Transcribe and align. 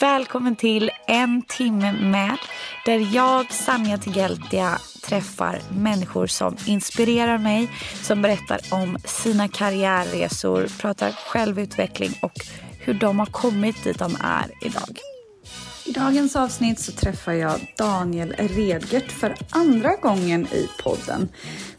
Välkommen 0.00 0.56
till 0.56 0.90
En 1.06 1.42
timme 1.42 1.92
med 1.92 2.36
där 2.86 3.14
jag, 3.14 3.52
Sanja 3.52 3.98
Tigeltia, 3.98 4.78
träffar 5.02 5.60
människor 5.78 6.26
som 6.26 6.56
inspirerar 6.66 7.38
mig, 7.38 7.70
som 8.02 8.22
berättar 8.22 8.60
om 8.70 8.98
sina 9.04 9.48
karriärresor, 9.48 10.66
pratar 10.80 11.10
självutveckling 11.10 12.10
och 12.22 12.32
hur 12.78 12.94
de 12.94 13.18
har 13.18 13.26
kommit 13.26 13.84
dit 13.84 13.98
de 13.98 14.16
är 14.20 14.66
idag. 14.66 14.98
I 15.86 15.92
dagens 15.92 16.36
avsnitt 16.36 16.80
så 16.80 16.92
träffar 16.92 17.32
jag 17.32 17.74
Daniel 17.76 18.34
Redgert 18.38 19.12
för 19.12 19.36
andra 19.50 19.96
gången 19.96 20.46
i 20.46 20.68
podden. 20.82 21.28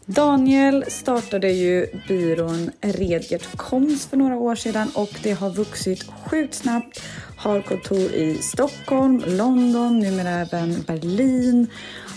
Daniel 0.06 0.84
startade 0.88 1.50
ju 1.50 1.86
byrån 2.08 2.70
Redgert 2.80 3.56
Koms 3.56 4.06
för 4.06 4.16
några 4.16 4.36
år 4.36 4.54
sedan 4.54 4.90
och 4.94 5.10
det 5.22 5.32
har 5.32 5.50
vuxit 5.50 6.04
sjukt 6.26 6.54
snabbt. 6.54 7.02
Har 7.36 7.62
kontor 7.62 8.00
i 8.12 8.38
Stockholm, 8.42 9.22
London, 9.26 9.98
numera 9.98 10.30
även 10.30 10.82
Berlin 10.82 11.66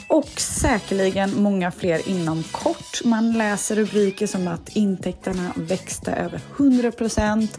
och 0.08 0.40
säkerligen 0.40 1.44
många 1.44 1.72
fler 1.72 2.10
inom 2.10 2.44
kort. 2.44 3.02
Man 3.04 3.32
läser 3.32 3.76
rubriker 3.76 4.28
som 4.28 4.48
att 4.48 4.70
intäkterna 4.70 5.54
växte 5.56 6.12
över 6.12 6.42
100 6.58 6.92
procent 6.92 7.58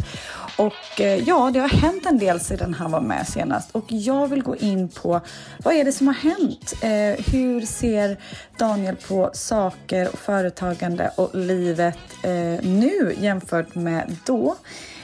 och 0.56 1.00
eh, 1.00 1.28
ja, 1.28 1.50
det 1.54 1.60
har 1.60 1.68
hänt 1.68 2.06
en 2.06 2.18
del 2.18 2.40
sedan 2.40 2.74
han 2.74 2.90
var 2.90 3.00
med 3.00 3.28
senast 3.28 3.70
och 3.72 3.84
jag 3.88 4.28
vill 4.28 4.42
gå 4.42 4.56
in 4.56 4.88
på 4.88 5.20
vad 5.58 5.74
är 5.74 5.84
det 5.84 5.92
som 5.92 6.06
har 6.06 6.14
hänt? 6.14 6.74
Eh, 6.82 7.24
hur 7.32 7.66
ser 7.66 8.16
Daniel 8.58 8.96
på 8.96 9.30
saker 9.32 10.08
och 10.12 10.18
företagande 10.18 11.10
och 11.16 11.34
livet 11.34 11.98
eh, 12.22 12.66
nu 12.66 13.14
jämfört 13.20 13.74
med 13.74 14.16
då? 14.26 14.56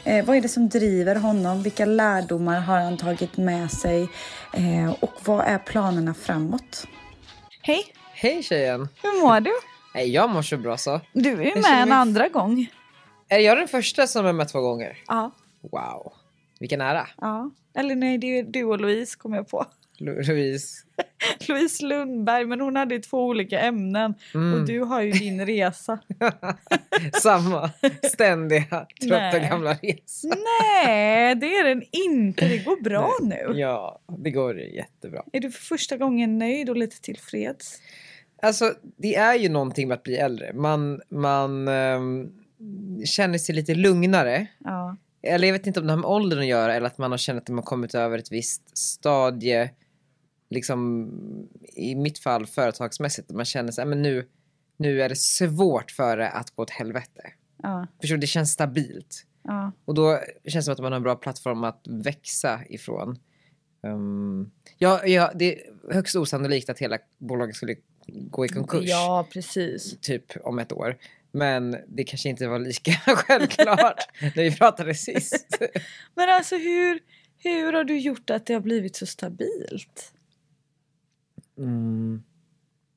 Eh, 0.05 0.25
vad 0.25 0.37
är 0.37 0.41
det 0.41 0.49
som 0.49 0.69
driver 0.69 1.17
honom? 1.17 1.63
Vilka 1.63 1.85
lärdomar 1.85 2.61
har 2.61 2.81
han 2.81 2.97
tagit 2.97 3.37
med 3.37 3.71
sig? 3.71 4.09
Eh, 4.53 4.95
och 5.01 5.15
vad 5.25 5.47
är 5.47 5.59
planerna 5.59 6.15
framåt? 6.15 6.87
Hej! 7.63 7.95
Hej 8.15 8.43
tjejen! 8.43 8.89
Hur 9.03 9.23
mår 9.23 9.41
du? 9.41 9.51
Nej, 9.95 10.11
jag 10.11 10.31
mår 10.31 10.43
så 10.43 10.57
bra 10.57 10.77
så. 10.77 11.01
Du 11.13 11.31
är 11.33 11.43
ju 11.43 11.49
Jag 11.49 11.63
med 11.63 11.83
en 11.83 11.89
mig- 11.89 11.99
andra 11.99 12.29
gång. 12.29 12.67
Är 13.29 13.39
jag 13.39 13.59
den 13.59 13.69
första 13.69 14.07
som 14.07 14.27
är 14.27 14.33
med 14.33 14.49
två 14.49 14.61
gånger? 14.61 14.99
Ja. 15.07 15.31
Wow, 15.61 16.13
vilken 16.61 16.81
ära. 16.81 17.09
ja. 17.21 17.51
Eller 17.75 17.95
nej, 17.95 18.19
det 18.19 18.39
är 18.39 18.43
du 18.43 18.65
och 18.65 18.81
Louise 18.81 19.19
kom 19.19 19.33
jag 19.33 19.49
på. 19.49 19.67
Louise. 20.03 20.85
Louise 21.49 21.87
Lundberg, 21.87 22.47
men 22.47 22.61
hon 22.61 22.77
hade 22.77 22.99
två 22.99 23.27
olika 23.27 23.61
ämnen. 23.61 24.15
Mm. 24.35 24.55
Och 24.55 24.67
du 24.67 24.81
har 24.81 25.03
ju 25.03 25.13
din 25.13 25.47
resa. 25.47 25.99
Samma 27.13 27.71
ständiga 28.13 28.65
trötta 29.03 29.39
Nej. 29.39 29.49
gamla 29.51 29.75
resa. 29.75 30.29
Nej, 30.29 31.35
det 31.35 31.57
är 31.57 31.65
den 31.65 31.83
inte. 31.91 32.49
Det 32.49 32.59
går 32.59 32.83
bra 32.83 33.11
nu. 33.23 33.53
Ja, 33.55 34.01
det 34.19 34.31
går 34.31 34.61
jättebra. 34.61 35.23
Är 35.33 35.41
du 35.41 35.51
för 35.51 35.63
första 35.63 35.97
gången 35.97 36.39
nöjd 36.39 36.71
och 36.71 36.77
lite 36.77 37.01
tillfreds? 37.01 37.79
Alltså, 38.43 38.75
det 38.97 39.15
är 39.15 39.35
ju 39.35 39.49
någonting 39.49 39.89
med 39.89 39.95
att 39.95 40.03
bli 40.03 40.17
äldre. 40.17 40.53
Man, 40.53 41.01
man 41.09 41.69
ehm, 41.69 42.33
känner 43.05 43.39
sig 43.39 43.55
lite 43.55 43.75
lugnare. 43.75 44.47
Ja. 44.59 44.97
Eller 45.23 45.49
jag 45.49 45.53
vet 45.53 45.67
inte 45.67 45.81
om 45.81 45.87
det 45.87 45.93
har 45.93 45.99
med 45.99 46.11
åldern 46.11 46.39
att 46.39 46.47
göra 46.47 46.75
eller 46.75 46.87
att 46.87 46.99
man 46.99 47.11
har 47.11 47.19
känt 47.19 47.43
att 47.43 47.49
man 47.49 47.65
kommit 47.65 47.95
över 47.95 48.19
ett 48.19 48.33
visst 48.33 48.79
stadie. 48.79 49.71
Liksom 50.53 51.11
i 51.75 51.95
mitt 51.95 52.19
fall 52.19 52.47
företagsmässigt. 52.47 53.31
Man 53.31 53.45
känner 53.45 53.73
sig, 53.73 53.85
men 53.85 54.03
nu, 54.03 54.29
nu 54.77 55.03
är 55.03 55.09
det 55.09 55.17
svårt 55.17 55.91
för 55.91 56.17
det 56.17 56.31
att 56.31 56.51
gå 56.51 56.63
åt 56.63 56.71
helvete. 56.71 57.33
Ja. 57.63 57.87
Förstår 58.01 58.17
du? 58.17 58.21
Det 58.21 58.27
känns 58.27 58.53
stabilt. 58.53 59.27
Ja. 59.43 59.73
Och 59.85 59.95
då 59.95 60.19
känns 60.45 60.55
det 60.55 60.63
som 60.63 60.73
att 60.73 60.81
man 60.81 60.93
har 60.93 60.97
en 60.97 61.03
bra 61.03 61.17
plattform 61.17 61.65
att 61.65 61.87
växa 61.89 62.61
ifrån. 62.69 63.19
Um, 63.83 64.51
ja, 64.79 65.07
ja, 65.07 65.33
det 65.35 65.55
är 65.55 65.73
högst 65.93 66.17
osannolikt 66.17 66.71
att 66.71 66.79
hela 66.79 66.99
bolaget 67.19 67.57
skulle 67.57 67.77
gå 68.07 68.45
i 68.45 68.49
konkurs. 68.49 68.85
ja, 68.85 69.27
precis. 69.33 70.01
Typ 70.01 70.33
om 70.45 70.59
ett 70.59 70.73
år. 70.73 70.97
Men 71.33 71.77
det 71.89 72.05
kanske 72.05 72.29
inte 72.29 72.49
var 72.49 72.59
lika 72.59 72.93
självklart 73.07 74.09
när 74.21 74.43
vi 74.43 74.57
pratade 74.57 74.95
sist. 74.95 75.59
Men 76.15 76.29
alltså 76.29 76.57
hur, 76.57 77.01
hur 77.39 77.73
har 77.73 77.85
du 77.85 77.99
gjort 77.99 78.31
att 78.31 78.47
det 78.47 78.55
har 78.55 78.61
blivit 78.61 78.97
så 78.97 79.07
stabilt? 79.07 80.13
Mm. 81.63 82.23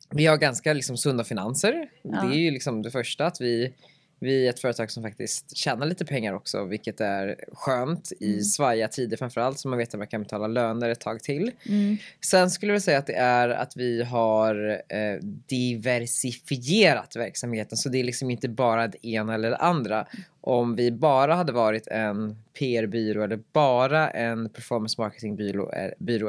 Vi 0.09 0.25
har 0.25 0.37
ganska 0.37 0.73
liksom 0.73 0.97
sunda 0.97 1.23
finanser. 1.23 1.89
Ja. 2.01 2.21
Det 2.21 2.35
är 2.35 2.39
ju 2.39 2.51
liksom 2.51 2.81
det 2.81 2.91
första 2.91 3.25
att 3.25 3.41
vi, 3.41 3.73
vi 4.19 4.45
är 4.45 4.49
ett 4.49 4.59
företag 4.59 4.91
som 4.91 5.03
faktiskt 5.03 5.57
tjänar 5.57 5.85
lite 5.85 6.05
pengar 6.05 6.33
också, 6.33 6.63
vilket 6.65 7.01
är 7.01 7.35
skönt 7.53 8.11
i 8.19 8.31
Mm. 8.31 8.43
svajiga 8.43 8.87
tider 8.87 9.17
framförallt 9.17 9.59
så 9.59 9.67
man 9.67 9.77
vet 9.77 9.93
att 9.93 9.97
man 9.97 10.07
kan 10.07 10.23
betala 10.23 10.47
löner 10.47 10.89
ett 10.89 10.99
tag 10.99 11.23
till. 11.23 11.51
Mm. 11.69 11.97
Sen 12.25 12.49
skulle 12.51 12.73
jag 12.73 12.81
säga 12.81 12.97
att 12.97 13.07
det 13.07 13.15
är 13.15 13.49
att 13.49 13.77
vi 13.77 14.03
har 14.03 14.81
eh, 14.89 15.19
diversifierat 15.47 17.15
verksamheten 17.15 17.77
så 17.77 17.89
det 17.89 17.99
är 17.99 18.03
liksom 18.03 18.31
inte 18.31 18.49
bara 18.49 18.87
det 18.87 19.07
ena 19.07 19.33
eller 19.33 19.49
det 19.49 19.57
andra. 19.57 20.07
Om 20.41 20.75
vi 20.75 20.91
bara 20.91 21.35
hade 21.35 21.51
varit 21.51 21.87
en 21.87 22.35
PR-byrå 22.59 23.23
eller 23.23 23.39
bara 23.53 24.09
en 24.09 24.49
performance 24.49 25.01
marketing-byrå 25.01 25.71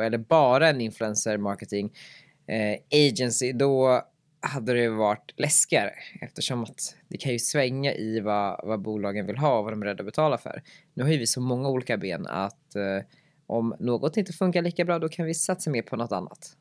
eh, 0.01 0.07
eller 0.07 0.19
bara 0.19 0.69
en 0.69 0.81
influencer 0.81 1.39
marketing 1.39 1.93
eh, 2.47 3.09
agency 3.09 3.53
då 3.53 4.03
hade 4.41 4.75
det 4.75 4.89
varit 4.89 5.33
läskigare 5.37 5.93
eftersom 6.21 6.63
att 6.63 6.97
det 7.09 7.19
kan 7.19 7.33
ju 7.33 7.39
svänga 7.39 7.95
i 7.95 8.21
vad, 8.21 8.61
vad 8.65 8.81
bolagen 8.81 9.27
vill 9.27 9.37
ha 9.37 9.59
och 9.59 9.65
vad 9.65 9.73
de 9.73 9.83
är 9.83 9.87
rädda 9.87 10.01
att 10.01 10.07
betala 10.07 10.39
för. 10.39 10.63
Nu 10.95 11.03
har 11.03 11.11
ju 11.11 11.19
vi 11.19 11.27
så 11.27 11.41
många 11.41 11.69
olika 11.69 11.97
ben 11.97 12.27
att 12.27 12.77
eh, 12.77 13.07
om 13.47 13.77
något 13.81 14.17
inte 14.17 14.33
funkar 14.33 14.63
lika 14.63 14.85
bra 14.85 14.99
då 14.99 15.09
kan 15.09 15.27
vi 15.27 15.35
satsa 15.35 15.71
mer 15.71 15.83
på 15.83 15.97
något 15.97 16.13
annat. 16.13 16.57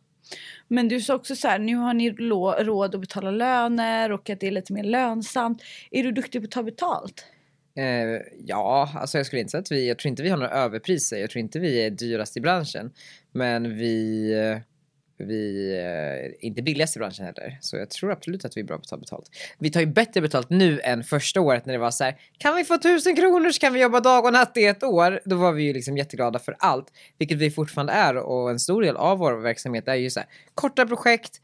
Men 0.67 0.87
du 0.87 1.01
sa 1.01 1.15
också 1.15 1.35
så 1.35 1.47
här, 1.47 1.59
nu 1.59 1.75
har 1.75 1.93
ni 1.93 2.11
råd 2.11 2.95
att 2.95 3.01
betala 3.01 3.31
löner 3.31 4.11
och 4.11 4.29
att 4.29 4.39
det 4.39 4.47
är 4.47 4.51
lite 4.51 4.73
mer 4.73 4.83
lönsamt. 4.83 5.61
Är 5.91 6.03
du 6.03 6.11
duktig 6.11 6.41
på 6.41 6.45
att 6.45 6.51
ta 6.51 6.63
betalt? 6.63 7.25
Eh, 7.77 8.21
ja, 8.45 8.91
alltså 8.95 9.17
jag 9.17 9.25
skulle 9.25 9.39
inte 9.39 9.51
säga 9.51 9.61
att 9.61 9.71
vi, 9.71 9.87
jag 9.87 9.99
tror 9.99 10.09
inte 10.09 10.23
vi 10.23 10.29
har 10.29 10.37
några 10.37 10.51
överpriser, 10.51 11.17
jag 11.17 11.29
tror 11.29 11.39
inte 11.39 11.59
vi 11.59 11.85
är 11.85 11.89
dyrast 11.89 12.37
i 12.37 12.41
branschen. 12.41 12.91
Men 13.31 13.77
vi, 13.77 14.31
eh, 14.33 14.57
vi 15.17 15.75
är 15.77 16.45
inte 16.45 16.61
billigast 16.61 16.95
i 16.95 16.99
branschen 16.99 17.25
heller. 17.25 17.57
Så 17.61 17.77
jag 17.77 17.89
tror 17.89 18.11
absolut 18.11 18.45
att 18.45 18.57
vi 18.57 18.61
är 18.61 18.65
bra 18.65 18.77
på 18.77 18.81
att 18.81 18.87
ta 18.87 18.97
betalt. 18.97 19.29
Vi 19.59 19.69
tar 19.69 19.79
ju 19.79 19.85
bättre 19.85 20.21
betalt 20.21 20.49
nu 20.49 20.79
än 20.83 21.03
första 21.03 21.41
året 21.41 21.65
när 21.65 21.73
det 21.73 21.79
var 21.79 21.91
så 21.91 22.03
här, 22.03 22.15
kan 22.37 22.55
vi 22.55 22.63
få 22.63 22.77
tusen 22.77 23.15
kronor 23.15 23.49
så 23.49 23.59
kan 23.59 23.73
vi 23.73 23.81
jobba 23.81 23.99
dag 23.99 24.25
och 24.25 24.33
natt 24.33 24.57
i 24.57 24.65
ett 24.65 24.83
år. 24.83 25.19
Då 25.25 25.35
var 25.35 25.51
vi 25.51 25.63
ju 25.63 25.73
liksom 25.73 25.97
jätteglada 25.97 26.39
för 26.39 26.55
allt, 26.59 26.87
vilket 27.17 27.37
vi 27.37 27.51
fortfarande 27.51 27.93
är. 27.93 28.15
Och 28.15 28.49
en 28.49 28.59
stor 28.59 28.81
del 28.81 28.97
av 28.97 29.17
vår 29.17 29.33
verksamhet 29.33 29.87
är 29.87 29.95
ju 29.95 30.09
så 30.09 30.19
här, 30.19 30.29
korta 30.55 30.85
projekt, 30.85 31.41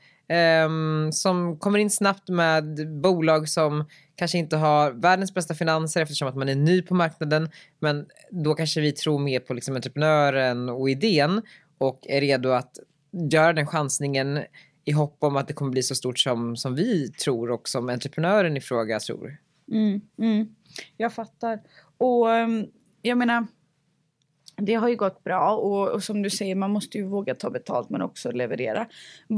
um, 0.65 1.11
som 1.11 1.59
kommer 1.59 1.79
in 1.79 1.89
snabbt 1.89 2.29
med 2.29 2.89
bolag 3.01 3.49
som 3.49 3.85
kanske 4.15 4.37
inte 4.37 4.57
har 4.57 4.91
världens 4.91 5.33
bästa 5.33 5.53
finanser 5.53 6.01
eftersom 6.01 6.27
att 6.27 6.35
man 6.35 6.49
är 6.49 6.55
ny 6.55 6.81
på 6.81 6.93
marknaden. 6.93 7.49
Men 7.79 8.05
då 8.31 8.53
kanske 8.53 8.81
vi 8.81 8.91
tror 8.91 9.19
mer 9.19 9.39
på 9.39 9.53
liksom 9.53 9.75
entreprenören 9.75 10.69
och 10.69 10.89
idén 10.89 11.41
och 11.77 11.99
är 12.03 12.21
redo 12.21 12.49
att 12.49 12.71
göra 13.11 13.53
den 13.53 13.67
chansningen 13.67 14.39
i 14.85 14.91
hopp 14.91 15.17
om 15.19 15.35
att 15.35 15.47
det 15.47 15.53
kommer 15.53 15.71
bli 15.71 15.83
så 15.83 15.95
stort 15.95 16.19
som, 16.19 16.57
som 16.57 16.75
vi 16.75 17.11
tror 17.11 17.51
och 17.51 17.69
som 17.69 17.89
entreprenören 17.89 18.57
i 18.57 18.61
fråga 18.61 18.99
tror. 18.99 19.37
Mm, 19.71 20.01
mm. 20.17 20.55
Jag 20.97 21.13
fattar. 21.13 21.59
Och 21.97 22.31
ehm, 22.31 22.65
jag 23.01 23.17
menar, 23.17 23.47
det 24.57 24.73
har 24.73 24.89
ju 24.89 24.95
gått 24.95 25.23
bra 25.23 25.55
och, 25.55 25.89
och 25.89 26.03
som 26.03 26.21
du 26.21 26.29
säger, 26.29 26.55
man 26.55 26.71
måste 26.71 26.97
ju 26.97 27.03
våga 27.03 27.35
ta 27.35 27.49
betalt 27.49 27.89
men 27.89 28.01
också 28.01 28.31
leverera. 28.31 28.87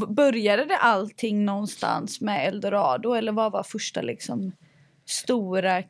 Började 0.09 0.65
det 0.65 0.77
allting 0.77 1.45
någonstans 1.45 2.21
med 2.21 2.47
Eldorado 2.47 3.13
eller 3.13 3.31
vad 3.31 3.51
var 3.51 3.63
första 3.63 4.01
liksom 4.01 4.51
stora, 5.05 5.83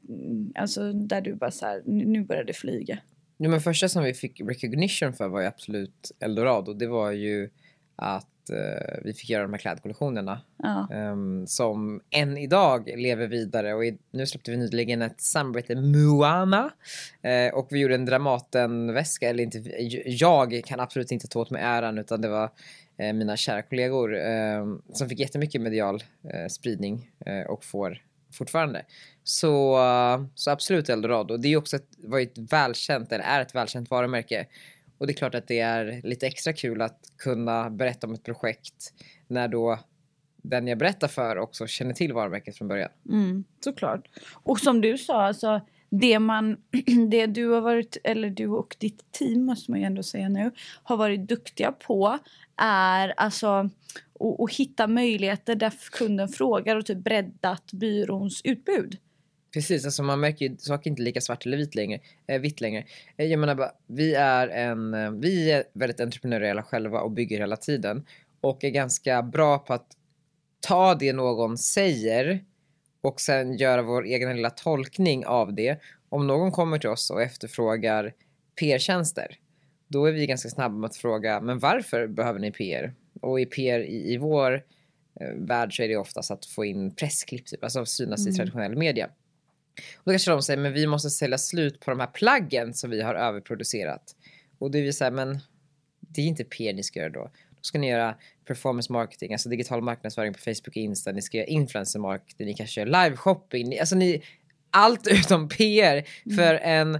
alltså 0.56 0.94
där 0.94 1.22
du 1.22 1.36
bara 1.36 1.52
så 1.52 1.66
här, 1.66 1.82
nu 1.86 2.24
börjar 2.24 2.44
det 2.44 2.54
flyga? 2.54 2.98
Ja, 3.38 3.50
men 3.50 3.62
första 3.62 3.90
som 3.90 4.04
vi 4.04 4.14
fick 4.14 4.42
recognition 4.42 5.14
för 5.14 5.28
var 5.28 5.42
ju 5.42 5.48
absolut 5.48 6.12
Eldorado. 6.20 6.74
Det 6.74 6.88
var 6.88 7.12
ju 7.12 7.50
att 7.96 8.50
eh, 8.50 9.00
vi 9.04 9.14
fick 9.14 9.30
göra 9.30 9.44
de 9.44 9.54
här 9.54 9.60
klädkollektionerna 9.60 10.42
Ja. 10.64 10.88
ehm, 10.92 11.48
som 11.48 12.02
än 12.12 12.38
idag 12.38 12.92
lever 12.96 13.28
vidare 13.28 13.74
och 13.74 13.86
i, 13.86 13.98
nu 14.12 14.26
släppte 14.26 14.52
vi 14.52 14.58
nyligen 14.58 15.02
ett 15.02 15.22
samarbete 15.22 15.76
Moana 15.76 16.70
eh, 17.22 17.54
och 17.54 17.68
vi 17.72 17.80
gjorde 17.80 17.96
en 17.96 18.06
Dramaten-väska, 18.06 19.30
eller 19.30 19.44
inte, 19.44 19.64
jag 20.06 20.62
kan 20.66 20.80
absolut 20.80 21.12
inte 21.12 21.28
ta 21.28 21.40
åt 21.40 21.50
mig 21.50 21.62
äran 21.62 21.98
utan 21.98 22.22
det 22.22 22.30
var 22.30 22.50
eh, 22.98 23.14
mina 23.14 23.38
kära 23.38 23.62
kollegor 23.62 24.18
eh, 24.18 24.66
som 24.94 25.10
fick 25.10 25.20
jättemycket 25.20 25.62
medial 25.62 26.04
eh, 26.34 26.48
spridning 26.48 27.10
eh, 27.26 27.42
och 27.42 27.64
får 27.64 28.02
fortfarande. 28.34 28.86
Så, 29.24 29.80
så 30.36 30.52
absolut 30.52 30.90
Eldorado. 30.90 31.38
Det 31.38 31.48
är 31.48 31.58
också 31.58 31.76
ett, 31.76 31.88
var 31.98 32.20
ett 32.20 32.38
välkänt, 32.52 33.12
eller 33.12 33.24
är 33.24 33.42
ett 33.42 33.56
välkänt 33.56 33.90
varumärke. 33.90 34.46
Och 34.98 35.08
det 35.08 35.14
är 35.14 35.16
klart 35.16 35.36
att 35.36 35.48
det 35.48 35.60
är 35.60 36.02
lite 36.04 36.28
extra 36.28 36.54
kul 36.54 36.82
att 36.82 37.00
kunna 37.18 37.70
berätta 37.70 38.08
om 38.08 38.14
ett 38.14 38.24
projekt 38.24 38.94
när 39.28 39.48
då 39.48 39.80
den 40.44 40.68
jag 40.68 40.78
berättar 40.78 41.08
för 41.08 41.38
också 41.38 41.68
känner 41.68 41.94
till 41.94 42.14
varumärket 42.14 42.58
från 42.58 42.68
början. 42.68 42.90
Mm, 43.10 43.44
såklart. 43.60 44.08
Och 44.34 44.60
som 44.60 44.82
du 44.82 44.98
sa, 44.98 45.22
alltså, 45.22 45.62
det, 45.90 46.20
man, 46.20 46.58
det 47.10 47.26
du 47.26 47.48
har 47.48 47.62
varit, 47.62 47.98
eller 48.04 48.30
du 48.30 48.48
och 48.48 48.76
ditt 48.80 49.12
team 49.12 49.46
måste 49.46 49.72
man 49.72 49.80
ju 49.80 49.86
ändå 49.86 50.04
säga 50.04 50.30
nu, 50.30 50.52
har 50.84 50.98
varit 50.98 51.28
duktiga 51.28 51.72
på 51.72 52.20
är 52.58 53.14
alltså 53.18 53.70
att, 54.40 54.52
hitta 54.52 54.88
möjligheter 54.88 55.56
där 55.56 55.74
kunden 55.92 56.30
frågar 56.30 56.76
och 56.76 56.86
typ 56.86 56.98
breddat 56.98 57.72
byråns 57.72 58.42
utbud. 58.44 58.98
Precis, 59.54 59.86
alltså 59.86 60.04
man 60.04 60.20
märker 60.20 60.50
ju 60.50 60.58
saker 60.58 60.90
inte 60.90 61.02
lika 61.02 61.22
svart 61.22 61.46
eller 61.46 61.58
vit 61.58 61.76
längre, 61.76 62.00
eh, 62.28 62.42
vitt 62.42 62.62
längre. 62.62 62.86
Eh, 63.18 63.26
jag 63.26 63.40
menar 63.40 63.56
bara, 63.56 63.72
vi 63.88 64.16
är 64.16 64.48
en, 64.48 64.94
eh, 64.94 65.12
vi 65.12 65.52
är 65.52 65.64
väldigt 65.74 66.00
entreprenöriella 66.00 66.64
själva 66.64 67.02
och 67.02 67.12
bygger 67.12 67.38
hela 67.38 67.58
tiden 67.58 68.06
och 68.42 68.64
är 68.64 68.70
ganska 68.70 69.22
bra 69.22 69.60
på 69.60 69.74
att 69.74 69.88
ta 70.60 70.96
det 70.96 71.14
någon 71.14 71.58
säger 71.58 72.44
och 73.02 73.22
sen 73.22 73.58
göra 73.58 73.82
vår 73.82 74.06
egen 74.06 74.36
lilla 74.36 74.50
tolkning 74.50 75.26
av 75.26 75.54
det. 75.54 75.80
Om 76.10 76.28
någon 76.28 76.52
kommer 76.52 76.80
till 76.80 76.90
oss 76.90 77.10
och 77.10 77.22
efterfrågar 77.22 78.14
PR-tjänster, 78.60 79.38
då 79.88 80.06
är 80.06 80.12
vi 80.12 80.28
ganska 80.28 80.50
snabba 80.50 80.76
med 80.76 80.88
att 80.88 80.96
fråga, 80.96 81.42
men 81.42 81.60
varför 81.60 82.08
behöver 82.08 82.40
ni 82.40 82.52
PR? 82.52 82.94
Och 83.22 83.40
i 83.40 83.46
PR 83.46 83.80
i, 83.80 84.14
i 84.14 84.18
vår 84.18 84.54
eh, 85.20 85.34
värld 85.36 85.76
så 85.76 85.84
är 85.84 85.88
det 85.88 85.98
oftast 85.98 86.32
att 86.32 86.46
få 86.46 86.66
in 86.66 86.96
pressklipp, 86.96 87.46
typ, 87.46 87.64
alltså 87.64 87.86
synas 87.86 88.28
i 88.28 88.34
traditionell 88.34 88.76
media. 88.76 89.10
Och 89.98 90.04
då 90.04 90.12
kanske 90.12 90.32
de 90.32 90.42
säger, 90.42 90.60
men 90.60 90.74
vi 90.74 90.88
måste 90.88 91.10
sälja 91.10 91.38
slut 91.38 91.80
på 91.80 91.92
de 91.92 92.00
här 92.00 92.08
plaggen 92.08 92.74
som 92.74 92.90
vi 92.90 93.02
har 93.02 93.16
överproducerat. 93.16 94.16
Och 94.60 94.72
det 94.72 94.80
är 94.80 94.84
vi 94.84 94.94
så 94.94 95.04
här, 95.04 95.12
men 95.12 95.40
det 96.00 96.22
är 96.22 96.26
inte 96.26 96.44
PR 96.44 96.74
ni 96.74 96.84
ska 96.84 97.00
göra 97.00 97.10
då. 97.10 97.32
Då 97.50 97.62
ska 97.62 97.80
ni 97.80 97.90
göra 97.90 98.16
performance 98.48 98.94
marketing, 98.94 99.34
alltså 99.34 99.50
digital 99.50 99.82
marknadsföring 99.82 100.34
på 100.34 100.40
Facebook 100.40 100.68
och 100.68 100.78
Insta. 100.78 101.12
Ni 101.12 101.22
ska 101.22 101.38
göra 101.38 101.48
influencer 101.48 102.00
marketing, 102.00 102.48
ni 102.48 102.54
kanske 102.54 102.82
gör 102.82 102.86
live 102.86 103.16
shopping. 103.16 103.70
Ni, 103.70 103.80
alltså 103.80 103.96
ni, 103.96 104.24
allt 104.72 105.08
utom 105.08 105.50
PR. 105.50 106.04
För 106.36 106.56
en 106.56 107.00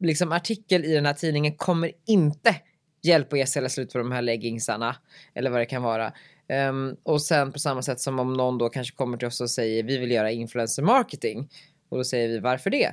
liksom, 0.00 0.32
artikel 0.32 0.84
i 0.84 0.94
den 0.94 1.06
här 1.06 1.14
tidningen 1.14 1.56
kommer 1.56 1.92
inte 2.06 2.56
hjälpa 3.02 3.38
er 3.38 3.44
sälja 3.44 3.68
slut 3.68 3.92
på 3.92 3.98
de 3.98 4.12
här 4.12 4.22
leggingsarna. 4.22 4.96
Eller 5.34 5.50
vad 5.50 5.60
det 5.60 5.66
kan 5.66 5.82
vara. 5.82 6.12
Ehm, 6.48 6.96
och 7.02 7.22
sen 7.22 7.52
på 7.52 7.58
samma 7.58 7.82
sätt 7.82 8.00
som 8.00 8.18
om 8.18 8.32
någon 8.32 8.58
då 8.58 8.68
kanske 8.68 8.96
kommer 8.96 9.16
till 9.16 9.28
oss 9.28 9.40
och 9.40 9.50
säger 9.50 9.82
vi 9.82 9.98
vill 9.98 10.10
göra 10.10 10.30
influencer 10.30 10.82
marketing. 10.82 11.48
Och 11.92 11.98
då 11.98 12.04
säger 12.04 12.28
vi 12.28 12.38
varför 12.38 12.70
det? 12.70 12.92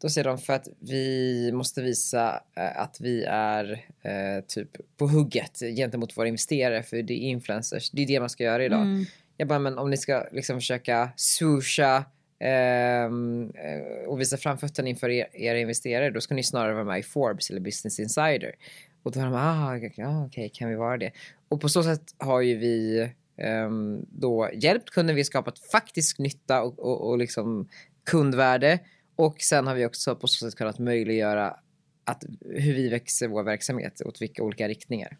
Då 0.00 0.08
säger 0.08 0.24
de 0.24 0.38
för 0.38 0.52
att 0.52 0.68
vi 0.78 1.52
måste 1.52 1.82
visa 1.82 2.42
eh, 2.56 2.80
att 2.80 2.96
vi 3.00 3.24
är 3.28 3.84
eh, 4.02 4.44
typ 4.46 4.68
på 4.96 5.06
hugget 5.06 5.58
gentemot 5.76 6.18
våra 6.18 6.28
investerare 6.28 6.82
för 6.82 7.02
det 7.02 7.14
är 7.14 7.28
influencers. 7.28 7.90
Det 7.90 8.02
är 8.02 8.06
det 8.06 8.20
man 8.20 8.30
ska 8.30 8.44
göra 8.44 8.64
idag. 8.64 8.82
Mm. 8.82 9.04
Jag 9.36 9.48
bara, 9.48 9.58
men 9.58 9.78
om 9.78 9.90
ni 9.90 9.96
ska 9.96 10.26
liksom 10.32 10.56
försöka 10.56 11.10
swoosha 11.16 12.04
ehm, 12.38 13.50
eh, 13.54 14.08
och 14.08 14.20
visa 14.20 14.36
framfötterna 14.36 14.88
inför 14.88 15.08
er, 15.08 15.26
era 15.32 15.58
investerare 15.58 16.10
då 16.10 16.20
ska 16.20 16.34
ni 16.34 16.42
snarare 16.42 16.74
vara 16.74 16.84
med 16.84 16.98
i 16.98 17.02
Forbes 17.02 17.50
eller 17.50 17.60
Business 17.60 18.00
Insider. 18.00 18.54
Och 19.02 19.12
då 19.12 19.20
har 19.20 19.26
de, 19.26 19.34
ah, 19.34 19.76
okej, 19.76 20.04
ah, 20.04 20.26
okej, 20.26 20.50
kan 20.54 20.68
vi 20.68 20.74
vara 20.74 20.96
det? 20.96 21.10
Och 21.48 21.60
på 21.60 21.68
så 21.68 21.82
sätt 21.82 22.14
har 22.18 22.40
ju 22.40 22.56
vi 22.56 23.08
ehm, 23.36 24.06
då 24.10 24.50
hjälpt 24.54 24.90
kunden, 24.90 25.16
vi 25.16 25.20
har 25.20 25.24
skapat 25.24 25.58
faktisk 25.58 26.18
nytta 26.18 26.62
och, 26.62 26.78
och, 26.78 27.10
och 27.10 27.18
liksom 27.18 27.68
kundvärde. 28.04 28.78
Och 29.16 29.36
sen 29.40 29.66
har 29.66 29.74
vi 29.74 29.86
också 29.86 30.16
på 30.16 30.26
så 30.26 30.46
sätt 30.46 30.58
kunnat 30.58 30.78
möjliggöra 30.78 31.56
att, 32.04 32.24
hur 32.40 32.74
vi 32.74 32.88
växer 32.88 33.28
vår 33.28 33.42
verksamhet 33.42 34.00
åt 34.06 34.22
vilka 34.22 34.42
olika 34.42 34.68
riktningar. 34.68 35.18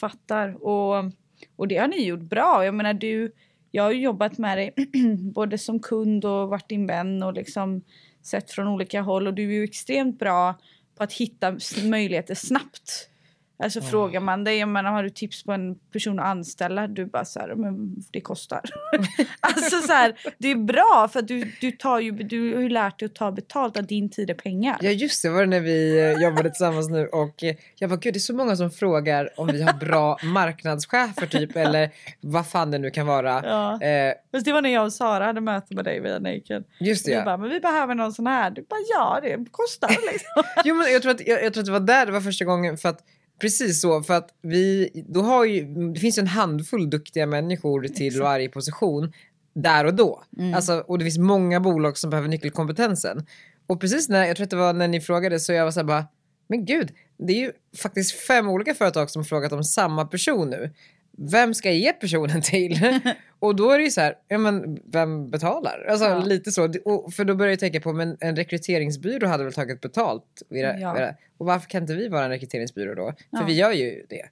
Fattar. 0.00 0.64
Och, 0.64 1.12
och 1.56 1.68
det 1.68 1.76
har 1.76 1.88
ni 1.88 2.06
gjort 2.06 2.20
bra. 2.20 2.64
Jag 2.64 2.74
menar 2.74 2.94
du, 2.94 3.32
jag 3.70 3.82
har 3.82 3.92
jobbat 3.92 4.38
med 4.38 4.58
dig 4.58 4.74
både 5.34 5.58
som 5.58 5.80
kund 5.80 6.24
och 6.24 6.48
varit 6.48 6.68
din 6.68 6.86
vän 6.86 7.22
och 7.22 7.32
liksom 7.32 7.82
sett 8.22 8.50
från 8.50 8.68
olika 8.68 9.00
håll 9.00 9.26
och 9.26 9.34
du 9.34 9.42
är 9.42 9.52
ju 9.52 9.64
extremt 9.64 10.18
bra 10.18 10.58
på 10.96 11.02
att 11.04 11.12
hitta 11.12 11.58
möjligheter 11.84 12.34
snabbt. 12.34 13.10
Alltså 13.58 13.80
frågar 13.80 14.20
man 14.20 14.44
dig, 14.44 14.66
menar, 14.66 14.90
har 14.90 15.02
du 15.02 15.10
tips 15.10 15.44
på 15.44 15.52
en 15.52 15.74
person 15.92 16.18
att 16.18 16.26
anställa? 16.26 16.86
Du 16.86 17.06
bara 17.06 17.24
så 17.24 17.40
här, 17.40 17.54
men 17.54 17.96
det 18.10 18.20
kostar. 18.20 18.60
alltså 19.40 19.80
så 19.80 19.92
här, 19.92 20.14
det 20.38 20.48
är 20.48 20.54
bra 20.56 21.08
för 21.12 21.20
att 21.20 21.28
du, 21.28 21.52
du, 21.60 21.70
tar 21.70 22.00
ju, 22.00 22.10
du 22.10 22.54
har 22.54 22.62
ju 22.62 22.68
lärt 22.68 22.98
dig 22.98 23.06
att 23.06 23.14
ta 23.14 23.32
betalt 23.32 23.76
av 23.76 23.86
din 23.86 24.10
tid 24.10 24.30
är 24.30 24.34
pengar. 24.34 24.76
Ja 24.80 24.90
just 24.90 25.22
det, 25.22 25.28
var 25.28 25.40
det 25.40 25.46
när 25.46 25.60
vi 25.60 26.00
eh, 26.00 26.22
jobbade 26.22 26.50
tillsammans 26.50 26.88
nu 26.88 27.06
och 27.06 27.42
eh, 27.44 27.56
jag 27.76 27.90
bara 27.90 27.96
gud 27.96 28.14
det 28.14 28.18
är 28.18 28.20
så 28.20 28.34
många 28.34 28.56
som 28.56 28.70
frågar 28.70 29.40
om 29.40 29.46
vi 29.46 29.62
har 29.62 29.72
bra 29.72 30.18
marknadschefer 30.24 31.26
typ 31.26 31.56
eller 31.56 31.90
vad 32.20 32.46
fan 32.46 32.70
det 32.70 32.78
nu 32.78 32.90
kan 32.90 33.06
vara. 33.06 33.42
Ja. 33.44 33.82
Eh, 33.82 34.14
Fast 34.32 34.44
det 34.44 34.52
var 34.52 34.62
när 34.62 34.70
jag 34.70 34.84
och 34.84 34.92
Sara 34.92 35.24
hade 35.24 35.40
möte 35.40 35.74
med 35.74 35.84
dig 35.84 36.00
via 36.00 36.18
Naked. 36.18 36.64
just 36.80 37.04
det 37.04 37.10
Vi 37.10 37.16
ja. 37.16 37.24
bara, 37.24 37.36
men 37.36 37.50
vi 37.50 37.60
behöver 37.60 37.94
någon 37.94 38.12
sån 38.12 38.26
här. 38.26 38.50
Du 38.50 38.62
bara, 38.62 38.80
ja 38.94 39.20
det 39.22 39.44
kostar 39.50 39.88
liksom. 39.88 40.42
Jo 40.64 40.74
men 40.74 40.92
jag 40.92 41.02
tror, 41.02 41.12
att, 41.12 41.26
jag, 41.26 41.44
jag 41.44 41.52
tror 41.52 41.60
att 41.62 41.66
det 41.66 41.72
var 41.72 41.80
där 41.80 42.06
det 42.06 42.12
var 42.12 42.20
första 42.20 42.44
gången 42.44 42.76
för 42.76 42.88
att 42.88 43.00
Precis 43.40 43.80
så, 43.80 44.02
för 44.02 44.14
att 44.14 44.28
vi, 44.42 44.90
då 45.08 45.22
har 45.22 45.44
ju, 45.44 45.64
det 45.92 46.00
finns 46.00 46.18
ju 46.18 46.20
en 46.20 46.26
handfull 46.26 46.90
duktiga 46.90 47.26
människor 47.26 47.82
till 47.88 48.20
varje 48.20 48.48
position 48.48 49.12
där 49.54 49.84
och 49.84 49.94
då. 49.94 50.22
Alltså, 50.54 50.78
och 50.78 50.98
det 50.98 51.04
finns 51.04 51.18
många 51.18 51.60
bolag 51.60 51.98
som 51.98 52.10
behöver 52.10 52.28
nyckelkompetensen. 52.28 53.26
Och 53.66 53.80
precis 53.80 54.08
när, 54.08 54.26
jag 54.26 54.36
tror 54.36 54.44
att 54.44 54.50
det 54.50 54.56
var 54.56 54.72
när 54.72 54.88
ni 54.88 55.00
frågade 55.00 55.40
så 55.40 55.52
jag 55.52 55.64
var 55.64 55.70
så 55.70 55.80
här 55.80 55.84
bara, 55.86 56.06
men 56.48 56.64
gud, 56.64 56.92
det 57.18 57.32
är 57.32 57.40
ju 57.40 57.52
faktiskt 57.76 58.26
fem 58.26 58.48
olika 58.48 58.74
företag 58.74 59.10
som 59.10 59.24
frågat 59.24 59.52
om 59.52 59.64
samma 59.64 60.04
person 60.04 60.50
nu. 60.50 60.70
Vem 61.18 61.54
ska 61.54 61.68
jag 61.68 61.78
ge 61.78 61.92
personen 61.92 62.42
till? 62.42 63.00
och 63.38 63.56
då 63.56 63.70
är 63.70 63.78
det 63.78 63.84
ju 63.84 63.90
så 63.90 64.00
här, 64.00 64.14
ja 64.28 64.38
men 64.38 64.78
vem 64.92 65.30
betalar? 65.30 65.86
Alltså 65.90 66.04
Ja. 66.06 66.18
lite 66.24 66.52
så. 66.52 66.72
Och, 66.84 67.14
för 67.14 67.24
då 67.24 67.34
börjar 67.34 67.50
jag 67.52 67.60
tänka 67.60 67.80
på, 67.80 67.92
men 67.92 68.16
en 68.20 68.36
rekryteringsbyrå 68.36 69.26
hade 69.28 69.44
väl 69.44 69.52
tagit 69.52 69.80
betalt? 69.80 70.42
Ja. 70.48 71.14
Och 71.38 71.46
varför 71.46 71.68
kan 71.68 71.82
inte 71.82 71.94
vi 71.94 72.08
vara 72.08 72.24
en 72.24 72.30
rekryteringsbyrå 72.30 72.94
då? 72.94 73.12
För 73.30 73.38
Ja. 73.38 73.44
vi 73.46 73.52
gör 73.52 73.72
ju 73.72 74.06
det. 74.08 74.22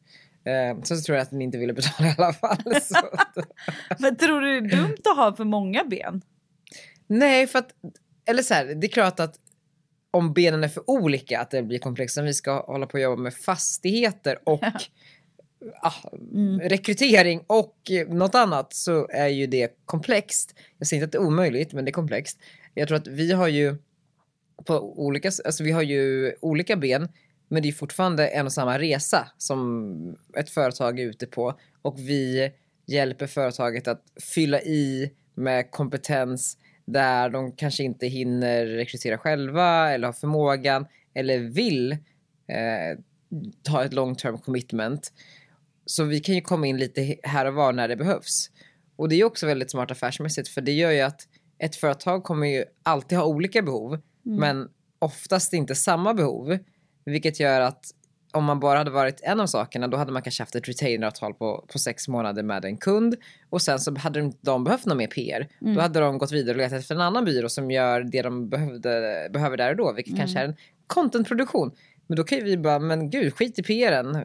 Eh, 0.50 0.82
så, 0.82 0.96
så 0.96 1.02
tror 1.02 1.16
jag 1.16 1.22
att 1.22 1.32
ni 1.32 1.44
inte 1.44 1.58
ville 1.58 1.72
betala 1.72 2.08
i 2.08 2.14
alla 2.18 2.32
fall. 2.32 2.58
Men 3.98 4.16
tror 4.16 4.40
du 4.40 4.60
det 4.60 4.66
är 4.74 4.76
dumt 4.76 4.96
att 5.10 5.16
ha 5.16 5.36
för 5.36 5.44
många 5.44 5.84
ben? 5.84 6.22
Nej, 7.06 7.46
för 7.46 7.58
att, 7.58 7.68
eller 8.26 8.42
så 8.42 8.54
här, 8.54 8.64
det 8.66 8.86
är 8.86 8.88
klart 8.92 9.20
att 9.20 9.34
om 10.10 10.32
benen 10.32 10.64
är 10.64 10.68
för 10.68 10.90
olika 10.90 11.40
att 11.40 11.50
det 11.50 11.62
blir 11.62 11.78
komplext. 11.78 12.18
Om 12.18 12.24
vi 12.24 12.34
ska 12.34 12.60
hålla 12.66 12.86
på 12.86 12.92
och 12.94 13.00
jobba 13.00 13.22
med 13.22 13.34
fastigheter 13.34 14.38
och 14.44 14.62
ah, 15.82 16.10
rekrytering 16.62 17.44
och 17.46 17.76
något 18.08 18.34
annat 18.34 18.74
så 18.74 19.08
är 19.10 19.28
ju 19.28 19.46
det 19.46 19.76
komplext. 19.84 20.54
Jag 20.78 20.86
säger 20.88 21.02
inte 21.02 21.06
att 21.06 21.12
det 21.12 21.24
är 21.24 21.26
omöjligt, 21.26 21.72
men 21.72 21.84
det 21.84 21.90
är 21.90 21.92
komplext. 21.92 22.38
Jag 22.74 22.88
tror 22.88 22.98
att 22.98 23.06
vi 23.06 23.32
har 23.32 23.48
ju 23.48 23.76
på 24.64 25.00
olika, 25.06 25.30
alltså 25.44 25.64
vi 25.64 25.70
har 25.70 25.82
ju 25.82 26.32
olika 26.40 26.76
ben, 26.76 27.08
men 27.48 27.62
det 27.62 27.68
är 27.68 27.72
fortfarande 27.72 28.28
en 28.28 28.46
och 28.46 28.52
samma 28.52 28.78
resa 28.78 29.28
som 29.38 30.16
ett 30.36 30.50
företag 30.50 31.00
är 31.00 31.04
ute 31.04 31.26
på 31.26 31.58
och 31.82 31.98
vi 31.98 32.52
hjälper 32.86 33.26
företaget 33.26 33.88
att 33.88 34.02
fylla 34.34 34.60
i 34.60 35.10
med 35.34 35.70
kompetens 35.70 36.58
där 36.84 37.30
de 37.30 37.52
kanske 37.52 37.82
inte 37.82 38.06
hinner 38.06 38.66
rekrytera 38.66 39.18
själva 39.18 39.90
eller 39.90 40.06
har 40.06 40.12
förmågan 40.12 40.86
eller 41.14 41.38
vill 41.38 41.92
eh, 41.92 42.98
ta 43.62 43.84
ett 43.84 43.92
long 43.92 44.14
term 44.16 44.38
commitment. 44.38 45.12
Så 45.86 46.04
vi 46.04 46.20
kan 46.20 46.34
ju 46.34 46.40
komma 46.40 46.66
in 46.66 46.76
lite 46.76 47.16
här 47.22 47.46
och 47.46 47.54
var 47.54 47.72
när 47.72 47.88
det 47.88 47.96
behövs. 47.96 48.50
Och 48.96 49.08
det 49.08 49.14
är 49.14 49.16
ju 49.16 49.24
också 49.24 49.46
väldigt 49.46 49.70
smart 49.70 49.90
affärsmässigt 49.90 50.48
för 50.48 50.60
det 50.60 50.72
gör 50.72 50.90
ju 50.90 51.00
att 51.00 51.28
ett 51.58 51.76
företag 51.76 52.24
kommer 52.24 52.46
ju 52.46 52.64
alltid 52.82 53.18
ha 53.18 53.24
olika 53.24 53.62
behov 53.62 54.00
men 54.22 54.68
oftast 54.98 55.52
inte 55.52 55.74
samma 55.74 56.14
behov. 56.14 56.58
Vilket 57.04 57.40
gör 57.40 57.60
att 57.60 57.84
om 58.32 58.44
man 58.44 58.60
bara 58.60 58.78
hade 58.78 58.90
varit 58.90 59.20
en 59.22 59.40
av 59.40 59.46
sakerna 59.46 59.88
då 59.88 59.96
hade 59.96 60.12
man 60.12 60.22
kanske 60.22 60.42
haft 60.42 60.54
ett 60.54 60.68
retaineravtal 60.68 61.34
på, 61.34 61.64
på 61.72 61.78
sex 61.78 62.08
månader 62.08 62.42
med 62.42 62.64
en 62.64 62.76
kund 62.76 63.16
och 63.50 63.62
sen 63.62 63.78
så 63.78 63.98
hade 63.98 64.20
de, 64.20 64.32
de 64.40 64.64
behövt 64.64 64.86
någon 64.86 64.98
mer 64.98 65.06
PR. 65.06 65.48
Då 65.74 65.80
hade 65.80 66.00
de 66.00 66.18
gått 66.18 66.32
vidare 66.32 66.54
och 66.54 66.58
letat 66.58 66.78
efter 66.78 66.94
en 66.94 67.00
annan 67.00 67.24
byrå 67.24 67.48
som 67.48 67.70
gör 67.70 68.00
det 68.00 68.22
de 68.22 68.48
behövde, 68.48 69.28
behöver 69.32 69.56
där 69.56 69.70
och 69.70 69.76
då 69.76 69.92
vilket 69.92 70.16
kanske 70.16 70.38
är 70.38 70.44
en 70.44 70.56
contentproduktion. 70.86 71.70
Men 72.06 72.16
då 72.16 72.24
kan 72.24 72.38
ju 72.38 72.44
vi 72.44 72.56
bara, 72.56 72.78
men 72.78 73.10
gud 73.10 73.34
skit 73.34 73.58
i 73.58 73.62
PRen. 73.62 74.24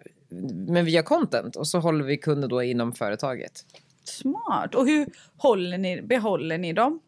Men 0.68 0.86
vi 0.86 0.92
gör 0.92 1.02
content 1.02 1.56
och 1.56 1.68
så 1.68 1.80
håller 1.80 2.06
vi 2.06 2.18
kunder 2.18 2.48
då 2.48 2.64
inom 2.64 2.94
företaget. 2.94 3.66
Smart. 4.04 4.76
Och 4.76 4.88
hur 4.88 5.08
håller 5.38 5.78
ni, 5.78 6.02
behåller 6.02 6.58
ni 6.58 6.74
dem? 6.74 7.00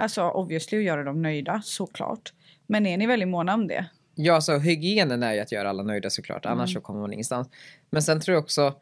Alltså 0.00 0.22
obviously 0.22 0.78
att 0.78 0.84
göra 0.84 1.04
dem 1.04 1.22
nöjda, 1.22 1.62
såklart. 1.64 2.32
Men 2.66 2.86
är 2.86 2.96
ni 2.96 3.06
väldigt 3.06 3.28
måna 3.28 3.54
om 3.54 3.66
det? 3.66 3.86
Ja, 4.14 4.40
så 4.40 4.58
hygienen 4.58 5.22
är 5.22 5.32
ju 5.32 5.40
att 5.40 5.52
göra 5.52 5.68
alla 5.68 5.82
nöjda 5.82 6.10
såklart, 6.10 6.46
annars 6.46 6.72
så 6.72 6.80
kommer 6.80 7.00
man 7.00 7.12
ingenstans. 7.12 7.48
Men 7.90 8.02
sen 8.02 8.20
tror 8.20 8.34
jag 8.34 8.42
också, 8.42 8.74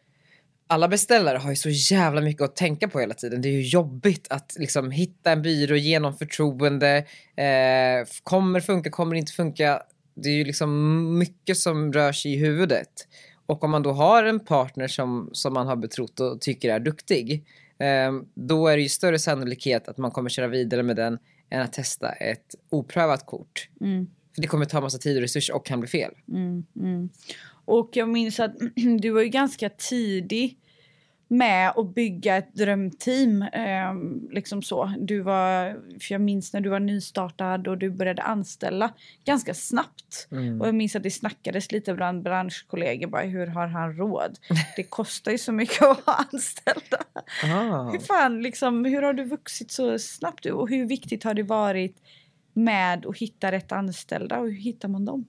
alla 0.66 0.88
beställare 0.88 1.38
har 1.38 1.50
ju 1.50 1.56
så 1.56 1.68
jävla 1.68 2.20
mycket 2.20 2.42
att 2.42 2.56
tänka 2.56 2.88
på 2.88 3.00
hela 3.00 3.14
tiden. 3.14 3.42
Det 3.42 3.48
är 3.48 3.52
ju 3.52 3.62
jobbigt 3.62 4.26
att 4.30 4.56
liksom 4.58 4.90
hitta 4.90 5.32
en 5.32 5.42
byrå 5.42 5.76
genom 5.76 6.16
förtroende. 6.16 6.96
Eh, 7.36 8.08
kommer 8.22 8.60
funka, 8.60 8.90
kommer 8.90 9.16
inte 9.16 9.32
funka. 9.32 9.82
Det 10.14 10.28
är 10.28 10.34
ju 10.34 10.44
liksom 10.44 11.18
mycket 11.18 11.56
som 11.56 11.92
rör 11.92 12.12
sig 12.12 12.34
i 12.34 12.36
huvudet. 12.36 13.08
Och 13.46 13.64
om 13.64 13.70
man 13.70 13.82
då 13.82 13.92
har 13.92 14.24
en 14.24 14.40
partner 14.40 14.88
som, 14.88 15.30
som 15.32 15.54
man 15.54 15.66
har 15.66 15.76
betrott 15.76 16.20
och 16.20 16.40
tycker 16.40 16.74
är 16.74 16.80
duktig, 16.80 17.44
eh, 17.78 18.12
då 18.34 18.68
är 18.68 18.76
det 18.76 18.82
ju 18.82 18.88
större 18.88 19.18
sannolikhet 19.18 19.88
att 19.88 19.98
man 19.98 20.10
kommer 20.10 20.30
köra 20.30 20.46
vidare 20.46 20.82
med 20.82 20.96
den 20.96 21.18
än 21.50 21.62
att 21.62 21.72
testa 21.72 22.12
ett 22.12 22.54
oprövat 22.70 23.26
kort. 23.26 23.68
För 24.34 24.42
det 24.42 24.48
kommer 24.48 24.64
ta 24.64 24.80
massa 24.80 24.98
tid 24.98 25.16
och 25.16 25.22
resurser 25.22 25.54
och 25.54 25.66
kan 25.66 25.80
bli 25.80 25.88
fel. 25.88 26.12
Och 27.64 27.90
jag 27.92 28.08
minns 28.08 28.40
att 28.40 28.54
du 29.00 29.10
var 29.10 29.22
ju 29.22 29.28
ganska 29.28 29.68
tidig 29.68 30.58
med 31.28 31.72
att 31.76 31.94
bygga 31.94 32.36
ett 32.36 32.54
drömteam. 32.54 33.42
ehm, 33.52 34.28
liksom 34.32 34.62
så. 34.62 34.94
Du 34.98 35.20
var, 35.20 35.72
för 36.00 36.14
jag 36.14 36.20
minns 36.20 36.52
när 36.52 36.60
du 36.60 36.68
var 36.70 36.80
nystartad 36.80 37.68
och 37.68 37.78
du 37.78 37.90
började 37.90 38.22
anställa 38.22 38.92
ganska 39.24 39.54
snabbt. 39.54 40.28
Och 40.60 40.66
jag 40.66 40.74
minns 40.74 40.96
att 40.96 41.02
det 41.02 41.10
snackades 41.10 41.72
lite 41.72 41.94
bland 41.94 42.22
branschkollegor. 42.22 43.08
Bara, 43.08 43.22
hur 43.22 43.46
har 43.46 43.66
han 43.66 43.96
råd? 43.96 44.38
Det 44.76 44.82
kostar 44.82 45.32
ju 45.32 45.38
så 45.38 45.52
mycket 45.52 45.82
att 45.82 46.00
ha 46.06 46.14
anställda. 46.32 46.98
Ah. 47.44 47.90
Hur, 47.90 47.98
fan, 47.98 48.42
liksom, 48.42 48.84
hur 48.84 49.02
har 49.02 49.12
du 49.12 49.24
vuxit 49.24 49.70
så 49.70 49.98
snabbt? 49.98 50.46
Och 50.46 50.68
hur 50.68 50.86
viktigt 50.86 51.24
har 51.24 51.34
det 51.34 51.42
varit 51.42 51.96
med 52.52 53.06
att 53.06 53.18
hitta 53.18 53.52
rätt 53.52 53.72
anställda? 53.72 54.38
Och 54.38 54.46
hur 54.46 54.60
hittar 54.60 54.88
man 54.88 55.04
dem? 55.04 55.26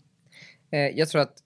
Eh, 0.72 0.80
jag 0.80 1.10
tror 1.10 1.22
att 1.22 1.38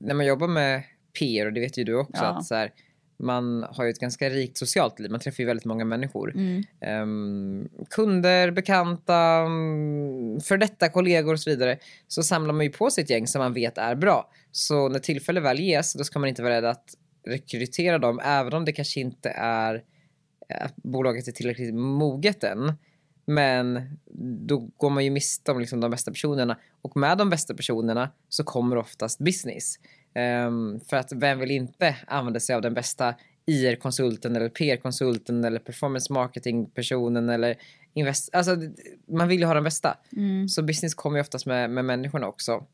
när 0.00 0.14
man 0.14 0.26
jobbar 0.26 0.48
med 0.48 0.82
PR, 1.18 1.46
och 1.46 1.52
det 1.52 1.60
vet 1.60 1.78
ju 1.78 1.84
du 1.84 1.94
också, 1.94 2.22
Ja. 2.24 2.28
att 2.28 2.44
så 2.44 2.54
här, 2.54 2.70
man 3.18 3.66
har 3.70 3.84
ju 3.84 3.90
ett 3.90 3.98
ganska 3.98 4.30
rikt 4.30 4.58
socialt 4.58 4.98
liv. 4.98 5.10
Man 5.10 5.20
träffar 5.20 5.40
ju 5.40 5.46
väldigt 5.46 5.64
många 5.64 5.84
människor. 5.84 6.32
Ehm, 6.80 7.68
kunder, 7.90 8.50
bekanta, 8.50 9.16
mm, 9.16 10.40
för 10.40 10.56
detta 10.56 10.88
kollegor 10.88 11.32
och 11.32 11.40
så 11.40 11.50
vidare. 11.50 11.78
Så 12.08 12.22
samlar 12.22 12.54
man 12.54 12.64
ju 12.64 12.72
på 12.72 12.90
sig 12.90 13.04
ett 13.04 13.10
gäng 13.10 13.26
som 13.26 13.38
man 13.38 13.52
vet 13.52 13.78
är 13.78 13.94
bra. 13.94 14.30
Så 14.52 14.88
när 14.88 14.98
tillfälle 14.98 15.40
väl 15.40 15.60
ges, 15.60 15.92
då 15.92 16.04
ska 16.04 16.18
man 16.18 16.28
inte 16.28 16.42
vara 16.42 16.54
rädd 16.54 16.64
att 16.64 16.94
rekrytera 17.26 17.98
dem, 17.98 18.20
även 18.24 18.54
om 18.54 18.64
det 18.64 18.72
kanske 18.72 19.00
inte 19.00 19.30
är 19.36 19.82
att 20.48 20.76
bolaget 20.76 21.28
är 21.28 21.32
tillräckligt 21.32 21.74
moget 21.74 22.44
än. 22.44 22.72
Men 23.26 23.82
då 24.46 24.58
går 24.76 24.90
man 24.90 25.04
ju 25.04 25.10
miste 25.10 25.52
om 25.52 25.60
liksom 25.60 25.80
de 25.80 25.90
bästa 25.90 26.10
personerna. 26.10 26.58
Och 26.82 26.96
med 26.96 27.18
de 27.18 27.30
bästa 27.30 27.54
personerna 27.54 28.10
så 28.28 28.44
kommer 28.44 28.76
oftast 28.76 29.18
business. 29.18 29.78
Ehm, 30.16 30.80
för 30.80 30.96
att 30.96 31.12
vem 31.12 31.38
vill 31.38 31.50
inte 31.50 31.96
använda 32.06 32.40
sig 32.40 32.56
av 32.56 32.62
den 32.62 32.74
bästa 32.74 33.14
IR-konsulten 33.46 34.36
eller 34.36 34.48
PR-konsulten 34.48 35.44
eller 35.44 35.58
performance 35.58 36.12
marketing-personen 36.12 37.28
eller 37.28 37.56
invest... 37.94 38.34
Alltså, 38.34 38.56
man 39.08 39.28
vill 39.28 39.40
ju 39.40 39.46
ha 39.46 39.54
den 39.54 39.64
bästa. 39.64 39.96
Så 40.48 40.62
business 40.62 40.94
kommer 40.94 41.16
ju 41.18 41.20
oftast 41.20 41.46
med, 41.46 41.70
med 41.70 41.84
människorna 41.84 42.26
också. 42.26 42.64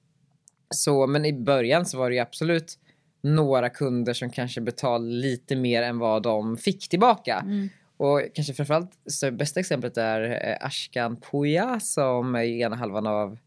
Så, 0.75 1.07
men 1.07 1.25
i 1.25 1.33
början 1.33 1.87
så 1.87 1.99
var 1.99 2.11
det 2.11 2.15
ju 2.17 2.23
absolut 2.23 2.79
några 3.21 3.69
kunder 3.69 4.13
som 4.13 4.31
kanske 4.31 4.61
betalade 4.61 5.11
lite 5.11 5.57
mer 5.57 5.83
än 5.83 5.99
vad 5.99 6.23
de 6.23 6.57
fick 6.57 6.89
tillbaka. 6.89 7.45
Och 7.97 8.23
kanske 8.35 8.55
framförallt, 8.55 8.91
så 9.07 9.31
bästa 9.31 9.61
exemplet 9.61 9.97
är 9.97 10.49
eh, 10.49 10.67
Ashkan 10.67 11.17
Puja 11.17 11.81
som 11.81 12.35
är 12.35 12.43
ena 12.43 12.77
halvan 12.77 13.07
av 13.07 13.39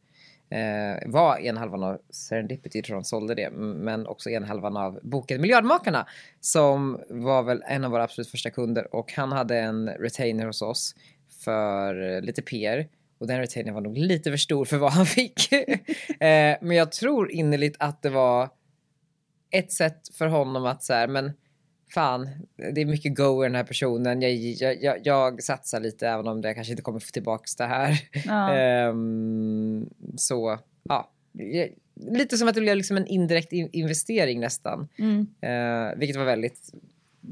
eh, 0.49 1.09
var 1.09 1.37
en 1.37 1.57
halvan 1.57 1.83
av 1.83 2.01
Serendipity, 2.09 2.81
tror 2.81 2.95
de 2.95 3.03
sålde 3.03 3.35
det, 3.35 3.49
men 3.51 4.07
också 4.07 4.29
en 4.29 4.43
halvan 4.43 4.77
av 4.77 4.99
boken 5.03 5.41
Miljardmakarna 5.41 6.07
som 6.39 7.01
var 7.09 7.43
väl 7.43 7.63
en 7.67 7.83
av 7.83 7.91
våra 7.91 8.03
absolut 8.03 8.29
första 8.29 8.49
kunder 8.49 8.95
och 8.95 9.13
han 9.13 9.31
hade 9.31 9.59
en 9.59 9.89
retainer 9.89 10.45
hos 10.45 10.61
oss 10.61 10.95
för 11.43 12.15
eh, 12.15 12.21
lite 12.21 12.41
PR 12.41 12.87
och 13.17 13.27
den 13.27 13.39
retainern 13.39 13.73
var 13.73 13.81
nog 13.81 13.97
lite 13.97 14.29
för 14.29 14.37
stor 14.37 14.65
för 14.65 14.77
vad 14.77 14.91
han 14.91 15.05
fick. 15.05 15.51
eh, 16.09 16.57
men 16.61 16.71
jag 16.71 16.91
tror 16.91 17.31
innerligt 17.31 17.75
att 17.79 18.01
det 18.01 18.09
var 18.09 18.49
ett 19.51 19.71
sätt 19.71 20.15
för 20.17 20.27
honom 20.27 20.65
att 20.65 20.83
så 20.83 20.93
här, 20.93 21.07
men 21.07 21.31
fan, 21.93 22.29
det 22.73 22.81
är 22.81 22.85
mycket 22.85 23.15
go 23.15 23.43
i 23.43 23.47
den 23.47 23.55
här 23.55 23.63
personen. 23.63 24.21
Jag, 24.21 24.31
jag, 24.33 24.83
jag, 24.83 24.97
jag 25.03 25.43
satsar 25.43 25.79
lite 25.79 26.07
även 26.07 26.27
om 26.27 26.41
det 26.41 26.53
kanske 26.53 26.73
inte 26.73 26.83
kommer 26.83 26.99
få 26.99 27.11
tillbaka 27.11 27.45
det 27.57 27.63
här. 27.65 27.99
Ja. 28.25 28.53
Ehm, 28.55 29.89
så, 30.17 30.59
ja. 30.83 31.11
Lite 32.11 32.37
som 32.37 32.47
att 32.47 32.55
det 32.55 32.61
blev 32.61 32.77
liksom 32.77 32.97
en 32.97 33.07
indirekt 33.07 33.53
in- 33.53 33.69
investering 33.71 34.39
nästan. 34.39 34.87
Mm. 34.97 35.27
Eh, 35.41 35.97
vilket 35.99 36.17
var 36.17 36.25
väldigt 36.25 36.73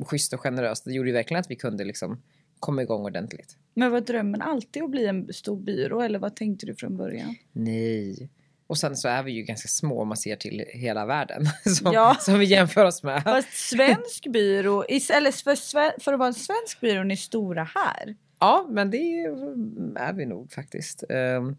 schysst 0.06 0.34
och 0.34 0.40
generöst. 0.40 0.86
Det 0.86 0.92
gjorde 0.92 1.10
ju 1.10 1.14
verkligen 1.14 1.40
att 1.40 1.52
vi 1.52 1.56
kunde 1.56 1.84
liksom 1.84 2.22
komma 2.60 2.82
igång 2.82 3.06
ordentligt. 3.06 3.58
Men 3.74 3.92
var 3.92 4.02
drömmen 4.02 4.42
alltid 4.42 4.84
att 4.84 4.90
bli 4.92 5.06
en 5.06 5.34
stor 5.34 5.58
byrå 5.58 6.02
eller 6.02 6.20
vad 6.20 6.36
tänkte 6.36 6.66
du 6.66 6.76
från 6.76 6.98
början? 6.98 7.36
Nej. 7.52 8.30
Och 8.68 8.78
sen 8.78 8.96
så 8.96 9.08
är 9.08 9.24
vi 9.24 9.32
ju 9.32 9.42
ganska 9.44 9.68
små 9.68 10.02
om 10.02 10.08
man 10.08 10.18
ser 10.18 10.36
till 10.36 10.64
hela 10.74 11.06
världen 11.06 11.46
som, 11.76 11.94
Ja. 11.94 12.16
som 12.20 12.40
vi 12.40 12.46
jämför 12.46 12.86
oss 12.86 13.04
med. 13.04 13.24
Fast 13.24 13.54
svensk 13.54 14.28
byrå, 14.28 14.84
eller 14.84 15.32
för, 15.32 16.00
för 16.04 16.14
att 16.14 16.20
vara 16.20 16.28
en 16.28 16.34
svensk 16.34 16.80
byrå, 16.82 17.00
är 17.00 17.04
ni 17.04 17.18
stora 17.18 17.64
här. 17.64 18.16
Ja, 18.40 18.66
men 18.70 18.92
det 18.92 18.98
är 18.98 20.14
vi 20.14 20.26
nog 20.26 20.52
faktiskt. 20.52 21.04
Ehm, 21.10 21.58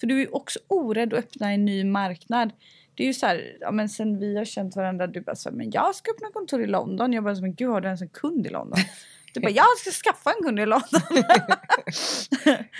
För 0.00 0.06
du 0.06 0.14
är 0.14 0.20
ju 0.20 0.26
också 0.28 0.58
orädd 0.68 1.12
att 1.12 1.18
öppna 1.18 1.52
en 1.52 1.64
ny 1.64 1.84
marknad. 1.84 2.50
Det 2.94 3.02
är 3.02 3.06
ju 3.06 3.14
så 3.14 3.26
här, 3.26 3.56
ja 3.60 3.70
men 3.70 3.88
sen 3.88 4.18
vi 4.18 4.36
har 4.36 4.44
känt 4.44 4.76
varandra, 4.76 5.06
du 5.06 5.20
bara 5.20 5.36
så 5.36 5.48
här, 5.48 5.56
men 5.56 5.70
jag 5.70 5.94
ska 5.94 6.10
öppna 6.10 6.28
kontor 6.32 6.62
i 6.62 6.66
London. 6.66 7.12
Jag 7.12 7.24
bara, 7.24 7.34
så, 7.36 7.42
men 7.42 7.54
gud 7.54 7.68
har 7.70 7.80
du 7.80 7.86
ens 7.86 8.02
en 8.02 8.08
kund 8.08 8.46
i 8.46 8.50
London? 8.50 8.78
Du 9.38 9.42
bara, 9.42 9.50
jag 9.50 9.78
ska 9.78 9.90
skaffa 9.90 10.30
en 10.30 10.44
kund 10.44 10.60
i 10.60 10.66
London. 10.66 11.00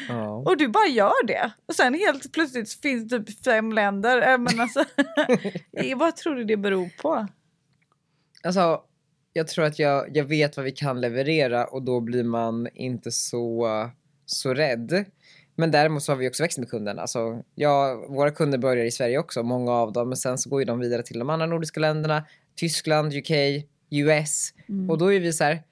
ja. 0.08 0.42
Och 0.46 0.56
du 0.56 0.68
bara 0.68 0.86
gör 0.86 1.26
det. 1.26 1.52
Och 1.66 1.74
sen 1.74 1.94
helt 1.94 2.32
plötsligt 2.32 2.72
finns 2.72 3.08
det 3.08 3.22
typ 3.22 3.44
fem 3.44 3.72
länder. 3.72 4.32
Äh, 4.32 4.38
Men 4.38 4.60
alltså, 4.60 4.84
vad 5.96 6.16
tror 6.16 6.34
du 6.34 6.44
det 6.44 6.56
beror 6.56 6.88
på? 7.02 7.26
Alltså, 8.42 8.80
jag 9.32 9.48
tror 9.48 9.64
att 9.64 9.78
jag, 9.78 10.16
jag 10.16 10.24
vet 10.24 10.56
vad 10.56 10.64
vi 10.64 10.72
kan 10.72 11.00
leverera 11.00 11.64
och 11.64 11.82
då 11.82 12.00
blir 12.00 12.24
man 12.24 12.68
inte 12.74 13.12
så, 13.12 13.68
så 14.26 14.54
rädd. 14.54 15.04
Men 15.56 15.70
däremot 15.70 16.02
så 16.02 16.12
har 16.12 16.16
vi 16.16 16.28
också 16.28 16.42
växt 16.42 16.58
med 16.58 16.70
kunderna. 16.70 17.02
Alltså, 17.02 17.42
ja, 17.54 18.04
våra 18.08 18.30
kunder 18.30 18.58
börjar 18.58 18.84
i 18.84 18.90
Sverige 18.90 19.18
också, 19.18 19.42
många 19.42 19.72
av 19.72 19.92
dem. 19.92 20.08
Men 20.08 20.16
sen 20.16 20.38
så 20.38 20.50
går 20.50 20.60
ju 20.60 20.64
de 20.64 20.78
vidare 20.78 21.02
till 21.02 21.18
de 21.18 21.30
andra 21.30 21.46
nordiska 21.46 21.80
länderna. 21.80 22.24
Tyskland, 22.56 23.14
UK, 23.14 23.30
US. 23.90 24.52
Och 24.88 24.98
då 24.98 25.12
är 25.12 25.20
vi 25.20 25.32
så 25.32 25.44
här... 25.44 25.62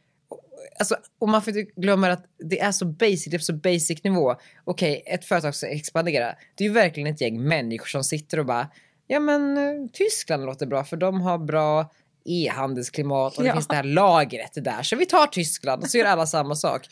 Alltså, 0.79 0.97
och 1.19 1.29
man 1.29 1.43
får 1.43 1.59
inte 1.59 1.73
glömma 1.81 2.11
att 2.11 2.25
det 2.51 2.61
är 2.61 2.73
så 2.73 2.85
basic, 2.87 3.25
det 3.25 3.37
är 3.37 3.39
på 3.39 3.45
så 3.45 3.53
basic 3.55 4.05
nivå. 4.05 4.35
Okej, 4.65 5.03
ett 5.07 5.25
företag 5.25 5.55
ska 5.55 5.67
expandera. 5.67 6.35
Det 6.55 6.65
är 6.65 6.69
ju 6.69 6.75
verkligen 6.75 7.15
ett 7.15 7.21
gäng 7.21 7.43
människor 7.43 7.87
som 7.87 8.05
sitter 8.05 8.39
och 8.39 8.47
bara 8.47 8.69
Ja 9.07 9.21
men 9.21 9.57
eh, 9.59 9.91
Tyskland 9.93 10.45
låter 10.47 10.67
bra 10.67 10.85
för 10.85 10.97
de 10.97 11.21
har 11.21 11.39
bra 11.39 11.91
e-handelsklimat 12.25 13.37
och 13.37 13.43
det 13.43 13.49
Ja. 13.49 13.55
finns 13.55 13.69
det 13.69 13.75
här 13.77 13.83
lagret 13.85 14.51
där. 14.55 14.83
Så 14.83 14.97
vi 14.97 15.07
tar 15.07 15.27
Tyskland 15.27 15.83
och 15.83 15.91
så 15.91 15.99
gör 15.99 16.05
alla 16.05 16.27
samma 16.27 16.55
sak. 16.55 16.87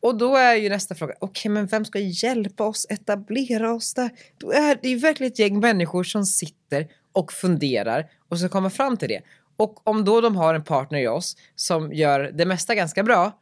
Och 0.00 0.18
då 0.18 0.36
är 0.36 0.54
ju 0.54 0.68
nästa 0.68 0.94
fråga, 0.94 1.14
okej 1.20 1.50
men 1.50 1.66
vem 1.66 1.84
ska 1.84 1.98
hjälpa 1.98 2.64
oss 2.64 2.86
etablera 2.90 3.74
oss 3.74 3.94
där? 3.94 4.10
Då 4.38 4.52
är 4.52 4.78
det 4.82 4.88
ju 4.88 4.96
verkligen 4.98 5.32
ett 5.32 5.38
gäng 5.38 5.60
människor 5.60 6.04
som 6.04 6.24
sitter 6.24 6.88
och 7.12 7.32
funderar 7.32 8.10
och 8.28 8.38
ska 8.38 8.48
komma 8.48 8.70
fram 8.70 8.96
till 8.96 9.08
det. 9.08 9.20
Och 9.56 9.86
om 9.86 10.04
då 10.04 10.20
de 10.20 10.36
har 10.36 10.54
en 10.54 10.64
partner 10.64 10.98
i 11.00 11.08
oss 11.08 11.36
som 11.54 11.92
gör 11.92 12.20
det 12.34 12.46
mesta 12.46 12.74
ganska 12.74 13.02
bra, 13.02 13.32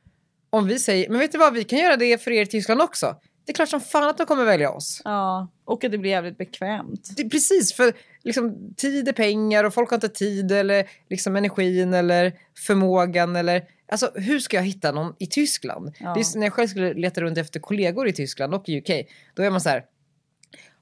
om 0.50 0.66
vi 0.66 0.78
säger, 0.78 1.08
men 1.08 1.18
vet 1.18 1.32
du 1.32 1.38
vad, 1.38 1.52
vi 1.54 1.64
kan 1.64 1.78
göra 1.78 1.96
det 1.96 2.22
för 2.22 2.30
er 2.30 2.42
i 2.42 2.46
Tyskland 2.46 2.82
också. 2.82 3.16
Det 3.44 3.52
är 3.52 3.54
klart 3.54 3.68
som 3.68 3.80
fan 3.80 4.08
att 4.08 4.18
de 4.18 4.26
kommer 4.26 4.44
välja 4.44 4.70
oss. 4.70 5.02
Ja, 5.04 5.48
och 5.64 5.84
att 5.84 5.92
det 5.92 5.98
blir 5.98 6.10
jävligt 6.10 6.38
bekvämt. 6.38 7.10
Det, 7.16 7.28
precis, 7.28 7.72
för 7.74 7.92
liksom, 8.22 8.74
tid 8.76 9.08
är 9.08 9.12
pengar 9.12 9.64
och 9.64 9.74
folk 9.74 9.90
har 9.90 9.96
inte 9.96 10.08
tid 10.08 10.52
eller 10.52 10.88
liksom, 11.10 11.36
energin 11.36 11.94
eller 11.94 12.32
förmågan 12.66 13.36
eller... 13.36 13.62
Alltså 13.92 14.10
hur 14.14 14.38
ska 14.40 14.56
jag 14.56 14.64
hitta 14.64 14.92
någon 14.92 15.14
i 15.18 15.26
Tyskland? 15.26 15.94
Ja. 16.00 16.14
Det 16.14 16.20
är, 16.20 16.24
så- 16.24 16.38
när 16.38 16.46
jag 16.46 16.52
själv 16.52 16.68
skulle 16.68 16.94
leta 16.94 17.20
runt 17.20 17.38
efter 17.38 17.60
kollegor 17.60 18.08
i 18.08 18.12
Tyskland 18.12 18.54
och 18.54 18.68
i 18.68 18.78
UK, 18.78 19.06
då 19.34 19.42
är 19.42 19.50
man 19.50 19.60
så 19.60 19.68
här... 19.68 19.84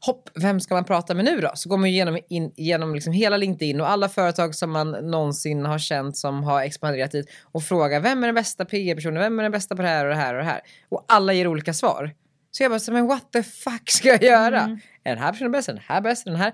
Hopp, 0.06 0.30
vem 0.34 0.60
ska 0.60 0.74
man 0.74 0.84
prata 0.84 1.14
med 1.14 1.24
nu 1.24 1.40
då? 1.40 1.50
Så 1.54 1.68
går 1.68 1.76
man 1.76 1.86
igenom, 1.86 2.18
in, 2.28 2.52
igenom 2.56 2.94
liksom 2.94 3.12
hela 3.12 3.36
LinkedIn 3.36 3.80
och 3.80 3.90
alla 3.90 4.08
företag 4.08 4.54
som 4.54 4.70
man 4.70 4.90
någonsin 4.90 5.64
har 5.64 5.78
känt 5.78 6.16
som 6.16 6.42
har 6.42 6.62
expanderat 6.62 7.10
dit 7.10 7.30
och 7.52 7.62
frågar 7.62 8.00
vem 8.00 8.22
är 8.22 8.28
den 8.28 8.34
bästa 8.34 8.64
PR-personen, 8.64 9.22
vem 9.22 9.38
är 9.38 9.42
den 9.42 9.52
bästa 9.52 9.76
på 9.76 9.82
det 9.82 9.88
här 9.88 10.04
och 10.04 10.10
det 10.10 10.16
här 10.16 10.34
och 10.34 10.40
det 10.40 10.46
här? 10.46 10.60
Och 10.88 11.04
alla 11.08 11.32
ger 11.32 11.46
olika 11.46 11.74
svar. 11.74 12.14
Så 12.50 12.62
jag 12.62 12.72
bara, 12.72 12.80
så, 12.80 12.92
men 12.92 13.06
what 13.06 13.32
the 13.32 13.42
fuck 13.42 13.90
ska 13.90 14.08
jag 14.08 14.22
göra? 14.22 14.60
Mm. 14.60 14.78
Är 15.04 15.14
den 15.14 15.24
här 15.24 15.32
personen 15.32 15.52
bäst? 15.52 15.68
Är 15.68 15.72
den 15.72 15.82
här 15.86 16.00
bäst? 16.00 16.26
Är 16.26 16.30
den 16.30 16.40
här? 16.40 16.52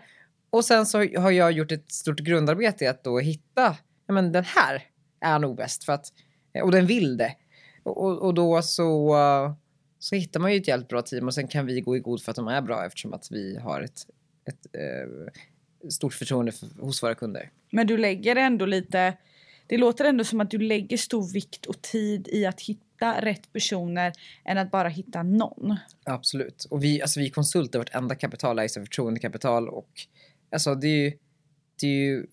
Och 0.50 0.64
sen 0.64 0.86
så 0.86 0.98
har 0.98 1.30
jag 1.30 1.52
gjort 1.52 1.72
ett 1.72 1.92
stort 1.92 2.20
grundarbete 2.20 2.84
i 2.84 2.88
att 2.88 3.04
då 3.04 3.18
hitta, 3.18 3.76
ja 4.06 4.14
men 4.14 4.32
den 4.32 4.44
här 4.44 4.82
är 5.20 5.38
nog 5.38 5.56
bäst 5.56 5.84
för 5.84 5.92
att, 5.92 6.06
och 6.62 6.70
den 6.70 6.86
vill 6.86 7.16
det. 7.16 7.34
Och, 7.82 8.18
och 8.22 8.34
då 8.34 8.62
så, 8.62 9.16
så 10.06 10.16
hittar 10.16 10.40
man 10.40 10.52
ju 10.52 10.58
ett 10.58 10.68
jävligt 10.68 10.88
bra 10.88 11.02
team 11.02 11.26
och 11.26 11.34
sen 11.34 11.48
kan 11.48 11.66
vi 11.66 11.80
gå 11.80 11.96
i 11.96 12.00
god 12.00 12.22
för 12.22 12.30
att 12.30 12.36
de 12.36 12.48
är 12.48 12.62
bra 12.62 12.86
eftersom 12.86 13.12
att 13.12 13.28
vi 13.30 13.56
har 13.56 13.80
ett, 13.80 14.06
ett 14.44 14.66
eh, 14.72 15.90
stort 15.90 16.14
förtroende 16.14 16.52
för, 16.52 16.66
hos 16.80 17.02
våra 17.02 17.14
kunder. 17.14 17.50
Men 17.70 17.86
du 17.86 17.96
lägger 17.96 18.36
ändå 18.36 18.66
lite, 18.66 19.16
det 19.66 19.78
låter 19.78 20.04
ändå 20.04 20.25
som 20.25 20.40
att 20.40 20.50
du 20.50 20.58
lägger 20.58 20.96
stor 20.96 21.32
vikt 21.32 21.66
och 21.66 21.82
tid 21.82 22.28
i 22.28 22.46
att 22.46 22.60
hitta 22.60 23.20
rätt 23.20 23.52
personer 23.52 24.12
än 24.44 24.58
att 24.58 24.70
bara 24.70 24.88
hitta 24.88 25.22
någon. 25.22 25.76
Absolut. 26.04 26.66
Och 26.70 26.84
vi, 26.84 27.02
alltså 27.02 27.20
vi 27.20 27.30
konsulter, 27.30 27.78
vårt 27.78 27.94
enda 27.94 28.14
kapital 28.14 28.58
är 28.58 28.68
förtroendekapital 28.68 29.68
och 29.68 29.90
alltså 30.52 30.75
det 30.75 30.88
är 30.88 31.04
ju, 31.04 31.12
det 31.80 31.86
är 31.86 31.90
ju 31.90 32.26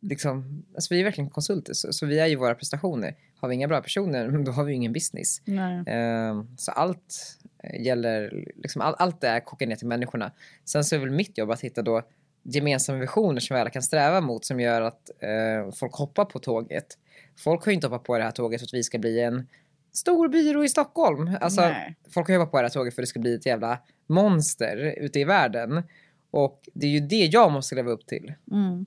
liksom, 0.00 0.64
alltså 0.74 0.94
vi 0.94 1.00
är 1.00 1.04
verkligen 1.04 1.30
konsulter 1.30 1.72
så, 1.72 1.92
så, 1.92 2.06
vi 2.06 2.18
är 2.18 2.26
ju 2.26 2.36
våra 2.36 2.54
prestationer. 2.54 3.14
Har 3.40 3.48
vi 3.48 3.54
inga 3.54 3.68
bra 3.68 3.80
personer, 3.80 4.28
då 4.44 4.52
har 4.52 4.64
vi 4.64 4.72
ingen 4.72 4.92
business. 4.92 5.42
Uh, 5.48 6.44
så 6.56 6.72
allt 6.72 7.38
gäller, 7.80 8.44
liksom, 8.56 8.82
all, 8.82 8.94
allt 8.98 9.20
det 9.20 9.28
är 9.28 9.40
kokar 9.40 9.66
ner 9.66 9.76
till 9.76 9.86
människorna. 9.86 10.32
Sen 10.64 10.84
så 10.84 10.96
är 10.96 11.00
väl 11.00 11.10
mitt 11.10 11.38
jobb 11.38 11.50
att 11.50 11.60
hitta 11.60 11.82
då 11.82 12.02
gemensamma 12.42 12.98
visioner 12.98 13.40
som 13.40 13.54
vi 13.54 13.60
alla 13.60 13.70
kan 13.70 13.82
sträva 13.82 14.20
mot 14.20 14.44
som 14.44 14.60
gör 14.60 14.82
att 14.82 15.10
uh, 15.22 15.72
folk 15.72 15.94
hoppar 15.94 16.24
på 16.24 16.38
tåget. 16.38 16.98
Folk 17.36 17.64
har 17.64 17.72
ju 17.72 17.74
inte 17.74 17.86
hoppat 17.86 18.04
på 18.04 18.18
det 18.18 18.24
här 18.24 18.30
tåget 18.30 18.60
för 18.60 18.66
att 18.66 18.74
vi 18.74 18.82
ska 18.82 18.98
bli 18.98 19.20
en 19.20 19.46
stor 19.92 20.28
byrå 20.28 20.64
i 20.64 20.68
Stockholm. 20.68 21.30
Alltså, 21.40 21.60
Nej. 21.60 21.96
folk 22.10 22.28
har 22.28 22.34
jobbat 22.34 22.50
på 22.50 22.56
det 22.56 22.62
här 22.62 22.70
tåget 22.70 22.94
för 22.94 23.02
att 23.02 23.04
det 23.04 23.10
ska 23.10 23.20
bli 23.20 23.34
ett 23.34 23.46
jävla 23.46 23.78
monster 24.06 24.94
ute 24.98 25.20
i 25.20 25.24
världen. 25.24 25.82
Och 26.30 26.60
det 26.74 26.86
är 26.86 26.90
ju 26.90 27.00
det 27.00 27.24
jag 27.24 27.52
måste 27.52 27.74
leva 27.74 27.90
upp 27.90 28.06
till. 28.06 28.32
Mm. 28.50 28.86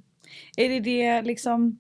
Är 0.58 0.70
det 0.70 0.79
det 0.79 1.22
liksom... 1.22 1.79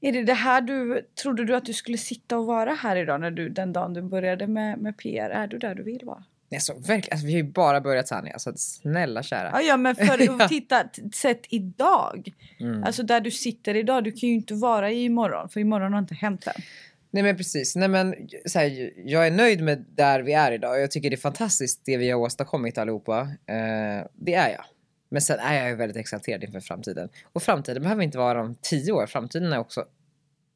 Är 0.00 0.12
det 0.12 0.22
det 0.22 0.34
här 0.34 0.60
du... 0.60 1.06
Trodde 1.22 1.44
du 1.44 1.56
att 1.56 1.64
du 1.64 1.72
skulle 1.72 1.98
sitta 1.98 2.38
och 2.38 2.46
vara 2.46 2.74
här 2.74 2.96
idag 2.96 3.20
när 3.20 3.30
du, 3.30 3.48
den 3.48 3.72
dagen 3.72 3.94
du 3.94 4.02
började 4.02 4.46
med, 4.46 4.78
med 4.78 4.98
PR? 4.98 5.30
Är 5.30 5.46
du 5.46 5.58
där 5.58 5.74
du 5.74 5.82
vill 5.82 6.04
vara? 6.04 6.24
Alltså, 6.54 6.72
verkligen, 6.72 7.12
alltså, 7.12 7.26
vi 7.26 7.32
har 7.32 7.40
ju 7.40 7.52
bara 7.52 7.80
börjat 7.80 8.08
Sanja, 8.08 8.38
så 8.38 8.52
snälla 8.56 9.22
kära. 9.22 9.50
Ja, 9.52 9.60
ja 9.60 9.76
men 9.76 9.96
för 9.96 10.40
att 10.42 10.48
titta 10.48 10.84
sett 11.14 11.42
idag. 11.48 12.32
Mm. 12.60 12.84
Alltså 12.84 13.02
där 13.02 13.20
du 13.20 13.30
sitter 13.30 13.74
idag, 13.74 14.04
du 14.04 14.12
kan 14.12 14.28
ju 14.28 14.34
inte 14.34 14.54
vara 14.54 14.90
i 14.92 15.04
imorgon 15.04 15.48
för 15.48 15.60
imorgon 15.60 15.92
har 15.92 16.00
inte 16.00 16.14
hänt 16.14 16.46
än. 16.46 16.62
Nej 17.10 17.22
men 17.22 17.36
precis. 17.36 17.76
Nej, 17.76 17.88
men, 17.88 18.14
så 18.46 18.58
här, 18.58 18.92
jag 18.96 19.26
är 19.26 19.30
nöjd 19.30 19.62
med 19.62 19.84
där 19.88 20.20
vi 20.20 20.32
är 20.32 20.52
idag. 20.52 20.80
Jag 20.80 20.90
tycker 20.90 21.10
det 21.10 21.16
är 21.16 21.20
fantastiskt 21.20 21.80
det 21.84 21.96
vi 21.96 22.10
har 22.10 22.20
åstadkommit 22.20 22.78
allihopa. 22.78 23.20
Eh, 23.20 24.06
det 24.14 24.34
är 24.34 24.50
jag. 24.50 24.64
Men 25.08 25.22
sen 25.22 25.38
är 25.38 25.54
jag 25.54 25.68
ju 25.68 25.74
väldigt 25.74 25.96
exalterad 25.96 26.44
inför 26.44 26.60
framtiden. 26.60 27.08
Och 27.32 27.42
framtiden 27.42 27.82
behöver 27.82 28.02
inte 28.02 28.18
vara 28.18 28.42
om 28.42 28.54
tio 28.62 28.92
år. 28.92 29.06
Framtiden 29.06 29.52
är 29.52 29.58
också 29.58 29.84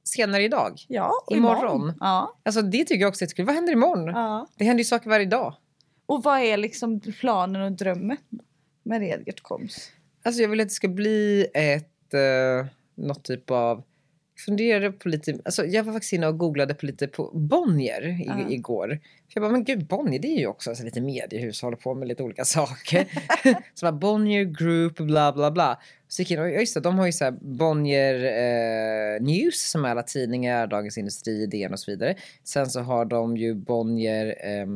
senare 0.04 0.42
idag. 0.42 0.80
Ja, 0.88 1.12
imorgon. 1.30 1.58
imorgon. 1.58 1.92
Ja. 2.00 2.38
Alltså 2.42 2.62
det 2.62 2.84
tycker 2.84 3.00
jag 3.00 3.08
också 3.08 3.24
är 3.24 3.28
kul. 3.28 3.46
Vad 3.46 3.54
händer 3.54 3.72
imorgon? 3.72 4.06
Ja. 4.06 4.46
Det 4.56 4.64
händer 4.64 4.80
ju 4.80 4.84
saker 4.84 5.10
varje 5.10 5.26
dag. 5.26 5.54
Och 6.06 6.22
vad 6.22 6.40
är 6.40 6.56
liksom 6.56 7.00
planen 7.00 7.62
och 7.62 7.72
drömmen 7.72 8.16
med 8.82 9.00
Redgert 9.00 9.42
Koms? 9.42 9.90
Alltså 10.22 10.42
jag 10.42 10.48
vill 10.48 10.60
att 10.60 10.68
det 10.68 10.74
ska 10.74 10.88
bli 10.88 11.46
ett, 11.54 12.14
uh, 12.14 12.66
något 12.94 13.24
typ 13.24 13.50
av 13.50 13.82
funderade 14.44 14.92
på 14.92 15.08
lite, 15.08 15.38
alltså 15.44 15.66
jag 15.66 15.84
var 15.84 15.92
faktiskt 15.92 16.12
inne 16.12 16.26
och 16.26 16.38
googlade 16.38 16.74
på 16.74 16.86
lite 16.86 17.06
på 17.06 17.30
Bonnier 17.34 18.20
i, 18.22 18.28
uh. 18.28 18.52
igår. 18.52 18.88
För 19.32 19.40
jag 19.40 19.42
bara, 19.42 19.52
men 19.52 19.64
gud 19.64 19.86
Bonnier 19.86 20.20
det 20.20 20.28
är 20.28 20.38
ju 20.38 20.46
också 20.46 20.70
alltså, 20.70 20.84
lite 20.84 21.00
mediehus, 21.00 21.62
håller 21.62 21.76
på 21.76 21.94
med 21.94 22.08
lite 22.08 22.22
olika 22.22 22.44
saker. 22.44 23.06
så 23.74 23.86
bara 23.86 23.92
Bonnier 23.92 24.44
Group, 24.44 24.96
bla 24.96 25.32
bla 25.32 25.50
bla. 25.50 25.80
Så 26.08 26.22
gick 26.22 26.30
jag 26.30 26.48
in 26.48 26.54
och 26.54 26.60
just 26.60 26.74
det, 26.74 26.80
de 26.80 26.98
har 26.98 27.06
ju 27.06 27.12
så 27.12 27.24
här 27.24 27.38
Bonnier 27.40 28.14
eh, 28.14 29.22
News 29.22 29.70
som 29.70 29.84
är 29.84 29.88
alla 29.88 30.02
tidningar, 30.02 30.66
Dagens 30.66 30.98
Industri, 30.98 31.46
DN 31.46 31.72
och 31.72 31.80
så 31.80 31.90
vidare. 31.90 32.14
Sen 32.44 32.66
så 32.66 32.80
har 32.80 33.04
de 33.04 33.36
ju 33.36 33.54
Bonnier 33.54 34.26
eh, 34.26 34.66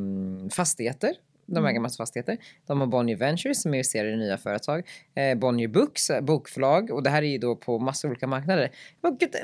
Fastigheter 0.50 1.14
de 1.46 1.64
äger 1.64 1.70
mm. 1.70 1.82
massa 1.82 1.96
fastigheter. 1.96 2.38
De 2.66 2.80
har 2.80 2.86
Bonnier 2.86 3.16
Ventures 3.16 3.62
som 3.62 3.74
investerar 3.74 4.08
i 4.08 4.16
nya 4.16 4.38
företag. 4.38 4.88
Eh, 5.14 5.38
Bonnier 5.38 5.68
Books, 5.68 6.10
eh, 6.10 6.20
bokförlag. 6.20 6.90
Och 6.90 7.02
det 7.02 7.10
här 7.10 7.22
är 7.22 7.26
ju 7.26 7.38
då 7.38 7.56
på 7.56 7.78
massa 7.78 8.08
olika 8.08 8.26
marknader. 8.26 8.70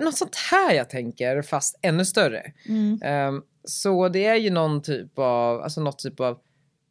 Något 0.00 0.16
sånt 0.16 0.36
här 0.50 0.74
jag 0.74 0.90
tänker, 0.90 1.42
fast 1.42 1.78
ännu 1.82 2.04
större. 2.04 2.52
Mm. 2.68 3.28
Um, 3.34 3.42
så 3.64 4.08
det 4.08 4.26
är 4.26 4.36
ju 4.36 4.50
någon 4.50 4.82
typ 4.82 5.18
av, 5.18 5.62
alltså 5.62 5.80
något 5.80 5.98
typ 5.98 6.20
av 6.20 6.38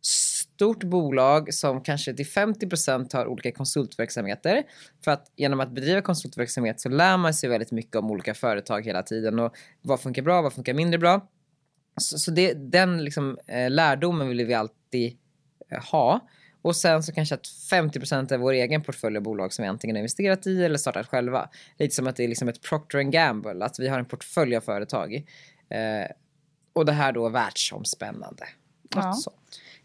stort 0.01 0.83
bolag 0.83 1.53
som 1.53 1.81
kanske 1.81 2.13
till 2.13 2.25
50% 2.25 3.13
har 3.13 3.27
olika 3.27 3.51
konsultverksamheter. 3.51 4.63
För 5.03 5.11
att 5.11 5.31
genom 5.35 5.59
att 5.59 5.71
bedriva 5.71 6.01
konsultverksamhet 6.01 6.81
så 6.81 6.89
lär 6.89 7.17
man 7.17 7.33
sig 7.33 7.49
väldigt 7.49 7.71
mycket 7.71 7.95
om 7.95 8.11
olika 8.11 8.33
företag 8.33 8.85
hela 8.85 9.03
tiden 9.03 9.39
och 9.39 9.55
vad 9.81 9.99
funkar 9.99 10.21
bra, 10.21 10.41
vad 10.41 10.53
funkar 10.53 10.73
mindre 10.73 10.97
bra. 10.97 11.27
Så, 11.99 12.17
så 12.17 12.31
det, 12.31 12.53
den 12.53 13.03
liksom, 13.03 13.37
eh, 13.47 13.69
lärdomen 13.69 14.27
vill 14.29 14.45
vi 14.45 14.53
alltid 14.53 15.17
eh, 15.71 15.83
ha. 15.91 16.19
Och 16.61 16.75
sen 16.75 17.03
så 17.03 17.11
kanske 17.11 17.35
att 17.35 17.45
50% 17.71 18.33
är 18.33 18.37
vår 18.37 18.53
egen 18.53 18.83
portfölj 18.83 19.17
av 19.17 19.23
bolag 19.23 19.53
som 19.53 19.63
vi 19.63 19.69
antingen 19.69 19.95
har 19.95 19.99
investerat 19.99 20.47
i 20.47 20.63
eller 20.63 20.77
startat 20.77 21.07
själva. 21.07 21.49
Lite 21.77 21.95
som 21.95 22.07
att 22.07 22.15
det 22.15 22.23
är 22.23 22.27
liksom 22.27 22.49
ett 22.49 22.61
Procter 22.61 23.01
Gamble, 23.01 23.65
att 23.65 23.79
vi 23.79 23.87
har 23.87 23.99
en 23.99 24.05
portfölj 24.05 24.55
av 24.55 24.61
företag. 24.61 25.15
Eh, 25.69 26.11
och 26.73 26.85
det 26.85 26.91
här 26.91 27.11
då 27.11 27.25
är 27.25 27.29
världsomspännande. 27.29 28.43
Ja. 28.95 29.15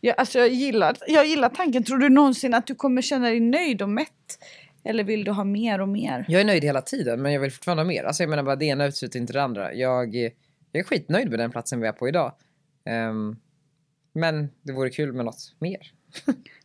Ja, 0.01 0.13
alltså 0.13 0.39
jag, 0.39 0.49
gillar, 0.49 0.97
jag 1.07 1.27
gillar 1.27 1.49
tanken. 1.49 1.85
Tror 1.85 1.99
du 1.99 2.09
någonsin 2.09 2.55
att 2.55 2.67
du 2.67 2.75
kommer 2.75 3.03
känna 3.03 3.29
dig 3.29 3.41
nöjd 3.41 3.83
och 3.83 3.89
mätt? 3.89 4.39
Eller 4.85 5.05
vill 5.05 5.25
du 5.25 5.31
ha 5.31 5.45
mer 5.45 5.81
och 5.81 5.89
mer? 5.89 6.25
Jag 6.29 6.41
är 6.41 6.45
nöjd 6.45 6.65
hela 6.65 6.83
tiden 6.83 7.23
men 7.23 7.33
jag 7.33 7.41
vill 7.41 7.53
fortfarande 7.53 7.83
ha 7.83 7.89
mer. 7.89 8.05
Alltså 8.05 8.23
jag 8.23 8.31
menar 8.31 8.43
bara 8.43 8.57
det 8.57 8.65
ena 8.65 8.87
utesluter 8.87 9.19
inte 9.19 9.33
det 9.33 9.43
andra. 9.43 9.75
Jag 9.75 10.31
jag 10.75 10.81
är 10.81 10.85
skitnöjd 10.85 11.31
med 11.31 11.39
den 11.39 11.51
platsen 11.51 11.81
vi 11.81 11.89
är 11.89 11.93
på 11.93 12.09
idag. 12.09 12.33
Um, 13.11 13.41
men 14.13 14.51
det 14.63 14.73
vore 14.73 14.91
kul 14.91 15.13
med 15.13 15.25
något 15.25 15.55
mer. 15.59 15.93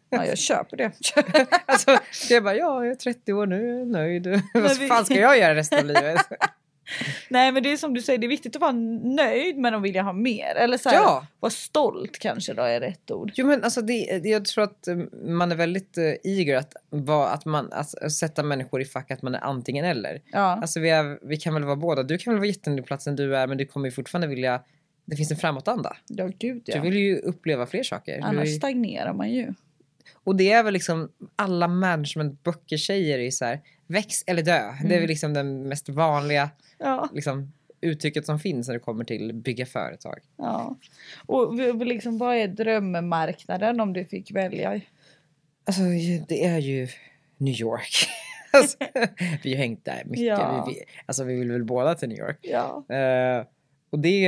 Ja, 0.10 0.26
jag 0.26 0.38
köper 0.38 0.78
det. 0.78 0.92
alltså, 1.66 1.98
jag 2.30 2.44
bara, 2.44 2.56
ja, 2.56 2.86
jag 2.86 2.92
är 2.92 2.96
30 2.96 3.34
år 3.34 3.46
nu, 3.46 3.68
jag 3.68 3.82
är 3.82 3.86
nöjd. 3.86 4.42
Vad 4.54 4.88
fan 4.88 5.06
ska 5.06 5.16
jag 5.16 5.38
göra 5.38 5.56
resten 5.56 5.80
av 5.80 5.86
livet? 5.86 6.28
Nej 7.30 7.52
men 7.52 7.64
det 7.64 7.72
är 7.72 7.78
som 7.78 7.94
du 7.94 8.02
säger, 8.02 8.20
det 8.20 8.26
är 8.26 8.30
viktigt 8.30 8.56
att 8.56 8.62
vara 8.62 8.72
nöjd 8.72 9.58
men 9.58 9.74
att 9.74 9.82
vilja 9.82 10.02
ha 10.02 10.14
mer. 10.14 10.56
Eller 10.56 10.78
så 10.78 10.90
här, 10.90 10.96
ja. 10.96 11.28
vara 11.40 11.52
stolt 11.52 12.20
kanske 12.20 12.54
då 12.54 12.62
är 12.62 12.80
rätt 12.80 13.12
ord. 13.12 13.32
Jo 13.36 13.48
men 13.48 13.64
alltså 13.64 13.82
det, 13.82 14.22
jag 14.24 14.46
tror 14.46 14.64
att 14.64 14.88
eh, 14.88 14.98
man 15.26 15.52
är 15.52 15.56
väldigt 15.56 15.98
uh, 15.98 16.14
eager 16.24 16.58
att, 16.58 16.74
va, 16.90 17.28
att, 17.28 17.46
man, 17.46 17.70
att 17.72 18.12
sätta 18.12 18.44
människor 18.44 18.82
i 18.82 18.86
fack 18.86 19.12
att 19.12 19.22
man 19.22 19.36
är 19.36 19.40
antingen 19.40 19.86
eller. 19.86 20.22
Ja. 20.32 20.40
Alltså 20.40 20.80
vi, 20.80 20.90
är, 20.90 21.20
vi 21.22 21.38
kan 21.38 21.54
väl 21.54 21.64
vara 21.64 21.76
båda. 21.76 22.04
Du 22.04 22.18
kan 22.18 22.34
väl 22.34 22.40
vara 22.40 22.48
jättenöjd 22.48 22.84
på 22.84 22.88
platsen 22.88 23.16
du 23.16 23.38
är 23.38 23.48
men 23.48 23.58
du 23.58 23.66
kommer 23.66 23.88
ju 23.88 23.92
fortfarande 23.92 24.28
vilja 24.28 24.62
det 25.10 25.16
finns 25.16 25.32
en 25.32 25.38
framåtanda. 25.38 25.98
Ja, 26.08 26.30
gud 26.40 26.62
ja. 26.66 26.76
Du 26.76 26.82
vill 26.82 26.98
ju 26.98 27.18
uppleva 27.18 27.66
fler 27.66 27.84
saker. 27.84 28.20
Annars 28.24 28.48
ju... 28.48 28.52
stagnerar 28.52 29.14
man 29.14 29.32
ju. 29.32 29.54
Och 30.24 30.36
det 30.36 30.52
är 30.52 30.64
väl 30.64 30.74
liksom 30.74 31.12
alla 31.36 31.68
managementböcker 31.68 32.78
säger 32.78 33.20
ju 33.20 33.32
så 33.32 33.46
här 33.46 33.62
väx 33.88 34.24
eller 34.28 34.44
dö. 34.44 34.60
Mm. 34.60 34.76
Det 34.78 34.86
är 34.86 34.90
väl 34.90 34.98
mm. 34.98 35.08
liksom 35.08 35.34
den 35.34 35.68
mest 35.68 35.90
vanliga 35.90 36.50
ja. 36.78 37.10
liksom, 37.14 37.54
uttrycket 37.82 38.26
som 38.26 38.40
finns 38.40 38.68
när 38.68 38.74
det 38.74 38.80
kommer 38.80 39.04
till 39.04 39.34
bygga 39.34 39.66
företag. 39.66 40.20
Ja. 40.38 40.78
Och 41.26 41.56
liksom, 41.86 42.18
vad 42.18 42.36
är 42.36 42.48
drömmarknaden 42.48 43.80
om 43.80 43.94
du 43.94 44.06
fick 44.06 44.32
välja? 44.32 44.82
Alltså 45.66 45.82
det 46.28 46.46
är 46.46 46.58
ju 46.58 46.88
New 47.38 47.56
York. 47.62 48.08
alltså, 48.52 48.78
vi 49.44 49.54
har 49.54 49.58
hängt 49.58 49.86
där 49.86 50.02
mycket. 50.06 50.26
Ja. 50.26 50.66
Vi, 50.70 50.84
alltså 51.06 51.24
vi 51.24 51.36
vill 51.36 51.52
väl 51.52 51.64
båda 51.64 51.96
till 51.96 52.10
New 52.10 52.18
York. 52.18 52.40
Ja. 52.42 52.84
Uh, 52.92 53.46
och 53.90 54.00
det 54.00 54.26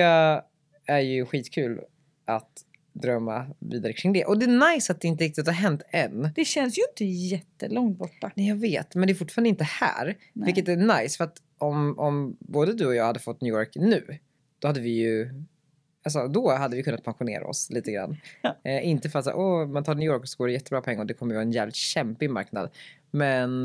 är 0.85 0.99
ju 0.99 1.25
skitkul 1.25 1.81
att 2.25 2.65
drömma 2.93 3.47
vidare 3.59 3.93
kring 3.93 4.13
det. 4.13 4.25
Och 4.25 4.39
det 4.39 4.45
är 4.45 4.73
nice 4.73 4.91
att 4.91 5.01
det 5.01 5.07
inte 5.07 5.23
riktigt 5.23 5.47
har 5.47 5.53
hänt 5.53 5.81
än. 5.89 6.29
Det 6.35 6.45
känns 6.45 6.77
ju 6.77 6.81
inte 6.89 7.05
jättelångt 7.05 7.97
borta. 7.97 8.31
Nej, 8.35 8.47
jag 8.47 8.55
vet. 8.55 8.95
Men 8.95 9.07
det 9.07 9.13
är 9.13 9.15
fortfarande 9.15 9.49
inte 9.49 9.63
här. 9.63 10.05
Nej. 10.33 10.45
Vilket 10.45 10.67
är 10.67 10.75
nice. 10.75 11.17
För 11.17 11.23
att 11.23 11.37
om, 11.57 11.99
om 11.99 12.37
både 12.39 12.73
du 12.73 12.85
och 12.85 12.95
jag 12.95 13.05
hade 13.05 13.19
fått 13.19 13.41
New 13.41 13.53
York 13.53 13.71
nu, 13.75 14.17
då 14.59 14.67
hade 14.67 14.79
vi 14.79 14.89
ju 14.89 15.43
Alltså, 16.03 16.27
då 16.27 16.51
hade 16.51 16.75
vi 16.75 16.83
kunnat 16.83 17.03
pensionera 17.03 17.47
oss 17.47 17.69
lite 17.69 17.91
grann. 17.91 18.17
Ja. 18.41 18.57
Eh, 18.63 18.87
inte 18.87 19.09
för 19.09 19.19
att 19.19 19.25
säga, 19.25 19.35
åh, 19.35 19.67
man 19.67 19.83
tar 19.83 19.95
New 19.95 20.05
York 20.05 20.21
och 20.21 20.29
så 20.29 20.37
går 20.37 20.47
det 20.47 20.53
jättebra 20.53 20.81
pengar 20.81 20.99
och 20.99 21.07
det 21.07 21.13
kommer 21.13 21.33
vara 21.33 21.43
en 21.43 21.51
jävligt 21.51 21.75
kämpig 21.75 22.29
marknad. 22.29 22.69
Men, 23.11 23.61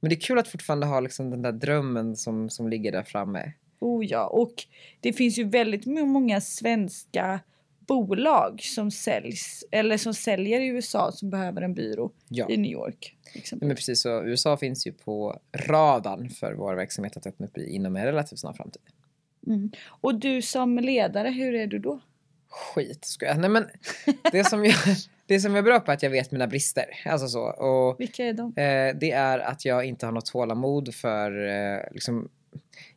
men 0.00 0.08
det 0.08 0.14
är 0.14 0.20
kul 0.20 0.38
att 0.38 0.48
fortfarande 0.48 0.86
ha 0.86 1.00
liksom 1.00 1.30
den 1.30 1.42
där 1.42 1.52
drömmen 1.52 2.16
som, 2.16 2.50
som 2.50 2.68
ligger 2.68 2.92
där 2.92 3.02
framme. 3.02 3.52
Oh 3.80 4.06
ja, 4.06 4.26
och 4.26 4.54
det 5.00 5.12
finns 5.12 5.38
ju 5.38 5.44
väldigt 5.44 5.86
många 5.86 6.40
svenska 6.40 7.40
bolag 7.88 8.60
som 8.62 8.90
säljs 8.90 9.64
eller 9.70 9.96
som 9.96 10.14
säljer 10.14 10.60
i 10.60 10.66
USA 10.66 11.12
som 11.12 11.30
behöver 11.30 11.62
en 11.62 11.74
byrå 11.74 12.10
ja. 12.28 12.48
i 12.48 12.56
New 12.56 12.72
York. 12.72 13.14
Men 13.52 13.76
precis 13.76 14.02
så 14.02 14.22
USA 14.24 14.56
finns 14.56 14.86
ju 14.86 14.92
på 14.92 15.40
radarn 15.52 16.30
för 16.30 16.52
vår 16.52 16.74
verksamhet 16.74 17.16
att 17.16 17.26
öppna 17.26 17.46
upp 17.46 17.58
i 17.58 17.74
inom 17.74 17.96
en 17.96 18.04
relativt 18.04 18.38
snar 18.38 18.52
framtid. 18.52 18.82
Mm. 19.46 19.70
Och 19.86 20.14
du 20.14 20.42
som 20.42 20.78
ledare, 20.78 21.28
hur 21.28 21.54
är 21.54 21.66
du 21.66 21.78
då? 21.78 22.00
Skit, 22.48 23.04
ska 23.04 23.26
jag. 23.26 23.38
Nej 23.38 23.50
men 23.50 23.66
det 24.32 24.44
som 24.44 24.64
jag, 24.64 24.74
det 25.26 25.40
som 25.40 25.56
är 25.56 25.62
bra 25.62 25.80
på 25.80 25.90
är 25.90 25.94
att 25.94 26.02
jag 26.02 26.10
vet 26.10 26.30
mina 26.30 26.46
brister. 26.46 26.84
Alltså 27.04 27.28
så. 27.28 27.42
Och, 27.42 28.00
Vilka 28.00 28.24
är 28.24 28.32
de? 28.32 28.46
eh, 28.46 28.96
det 29.00 29.10
är 29.10 29.38
att 29.38 29.64
jag 29.64 29.84
inte 29.84 30.06
har 30.06 30.12
något 30.12 30.26
tålamod 30.26 30.94
för 30.94 31.48
eh, 31.48 31.80
liksom, 31.92 32.28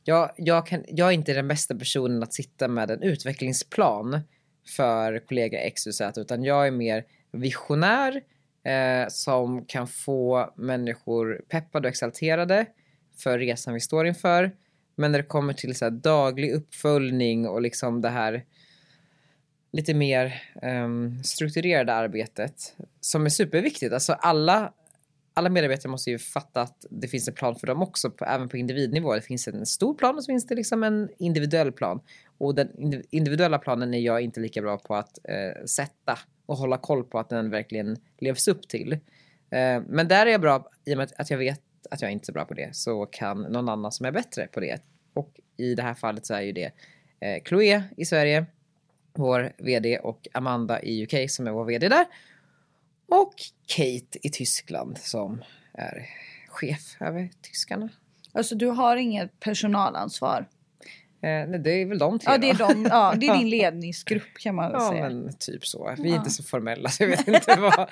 jag, 0.03 0.31
jag, 0.37 0.67
kan, 0.67 0.83
jag 0.87 1.07
är 1.07 1.11
inte 1.11 1.33
den 1.33 1.47
bästa 1.47 1.75
personen 1.75 2.23
att 2.23 2.33
sitta 2.33 2.67
med 2.67 2.91
en 2.91 3.03
utvecklingsplan 3.03 4.19
för 4.75 5.19
kollega 5.19 5.59
X, 5.59 5.87
Y, 5.87 5.93
Z, 5.93 6.21
utan 6.21 6.43
jag 6.43 6.67
är 6.67 6.71
mer 6.71 7.05
visionär 7.31 8.21
eh, 8.63 9.07
som 9.09 9.65
kan 9.65 9.87
få 9.87 10.53
människor 10.55 11.41
peppade 11.49 11.87
och 11.87 11.89
exalterade 11.89 12.65
för 13.17 13.39
resan 13.39 13.73
vi 13.73 13.79
står 13.79 14.07
inför. 14.07 14.51
Men 14.95 15.11
när 15.11 15.19
det 15.19 15.25
kommer 15.25 15.53
till 15.53 15.75
så 15.75 15.85
här 15.85 15.91
daglig 15.91 16.51
uppföljning 16.51 17.47
och 17.47 17.61
liksom 17.61 18.01
det 18.01 18.09
här 18.09 18.45
lite 19.71 19.93
mer 19.93 20.43
um, 20.61 21.23
strukturerade 21.23 21.93
arbetet 21.93 22.75
som 22.99 23.25
är 23.25 23.29
superviktigt. 23.29 23.93
Alltså 23.93 24.13
alla, 24.13 24.73
alla 25.41 25.49
medarbetare 25.49 25.91
måste 25.91 26.09
ju 26.09 26.19
fatta 26.19 26.61
att 26.61 26.85
det 26.89 27.07
finns 27.07 27.27
en 27.27 27.33
plan 27.33 27.55
för 27.55 27.67
dem 27.67 27.81
också, 27.81 28.11
på, 28.11 28.25
även 28.25 28.49
på 28.49 28.57
individnivå. 28.57 29.15
Det 29.15 29.21
finns 29.21 29.47
en 29.47 29.65
stor 29.65 29.93
plan 29.93 30.15
och 30.15 30.23
så 30.23 30.27
finns 30.31 30.47
det 30.47 30.55
liksom 30.55 30.83
en 30.83 31.09
individuell 31.17 31.71
plan. 31.71 31.99
Och 32.37 32.55
den 32.55 32.69
individuella 33.09 33.59
planen 33.59 33.93
är 33.93 33.99
jag 33.99 34.21
inte 34.21 34.39
lika 34.39 34.61
bra 34.61 34.77
på 34.77 34.95
att 34.95 35.19
eh, 35.23 35.65
sätta 35.65 36.19
och 36.45 36.57
hålla 36.57 36.77
koll 36.77 37.03
på 37.03 37.19
att 37.19 37.29
den 37.29 37.49
verkligen 37.49 37.97
levs 38.19 38.47
upp 38.47 38.67
till. 38.67 38.93
Eh, 39.51 39.81
men 39.87 40.07
där 40.07 40.25
är 40.25 40.31
jag 40.31 40.41
bra, 40.41 40.71
i 40.85 40.93
och 40.93 40.97
med 40.97 41.11
att 41.17 41.29
jag 41.29 41.37
vet 41.37 41.61
att 41.91 42.01
jag 42.01 42.11
inte 42.11 42.23
är 42.23 42.25
så 42.25 42.31
bra 42.31 42.45
på 42.45 42.53
det, 42.53 42.75
så 42.75 43.05
kan 43.05 43.41
någon 43.41 43.69
annan 43.69 43.91
som 43.91 44.05
är 44.05 44.11
bättre 44.11 44.47
på 44.47 44.59
det. 44.59 44.79
Och 45.13 45.39
i 45.57 45.75
det 45.75 45.83
här 45.83 45.93
fallet 45.93 46.25
så 46.25 46.33
är 46.33 46.41
ju 46.41 46.51
det 46.51 46.71
eh, 47.19 47.43
Chloé 47.43 47.83
i 47.97 48.05
Sverige, 48.05 48.45
vår 49.13 49.53
vd 49.57 49.99
och 49.99 50.27
Amanda 50.33 50.81
i 50.81 51.03
UK 51.03 51.31
som 51.31 51.47
är 51.47 51.51
vår 51.51 51.65
vd 51.65 51.89
där. 51.89 52.05
Och 53.11 53.33
Kate 53.67 54.27
i 54.27 54.29
Tyskland 54.29 54.97
som 54.97 55.43
är 55.73 56.09
chef 56.47 56.95
över 56.99 57.29
tyskarna. 57.41 57.89
Alltså 58.33 58.55
du 58.55 58.67
har 58.67 58.97
inget 58.97 59.39
personalansvar? 59.39 60.45
Eh, 61.21 61.49
det 61.59 61.71
är 61.71 61.85
väl 61.85 61.97
de 61.97 62.19
tre 62.19 62.31
Ja 62.31 62.37
det 62.37 62.49
är, 62.49 62.53
de, 62.53 62.85
ja, 62.85 63.13
det 63.17 63.27
är 63.27 63.37
din 63.37 63.49
ledningsgrupp 63.59 64.37
kan 64.39 64.55
man 64.55 64.71
ja, 64.71 64.89
säga. 64.89 65.09
men 65.09 65.37
typ 65.37 65.65
så. 65.65 65.95
Vi 65.97 66.09
är 66.09 66.13
ja. 66.13 66.17
inte 66.17 66.29
så 66.29 66.43
formella 66.43 66.89
så 66.89 67.03
jag 67.03 67.09
vet 67.09 67.27
inte 67.27 67.59
vad. 67.59 67.89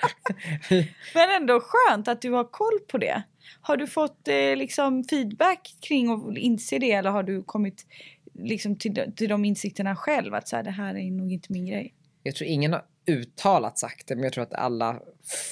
men 1.14 1.30
ändå 1.36 1.60
skönt 1.64 2.08
att 2.08 2.22
du 2.22 2.30
har 2.30 2.44
koll 2.44 2.78
på 2.88 2.98
det. 2.98 3.22
Har 3.60 3.76
du 3.76 3.86
fått 3.86 4.28
eh, 4.28 4.56
liksom 4.56 5.04
feedback 5.04 5.74
kring 5.80 6.10
att 6.10 6.38
inse 6.38 6.78
det 6.78 6.92
eller 6.92 7.10
har 7.10 7.22
du 7.22 7.42
kommit 7.42 7.86
liksom 8.34 8.76
till, 8.76 9.12
till 9.16 9.28
de 9.28 9.44
insikterna 9.44 9.96
själv 9.96 10.34
att 10.34 10.48
så 10.48 10.56
här, 10.56 10.62
det 10.62 10.70
här 10.70 10.96
är 10.96 11.10
nog 11.10 11.32
inte 11.32 11.52
min 11.52 11.66
grej? 11.66 11.94
Jag 12.22 12.34
tror 12.34 12.50
ingen 12.50 12.72
har 12.72 12.84
uttalat 13.06 13.78
sagt 13.78 14.08
det 14.08 14.14
men 14.14 14.24
jag 14.24 14.32
tror 14.32 14.44
att 14.44 14.54
alla 14.54 15.02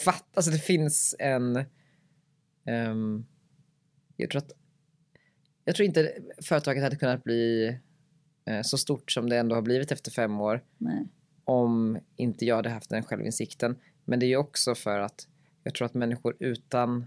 fattar. 0.05 0.29
Alltså 0.35 0.51
det 0.51 0.59
finns 0.59 1.15
en... 1.19 1.65
Um, 2.67 3.27
jag 4.17 4.31
tror 4.31 4.43
att 4.43 4.53
jag 5.65 5.77
tror 5.77 5.87
inte 5.87 6.13
företaget 6.43 6.83
hade 6.83 6.97
kunnat 6.97 7.25
bli 7.25 7.79
eh, 8.45 8.63
så 8.63 8.79
stort 8.79 9.13
som 9.13 9.29
det 9.29 9.39
ändå 9.39 9.55
har 9.55 9.63
blivit 9.63 9.93
efter 9.93 10.11
fem 10.11 10.41
år. 10.41 10.65
Nej. 10.79 11.09
Om 11.45 11.99
inte 12.17 12.45
jag 12.45 12.57
hade 12.57 12.71
haft 12.71 12.91
den 12.91 13.03
självinsikten. 13.03 13.79
Men 14.05 14.21
det 14.21 14.27
är 14.27 14.29
ju 14.29 14.37
också 14.37 14.75
för 14.75 14.99
att 14.99 15.29
jag 15.63 15.75
tror 15.75 15.87
att 15.87 15.95
människor 15.95 16.37
utan 16.41 17.07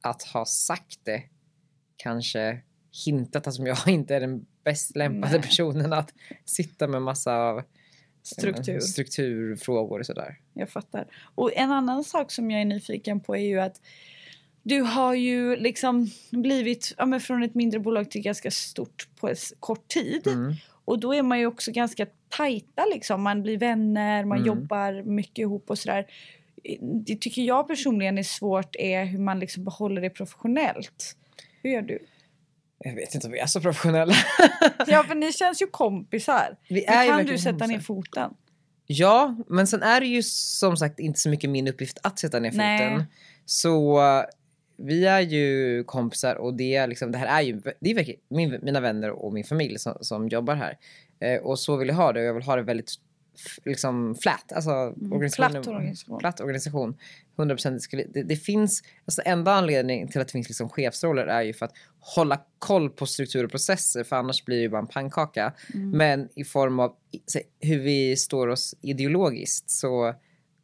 att 0.00 0.22
ha 0.22 0.44
sagt 0.44 1.00
det 1.02 1.22
kanske 1.96 2.62
hintat 3.04 3.46
att 3.46 3.58
jag 3.58 3.78
inte 3.88 4.16
är 4.16 4.20
den 4.20 4.46
bäst 4.64 4.96
lämpade 4.96 5.32
Nej. 5.32 5.42
personen 5.42 5.92
att 5.92 6.14
sitta 6.44 6.88
med 6.88 7.02
massa 7.02 7.36
av 7.36 7.62
Struktur. 8.26 8.80
strukturfrågor 8.80 10.00
och 10.00 10.06
sådär. 10.06 10.38
Jag 10.54 10.70
fattar. 10.70 11.06
Och 11.34 11.56
en 11.56 11.72
annan 11.72 12.04
sak 12.04 12.32
som 12.32 12.50
jag 12.50 12.60
är 12.60 12.64
nyfiken 12.64 13.20
på 13.20 13.36
är 13.36 13.40
ju 13.40 13.60
att 13.60 13.80
du 14.62 14.80
har 14.80 15.14
ju 15.14 15.56
liksom 15.56 16.10
blivit 16.30 16.94
ja, 16.96 17.06
men 17.06 17.20
från 17.20 17.42
ett 17.42 17.54
mindre 17.54 17.80
bolag 17.80 18.10
till 18.10 18.22
ganska 18.22 18.50
stort 18.50 19.08
på 19.20 19.34
kort 19.60 19.88
tid. 19.88 20.26
Mm. 20.26 20.54
Och 20.84 20.98
då 20.98 21.14
är 21.14 21.22
man 21.22 21.38
ju 21.38 21.46
också 21.46 21.72
ganska 21.72 22.06
tajta 22.28 22.84
liksom. 22.94 23.22
Man 23.22 23.42
blir 23.42 23.58
vänner, 23.58 24.24
man 24.24 24.38
mm. 24.38 24.46
jobbar 24.46 25.02
mycket 25.02 25.38
ihop 25.38 25.70
och 25.70 25.78
sådär. 25.78 26.06
Det 26.80 27.16
tycker 27.20 27.42
jag 27.42 27.68
personligen 27.68 28.18
är 28.18 28.22
svårt 28.22 28.76
är 28.76 29.04
hur 29.04 29.18
man 29.18 29.40
liksom 29.40 29.64
behåller 29.64 30.00
det 30.00 30.10
professionellt. 30.10 31.16
Hur 31.62 31.70
gör 31.70 31.82
du? 31.82 31.98
Jag 32.78 32.94
vet 32.94 33.14
inte 33.14 33.26
om 33.26 33.32
vi 33.32 33.38
är 33.38 33.46
så 33.46 33.60
professionella. 33.60 34.14
ja, 34.86 35.02
för 35.02 35.14
ni 35.14 35.32
känns 35.32 35.62
ju 35.62 35.66
kompisar. 35.66 36.56
Vi 36.68 36.84
är 36.84 37.02
Hur 37.02 37.10
kan 37.10 37.26
du 37.26 37.38
sätta 37.38 37.50
kompisar. 37.50 37.66
ner 37.66 37.80
foten? 37.80 38.30
Ja, 38.86 39.36
men 39.48 39.66
sen 39.66 39.82
är 39.82 40.00
det 40.00 40.06
ju 40.06 40.22
som 40.22 40.76
sagt 40.76 40.98
inte 40.98 41.20
så 41.20 41.28
mycket 41.28 41.50
min 41.50 41.68
uppgift 41.68 41.98
att 42.02 42.18
sätta 42.18 42.38
ner 42.38 42.50
foten. 42.50 42.96
Nej. 42.96 43.06
Så 43.44 44.00
vi 44.76 45.06
är 45.06 45.20
ju 45.20 45.84
kompisar 45.84 46.34
och 46.34 46.54
det, 46.54 46.74
är 46.74 46.86
liksom, 46.86 47.12
det 47.12 47.18
här 47.18 47.40
är 47.40 47.42
ju 47.42 47.60
det 47.80 47.90
är 47.90 48.16
min, 48.28 48.58
mina 48.62 48.80
vänner 48.80 49.10
och 49.10 49.32
min 49.32 49.44
familj 49.44 49.78
som, 49.78 49.98
som 50.00 50.28
jobbar 50.28 50.54
här. 50.54 50.78
Eh, 51.20 51.40
och 51.40 51.58
så 51.58 51.76
vill 51.76 51.88
jag 51.88 51.94
ha 51.94 52.12
det 52.12 52.20
och 52.20 52.26
jag 52.26 52.34
vill 52.34 52.42
ha 52.42 52.56
det 52.56 52.62
väldigt 52.62 52.94
liksom 53.64 54.14
flat, 54.14 54.52
alltså 54.52 54.70
mm, 54.70 55.12
organisation, 55.12 55.50
flat 55.50 55.66
organisation. 55.66 56.20
Flat 56.20 56.40
organisation. 56.40 56.96
100% 57.36 58.06
det, 58.12 58.22
det 58.22 58.36
finns, 58.36 58.82
alltså 59.04 59.22
enda 59.24 59.52
anledningen 59.52 60.08
till 60.08 60.20
att 60.20 60.28
det 60.28 60.32
finns 60.32 60.48
liksom 60.48 60.68
chefsroller 60.68 61.26
är 61.26 61.42
ju 61.42 61.52
för 61.52 61.66
att 61.66 61.72
hålla 62.00 62.40
koll 62.58 62.90
på 62.90 63.06
struktur 63.06 63.44
och 63.44 63.50
processer 63.50 64.04
för 64.04 64.16
annars 64.16 64.44
blir 64.44 64.56
det 64.56 64.62
ju 64.62 64.68
bara 64.68 64.80
en 64.80 64.86
pannkaka. 64.86 65.52
Mm. 65.74 65.90
Men 65.90 66.28
i 66.34 66.44
form 66.44 66.80
av 66.80 66.94
så, 67.26 67.40
hur 67.60 67.78
vi 67.78 68.16
står 68.16 68.48
oss 68.48 68.74
ideologiskt 68.80 69.70
så 69.70 70.14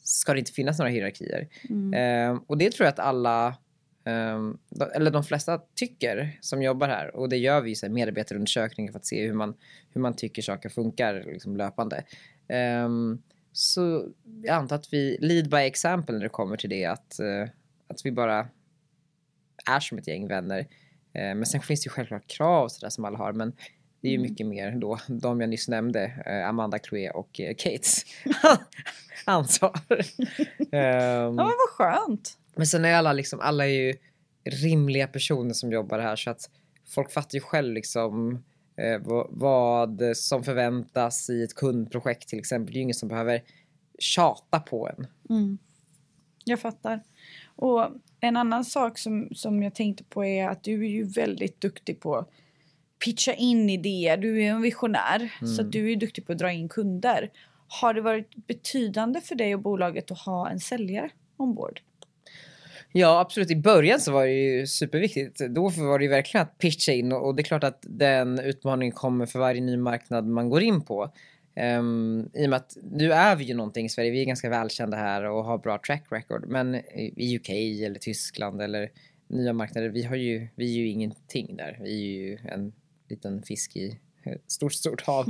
ska 0.03 0.33
det 0.33 0.39
inte 0.39 0.53
finnas 0.53 0.79
några 0.79 0.91
hierarkier. 0.91 1.49
Mm. 1.71 1.95
Eh, 1.95 2.41
och 2.47 2.59
det 2.59 2.71
tror 2.73 2.85
jag 2.85 2.93
att 2.93 2.99
alla 2.99 3.57
Um, 4.05 4.59
eller 4.95 5.11
de 5.11 5.25
flesta 5.25 5.61
tycker 5.75 6.39
som 6.41 6.63
jobbar 6.63 6.89
här 6.89 7.17
och 7.17 7.29
det 7.29 7.37
gör 7.37 7.61
vi 7.61 7.73
i 7.73 7.89
medarbetarundersökningar 7.89 8.93
för 8.93 8.99
att 8.99 9.07
se 9.07 9.27
hur 9.27 9.33
man, 9.33 9.55
hur 9.91 10.01
man 10.01 10.17
tycker 10.17 10.43
saker 10.43 10.69
funkar 10.69 11.25
liksom, 11.27 11.57
löpande. 11.57 12.05
Um, 12.53 13.23
så 13.53 14.09
jag 14.43 14.57
antar 14.57 14.77
att 14.77 14.93
vi 14.93 15.17
lead 15.21 15.51
by 15.51 15.57
example 15.57 16.15
när 16.15 16.23
det 16.23 16.29
kommer 16.29 16.57
till 16.57 16.71
det 16.71 16.85
att, 16.85 17.17
uh, 17.23 17.49
att 17.89 18.01
vi 18.05 18.13
bara 18.13 18.49
är 19.67 19.81
som 19.81 19.99
ett 19.99 20.09
gäng 20.09 20.29
vänner. 20.29 20.61
Uh, 20.61 20.67
men 21.13 21.47
sen 21.47 21.61
finns 21.61 21.81
det 21.81 21.87
ju 21.87 21.91
självklart 21.91 22.27
krav 22.27 22.69
så 22.69 22.81
där 22.81 22.91
som 22.91 23.05
alla 23.05 23.19
har 23.19 23.33
men 23.33 23.53
det 24.01 24.09
är 24.09 24.13
ju 24.13 24.19
mm. 24.19 24.31
mycket 24.31 24.47
mer 24.47 24.71
då 24.71 24.99
de 25.09 25.41
jag 25.41 25.51
nyss 25.51 25.69
nämnde, 25.69 26.25
uh, 26.27 26.49
Amanda, 26.49 26.79
Chloé 26.79 27.11
och 27.11 27.41
uh, 27.41 27.55
Kates 27.59 28.05
ansvar. 29.25 29.81
um, 29.89 29.99
ja 30.71 31.31
men 31.31 31.37
vad 31.37 31.69
skönt. 31.77 32.39
Men 32.55 32.67
sen 32.67 32.85
är 32.85 32.95
alla 32.95 33.13
liksom, 33.13 33.41
alla 33.41 33.67
är 33.67 33.71
ju 33.71 33.95
rimliga 34.45 35.07
personer 35.07 35.55
som 35.55 35.73
jobbar 35.73 35.99
här 35.99 36.17
så 36.17 36.31
att 36.31 36.51
folk 36.89 37.11
fattar 37.11 37.35
ju 37.35 37.41
själv 37.41 37.75
liksom 37.75 38.33
eh, 38.33 38.39
vad 39.29 40.03
som 40.17 40.45
förväntas 40.45 41.31
i 41.31 41.43
ett 41.43 41.55
kundprojekt 41.55 42.29
till 42.29 42.39
exempel. 42.39 42.73
Det 42.73 42.77
är 42.77 42.79
ju 42.79 42.83
ingen 42.83 42.95
som 42.95 43.09
behöver 43.09 43.43
tjata 43.99 44.61
på 44.61 44.89
en. 44.89 45.07
Mm. 45.31 45.59
Jag 46.45 46.61
fattar. 46.61 47.01
Och 47.57 47.89
en 48.21 48.37
annan 48.37 48.65
sak 48.65 48.99
som, 48.99 49.29
som 49.35 49.63
jag 49.63 49.75
tänkte 49.75 50.05
på 50.05 50.25
är 50.25 50.49
att 50.49 50.65
du 50.65 50.85
är 50.85 50.91
ju 50.91 51.05
väldigt 51.05 51.61
duktig 51.61 52.01
på 52.01 52.17
att 52.17 52.31
pitcha 53.05 53.35
in 53.35 53.71
idéer. 53.71 54.17
Du 54.17 54.43
är 54.43 54.51
en 54.51 54.63
visionär 54.63 55.33
mm. 55.41 55.55
så 55.55 55.63
du 55.63 55.93
är 55.93 55.97
duktig 55.97 56.27
på 56.27 56.33
att 56.33 56.39
dra 56.39 56.53
in 56.53 56.69
kunder. 56.69 57.31
Har 57.81 57.95
det 57.95 58.01
varit 58.01 58.47
betydande 58.47 59.21
för 59.21 59.35
dig 59.35 59.55
och 59.55 59.61
bolaget 59.61 60.11
att 60.11 60.19
ha 60.19 60.51
en 60.51 60.61
säljare 60.61 61.11
ombord? 61.37 61.81
Ja 62.93 63.21
absolut, 63.21 63.51
i 63.51 63.57
början 63.57 64.01
så 64.01 64.13
var 64.13 64.27
det 64.27 64.33
ju 64.33 64.67
superviktigt. 64.67 65.39
Då 65.39 65.69
var 65.69 65.99
det 65.99 66.05
ju 66.05 66.11
verkligen 66.11 66.43
att 66.43 66.59
pitcha 66.59 66.93
in 66.93 67.13
och, 67.13 67.35
det 67.35 67.43
är 67.43 67.45
klart 67.45 67.65
att 67.65 67.85
den 67.89 68.39
utmaningen 68.39 68.95
kommer 68.95 69.27
för 69.27 69.39
varje 69.39 69.61
ny 69.61 69.77
marknad 69.77 70.27
man 70.27 70.51
går 70.51 70.63
in 70.63 70.81
på. 70.81 71.13
Um, 71.57 72.31
I 72.35 72.47
och 72.47 72.51
med 72.51 72.57
att 72.57 72.77
nu 72.83 73.13
är 73.13 73.37
vi 73.37 73.45
ju 73.45 73.55
någonting 73.55 73.87
i 73.87 73.89
Sverige, 73.89 74.11
vi 74.11 74.21
är 74.21 74.25
ganska 74.25 74.51
välkända 74.51 74.97
här 74.97 75.25
och 75.25 75.45
har 75.45 75.59
bra 75.59 75.79
track 75.87 76.05
record. 76.11 76.45
Men 76.49 76.75
i 76.95 77.37
UK 77.37 77.49
eller 77.49 77.99
Tyskland 77.99 78.63
eller 78.63 78.91
nya 79.29 79.53
marknader, 79.53 79.89
vi, 79.89 80.03
har 80.03 80.17
ju, 80.17 80.49
vi 80.55 80.75
är 80.75 80.79
ju 80.79 80.89
ingenting 80.89 81.57
där. 81.57 81.79
Vi 81.83 81.91
är 81.91 82.21
ju 82.21 82.39
en 82.45 82.73
liten 83.09 83.43
fisk 83.43 83.77
i 83.77 83.99
ett 84.25 84.43
stort, 84.51 84.73
stort 84.73 85.03
hav. 85.03 85.27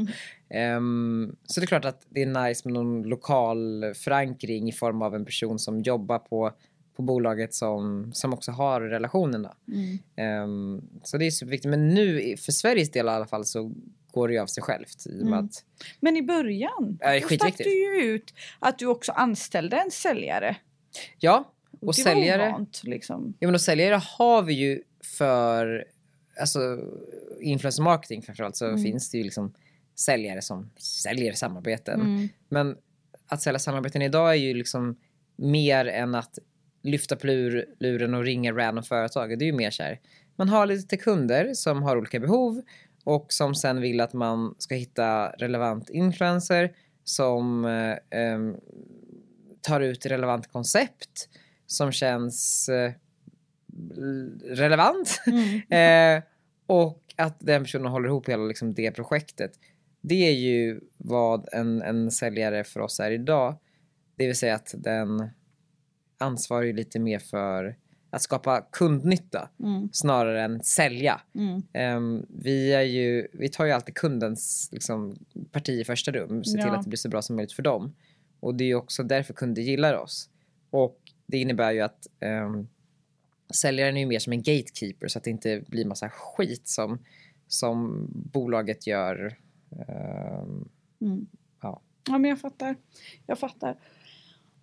Um, 0.76 1.36
så 1.44 1.60
det 1.60 1.64
är 1.64 1.66
klart 1.66 1.84
att 1.84 2.06
det 2.08 2.22
är 2.22 2.46
nice 2.46 2.68
med 2.68 2.74
någon 2.74 3.02
lokal 3.02 3.84
förankring 3.94 4.68
i 4.68 4.72
form 4.72 5.02
av 5.02 5.14
en 5.14 5.24
person 5.24 5.58
som 5.58 5.80
jobbar 5.80 6.18
på 6.18 6.52
på 6.96 7.02
bolaget 7.02 7.54
som, 7.54 8.12
som 8.12 8.34
också 8.34 8.50
har 8.50 8.80
relationerna. 8.80 9.56
Mm. 9.68 10.42
Um, 10.42 10.88
så 11.02 11.18
det 11.18 11.26
är 11.26 11.30
superviktigt. 11.30 11.70
Men 11.70 11.88
nu 11.88 12.36
för 12.36 12.52
Sveriges 12.52 12.90
del 12.90 13.06
i 13.06 13.08
alla 13.08 13.26
fall 13.26 13.44
så 13.44 13.72
går 14.12 14.28
det 14.28 14.34
ju 14.34 14.40
av 14.40 14.46
sig 14.46 14.62
självt. 14.62 15.06
I 15.06 15.20
mm. 15.20 15.32
att, 15.32 15.64
Men 16.00 16.16
i 16.16 16.22
början 16.22 16.98
äh, 17.00 17.22
då 17.22 17.28
stack 17.28 17.58
du 17.58 17.70
ju 17.70 18.14
ut 18.14 18.34
att 18.58 18.78
du 18.78 18.86
också 18.86 19.12
anställde 19.12 19.76
en 19.76 19.90
säljare. 19.90 20.56
Ja, 21.18 21.52
och 21.80 21.94
det 21.96 22.02
säljare. 22.02 22.48
Ovant, 22.48 22.80
liksom. 22.84 23.34
Ja, 23.38 23.48
men 23.48 23.54
och 23.54 23.60
säljare 23.60 24.00
har 24.18 24.42
vi 24.42 24.54
ju 24.54 24.82
för 25.18 25.84
alltså 26.40 26.78
influencer 27.40 27.82
marketing 27.82 28.22
framförallt 28.22 28.56
så 28.56 28.66
mm. 28.66 28.82
finns 28.82 29.10
det 29.10 29.18
ju 29.18 29.24
liksom 29.24 29.54
säljare 29.94 30.42
som 30.42 30.70
säljer 30.76 31.32
samarbeten. 31.32 32.00
Mm. 32.00 32.28
Men 32.48 32.76
att 33.26 33.42
sälja 33.42 33.58
samarbeten 33.58 34.02
idag 34.02 34.30
är 34.30 34.34
ju 34.34 34.54
liksom 34.54 34.96
mer 35.36 35.86
än 35.86 36.14
att 36.14 36.38
lyfta 36.82 37.16
på 37.16 37.26
lur, 37.26 37.66
luren 37.80 38.14
och 38.14 38.24
ringa 38.24 38.52
random 38.52 38.84
företag. 38.84 39.38
Det 39.38 39.44
är 39.44 39.46
ju 39.46 39.52
mer 39.52 39.70
så 39.70 39.82
här, 39.82 40.00
man 40.36 40.48
har 40.48 40.66
lite 40.66 40.96
kunder 40.96 41.54
som 41.54 41.82
har 41.82 41.96
olika 41.96 42.20
behov 42.20 42.62
och 43.04 43.32
som 43.32 43.54
sen 43.54 43.80
vill 43.80 44.00
att 44.00 44.12
man 44.12 44.54
ska 44.58 44.74
hitta 44.74 45.28
relevant 45.28 45.90
influencer 45.90 46.72
som 47.04 47.64
eh, 48.10 48.38
tar 49.60 49.80
ut 49.80 50.06
relevant 50.06 50.52
koncept 50.52 51.28
som 51.66 51.92
känns 51.92 52.68
eh, 52.68 52.92
relevant. 54.44 55.22
eh, 55.70 56.22
och 56.66 57.02
att 57.16 57.36
den 57.40 57.62
personen 57.62 57.92
håller 57.92 58.08
ihop 58.08 58.28
hela 58.28 58.44
liksom, 58.44 58.74
det 58.74 58.90
projektet. 58.90 59.52
Det 60.00 60.28
är 60.28 60.34
ju 60.34 60.80
vad 60.96 61.48
en, 61.52 61.82
en 61.82 62.10
säljare 62.10 62.64
för 62.64 62.80
oss 62.80 63.00
är 63.00 63.10
idag. 63.10 63.58
Det 64.16 64.26
vill 64.26 64.36
säga 64.36 64.54
att 64.54 64.74
den 64.78 65.30
ansvarar 66.22 66.62
ju 66.62 66.72
lite 66.72 66.98
mer 66.98 67.18
för 67.18 67.76
att 68.10 68.22
skapa 68.22 68.60
kundnytta 68.72 69.48
Mm. 69.62 69.88
snarare 69.92 70.42
än 70.42 70.62
sälja. 70.62 71.20
Mm. 71.34 71.62
Ehm, 71.72 72.26
vi, 72.28 72.72
är 72.72 72.80
ju, 72.82 73.28
vi 73.32 73.48
tar 73.48 73.64
ju 73.64 73.72
alltid 73.72 73.94
kundens 73.94 74.68
liksom, 74.72 75.16
parti 75.52 75.70
i 75.80 75.84
första 75.84 76.10
rum, 76.12 76.44
ser 76.44 76.52
till 76.58 76.60
Ja. 76.66 76.76
att 76.76 76.82
det 76.82 76.88
blir 76.88 76.96
så 76.98 77.08
bra 77.08 77.22
som 77.22 77.36
möjligt 77.36 77.52
för 77.52 77.62
dem. 77.62 77.94
Och 78.40 78.54
det 78.54 78.64
är 78.64 78.68
ju 78.68 78.74
också 78.74 79.02
därför 79.02 79.34
kunder 79.34 79.62
gillar 79.62 79.94
oss. 79.94 80.30
Och 80.70 80.98
det 81.26 81.38
innebär 81.38 81.72
ju 81.72 81.80
att 81.80 82.06
um, 82.20 82.68
säljaren 83.54 83.96
är 83.96 84.06
mer 84.06 84.18
som 84.18 84.32
en 84.32 84.42
gatekeeper 84.42 85.08
så 85.08 85.18
att 85.18 85.24
det 85.24 85.30
inte 85.30 85.62
blir 85.68 85.84
massa 85.84 86.08
skit 86.08 86.68
som, 86.68 86.98
som 87.48 88.06
bolaget 88.32 88.86
gör. 88.86 89.36
Ehm, 89.88 90.68
Mm. 91.00 91.26
Ja. 91.62 91.80
ja, 92.08 92.18
men 92.18 92.30
jag 92.30 92.40
fattar. 92.40 92.76
Jag 93.26 93.38
fattar. 93.38 93.76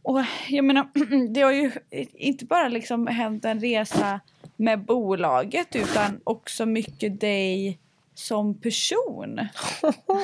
Och 0.01 0.23
jag 0.49 0.65
menar, 0.65 0.88
det 1.33 1.41
har 1.41 1.51
ju 1.51 1.71
inte 2.13 2.45
bara 2.45 2.67
liksom 2.67 3.07
hänt 3.07 3.45
en 3.45 3.59
resa 3.59 4.19
med 4.55 4.85
bolaget 4.85 5.75
utan 5.75 6.21
också 6.23 6.65
mycket 6.65 7.19
dig 7.19 7.79
som 8.13 8.62
person. 8.62 9.39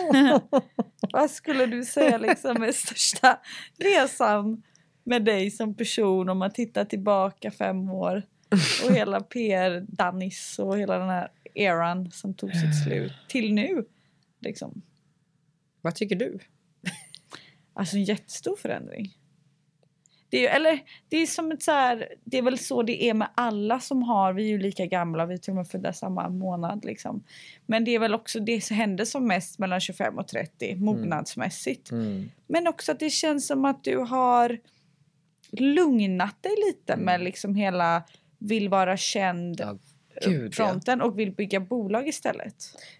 Vad 1.11 1.31
skulle 1.31 1.65
du 1.65 1.83
säga 1.83 2.17
liksom 2.17 2.63
är 2.63 2.71
största 2.71 3.39
resan 3.77 4.63
med 5.03 5.25
dig 5.25 5.51
som 5.51 5.73
person 5.73 6.29
om 6.29 6.38
man 6.38 6.51
tittar 6.51 6.85
tillbaka 6.85 7.51
fem 7.51 7.89
år 7.89 8.23
och 8.85 8.95
hela 8.95 9.21
PR 9.21 9.85
Dannis 9.88 10.59
och 10.59 10.77
hela 10.77 10.99
den 10.99 11.09
här 11.09 11.31
eran 11.53 12.11
som 12.11 12.33
tog 12.33 12.51
sitt 12.51 12.83
slut 12.85 13.13
till 13.27 13.53
nu. 13.53 13.85
Liksom. 14.39 14.81
vad 15.81 15.95
tycker 15.95 16.15
du? 16.15 16.39
Alltså 17.73 17.95
en 17.95 18.03
jättestor 18.03 18.55
förändring. 18.55 19.13
Det 20.36 20.48
är, 20.48 20.56
eller 20.56 20.80
det 21.10 21.17
är 21.17 21.26
som 21.26 21.52
ett 21.52 21.63
så 21.63 21.71
här, 21.71 22.08
det 22.24 22.38
är 22.38 22.41
väl 22.41 22.58
så 22.58 22.84
det 22.84 23.04
är 23.04 23.13
med 23.13 23.28
alla 23.36 23.80
som 23.80 24.04
har, 24.04 24.34
vi 24.34 24.43
är 24.43 24.48
ju 24.48 24.58
lika 24.58 24.86
gamla, 24.86 25.26
vi 25.26 25.34
är 25.34 25.38
till 25.38 25.52
och 25.52 25.56
med 25.56 25.67
födda 25.67 25.93
samma 25.93 26.30
månad 26.30 26.86
liksom. 26.86 27.24
Men 27.65 27.86
det 27.86 27.95
är 27.95 28.00
väl 28.00 28.13
också 28.13 28.39
det 28.39 28.62
som 28.62 28.76
händer 28.76 29.06
som 29.06 29.28
mest 29.28 29.60
mellan 29.60 29.80
25 29.80 30.17
och 30.17 30.28
30 30.28 30.76
mognadsmässigt. 30.76 31.91
Mm. 31.91 32.30
Men 32.48 32.67
också 32.67 32.91
att 32.91 33.00
det 33.00 33.10
känns 33.10 33.48
som 33.48 33.65
att 33.65 33.84
du 33.84 33.98
har 33.98 34.60
lugnat 35.52 36.43
dig 36.43 36.56
lite 36.67 36.93
Mm. 36.93 37.06
med 37.06 37.21
liksom 37.21 37.56
hela 37.56 38.04
vill 38.38 38.69
vara 38.69 38.98
känd 38.98 39.60
Ja, 39.60 39.78
gud, 40.26 40.45
ja. 40.45 40.52
fronten 40.52 41.02
och 41.02 41.19
vill 41.19 41.32
bygga 41.32 41.60
bolag 41.60 42.08
istället. 42.08 42.56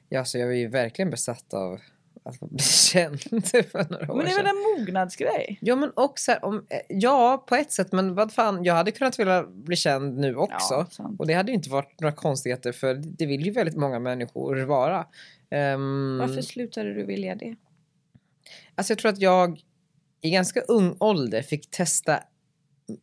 Ja, 0.10 0.26
så 0.26 0.38
jag 0.38 0.50
är 0.50 0.56
ju 0.56 0.67
verkligen 0.67 1.10
besatt 1.12 1.54
av 1.54 1.80
att 2.25 2.49
bli 2.49 2.63
känd 2.63 3.21
för 3.21 3.91
några 3.91 4.11
år 4.11 4.17
Men 4.17 4.25
det 4.25 4.31
är 4.31 4.43
väl 4.43 4.45
en 4.45 4.79
mognadsgrej? 4.79 5.57
Ja 5.61 5.75
men 5.75 5.91
också 5.95 6.31
här, 6.31 6.45
om, 6.45 6.65
eh, 6.69 6.79
ja 6.89 7.45
på 7.47 7.55
ett 7.55 7.71
sätt 7.71 7.91
men 7.91 8.15
vad 8.15 8.33
fan 8.33 8.63
jag 8.63 8.73
hade 8.73 8.91
kunnat 8.91 9.19
vilja 9.19 9.43
bli 9.43 9.75
känd 9.75 10.17
nu 10.17 10.35
också. 10.35 10.88
Ja, 10.97 11.11
och 11.19 11.27
det 11.27 11.33
hade 11.33 11.51
ju 11.51 11.55
inte 11.55 11.69
varit 11.69 11.99
några 11.99 12.15
konstigheter 12.15 12.71
för 12.71 12.93
det 12.93 13.25
vill 13.25 13.45
ju 13.45 13.51
väldigt 13.51 13.75
många 13.75 13.99
människor 13.99 14.55
vara. 14.55 15.05
Ehm, 15.49 16.17
Varför 16.17 16.41
slutade 16.41 16.93
du 16.93 17.05
vilja 17.05 17.35
det? 17.35 17.55
Alltså 18.75 18.91
jag 18.91 18.99
tror 18.99 19.11
att 19.11 19.21
jag 19.21 19.61
i 20.21 20.29
ganska 20.29 20.61
ung 20.61 20.95
ålder 20.99 21.41
fick 21.41 21.71
testa 21.71 22.19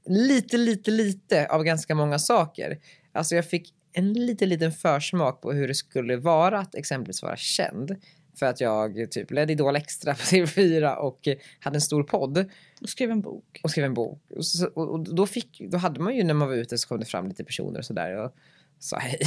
lite, 0.07 0.57
lite, 0.57 0.91
lite 0.91 1.47
av 1.47 1.65
ganska 1.65 1.95
många 1.95 2.19
saker. 2.19 2.79
Alltså 3.13 3.35
jag 3.35 3.45
fick 3.45 3.75
en 3.93 4.13
liten, 4.13 4.49
liten 4.49 4.73
försmak 4.73 5.41
på 5.41 5.53
hur 5.53 5.69
det 5.69 5.75
skulle 5.75 6.17
vara 6.17 6.59
att 6.59 6.75
exempelvis 6.75 7.23
vara 7.23 7.37
känd. 7.37 7.97
För 8.39 8.47
att 8.47 8.61
jag 8.61 9.11
typ 9.11 9.31
ledde 9.31 9.53
Idol 9.53 9.77
Extra 9.77 10.15
på 10.15 10.21
TV4 10.21 10.95
och 10.95 11.29
hade 11.61 11.77
en 11.77 11.81
stor 11.81 12.03
podd 12.03 12.51
Och 12.81 12.89
skrev 12.89 13.11
en 13.11 13.21
bok. 13.21 13.61
och 13.63 13.71
skrev 13.71 13.85
en 13.85 13.95
bok. 13.95 14.23
Och, 14.37 14.47
så, 14.47 14.67
och, 14.67 14.91
och 14.91 15.15
då, 15.15 15.27
fick, 15.27 15.61
då 15.71 15.79
hade 15.79 16.01
man 16.01 16.17
ju 16.17 16.25
när 16.25 16.35
man 16.35 16.49
var 16.49 16.55
ute 16.55 16.79
så 16.79 16.89
kom 16.89 17.01
det 17.01 17.07
fram 17.07 17.29
lite 17.29 17.45
personer 17.45 17.79
och 17.79 17.85
sådär 17.85 18.17
och 18.17 18.35
sa 18.79 18.99
hej. 18.99 19.19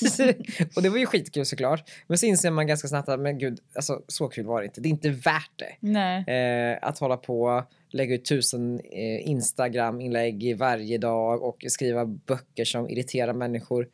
och 0.76 0.82
det 0.82 0.88
var 0.88 0.98
ju 0.98 1.06
skitkul 1.06 1.46
såklart. 1.46 1.90
Men 2.06 2.18
så 2.18 2.26
inser 2.26 2.50
man 2.50 2.66
ganska 2.66 2.88
snabbt 2.88 3.08
att 3.08 3.20
men 3.20 3.38
gud, 3.38 3.60
alltså, 3.74 4.02
så 4.06 4.28
kul 4.28 4.46
var 4.46 4.60
det 4.60 4.66
inte. 4.66 4.80
Det 4.80 4.88
är 4.88 4.90
inte 4.90 5.10
värt 5.10 5.52
det. 5.56 5.88
Eh, 6.28 6.78
att 6.88 6.98
hålla 6.98 7.16
på, 7.16 7.64
lägga 7.90 8.14
ut 8.14 8.24
tusen 8.24 8.80
eh, 8.80 9.28
Instagram-inlägg 9.28 10.56
varje 10.58 10.98
dag 10.98 11.42
och 11.42 11.64
skriva 11.68 12.06
böcker 12.06 12.64
som 12.64 12.88
irriterar 12.88 13.32
människor. 13.32 13.88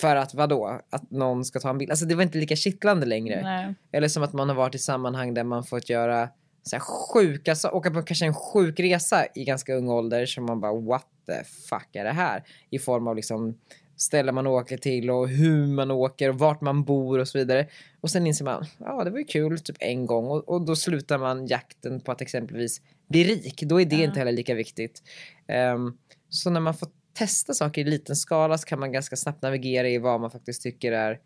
För 0.00 0.16
att 0.16 0.34
vadå? 0.34 0.80
Att 0.90 1.10
någon 1.10 1.44
ska 1.44 1.60
ta 1.60 1.70
en 1.70 1.78
bild? 1.78 1.90
Alltså 1.90 2.06
det 2.06 2.14
var 2.14 2.22
inte 2.22 2.38
lika 2.38 2.56
kittlande 2.56 3.06
längre. 3.06 3.42
Nej. 3.42 3.74
Eller 3.92 4.08
som 4.08 4.22
att 4.22 4.32
man 4.32 4.48
har 4.48 4.56
varit 4.56 4.74
i 4.74 4.78
sammanhang 4.78 5.34
där 5.34 5.44
man 5.44 5.64
fått 5.64 5.90
göra 5.90 6.28
så 6.62 6.76
här 6.76 6.80
sjuka, 6.80 7.54
så, 7.54 7.70
åka 7.70 7.90
på 7.90 8.02
kanske 8.02 8.26
en 8.26 8.34
sjuk 8.34 8.80
resa 8.80 9.26
i 9.34 9.44
ganska 9.44 9.74
ung 9.74 9.88
ålder 9.88 10.26
som 10.26 10.44
man 10.46 10.60
bara 10.60 10.72
what 10.80 11.06
the 11.26 11.44
fuck 11.68 11.88
är 11.96 12.04
det 12.04 12.12
här? 12.12 12.44
I 12.70 12.78
form 12.78 13.06
av 13.08 13.16
liksom 13.16 13.58
ställen 13.96 14.34
man 14.34 14.46
åker 14.46 14.76
till 14.76 15.10
och 15.10 15.28
hur 15.28 15.66
man 15.66 15.90
åker 15.90 16.28
och 16.28 16.38
vart 16.38 16.60
man 16.60 16.84
bor 16.84 17.18
och 17.18 17.28
så 17.28 17.38
vidare. 17.38 17.66
Och 18.00 18.10
sen 18.10 18.26
inser 18.26 18.44
man, 18.44 18.66
ja 18.78 19.04
det 19.04 19.10
var 19.10 19.18
ju 19.18 19.24
kul 19.24 19.58
typ 19.60 19.76
en 19.80 20.06
gång 20.06 20.26
och, 20.26 20.48
och 20.48 20.64
då 20.66 20.76
slutar 20.76 21.18
man 21.18 21.46
jakten 21.46 22.00
på 22.00 22.12
att 22.12 22.20
exempelvis 22.20 22.80
bli 23.08 23.24
rik. 23.24 23.62
Då 23.62 23.80
är 23.80 23.84
det 23.84 23.96
Ja. 23.96 24.04
inte 24.04 24.18
heller 24.18 24.32
lika 24.32 24.54
viktigt. 24.54 25.02
Ehm, 25.48 25.92
så 26.28 26.50
när 26.50 26.60
man 26.60 26.74
får 26.74 26.88
testa 27.20 27.54
saker 27.54 27.80
i 27.80 27.84
liten 27.84 28.16
skala 28.16 28.58
så 28.58 28.66
kan 28.66 28.80
man 28.80 28.92
ganska 28.92 29.16
snabbt 29.16 29.42
navigera 29.42 29.88
i 29.88 29.98
vad 29.98 30.20
man 30.20 30.30
faktiskt 30.30 30.62
tycker 30.62 30.92
är 30.92 31.20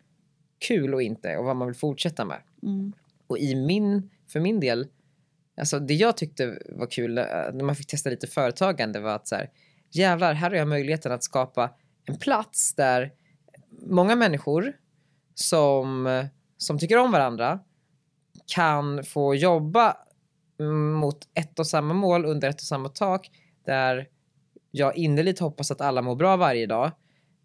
kul 0.58 0.94
och 0.94 1.02
inte 1.02 1.36
och 1.36 1.44
vad 1.44 1.56
man 1.56 1.68
vill 1.68 1.76
fortsätta 1.76 2.24
med. 2.24 2.40
Mm. 2.62 2.92
Och 3.26 3.38
i 3.38 3.54
min, 3.54 4.10
för 4.32 4.40
min 4.40 4.60
del, 4.60 4.86
alltså 5.56 5.78
det 5.78 5.94
jag 5.94 6.16
tyckte 6.16 6.58
var 6.68 6.86
kul 6.90 7.18
eh, 7.18 7.24
när 7.24 7.64
man 7.64 7.76
fick 7.76 7.86
testa 7.86 8.10
lite 8.10 8.26
företagande 8.26 9.00
var 9.00 9.14
att 9.14 9.28
så 9.28 9.34
här, 9.34 9.50
jävlar, 9.90 10.34
här 10.34 10.50
har 10.50 10.56
jag 10.56 10.68
möjligheten 10.68 11.12
att 11.12 11.24
skapa 11.24 11.70
en 12.04 12.16
plats 12.16 12.74
där 12.74 13.12
många 13.86 14.16
människor 14.16 14.72
som, 15.34 16.28
som 16.56 16.78
tycker 16.78 16.98
om 16.98 17.12
varandra 17.12 17.60
kan 18.46 19.04
få 19.04 19.34
jobba 19.34 19.96
mm, 20.60 20.92
mot 20.92 21.18
ett 21.34 21.58
och 21.58 21.66
samma 21.66 21.94
mål 21.94 22.24
under 22.24 22.48
ett 22.48 22.60
och 22.60 22.66
samma 22.66 22.88
tak 22.88 23.30
där 23.64 24.08
jag 24.76 24.96
innerligt 24.96 25.38
hoppas 25.38 25.70
att 25.70 25.80
alla 25.80 26.02
mår 26.02 26.16
bra 26.16 26.36
varje 26.36 26.66
dag 26.66 26.92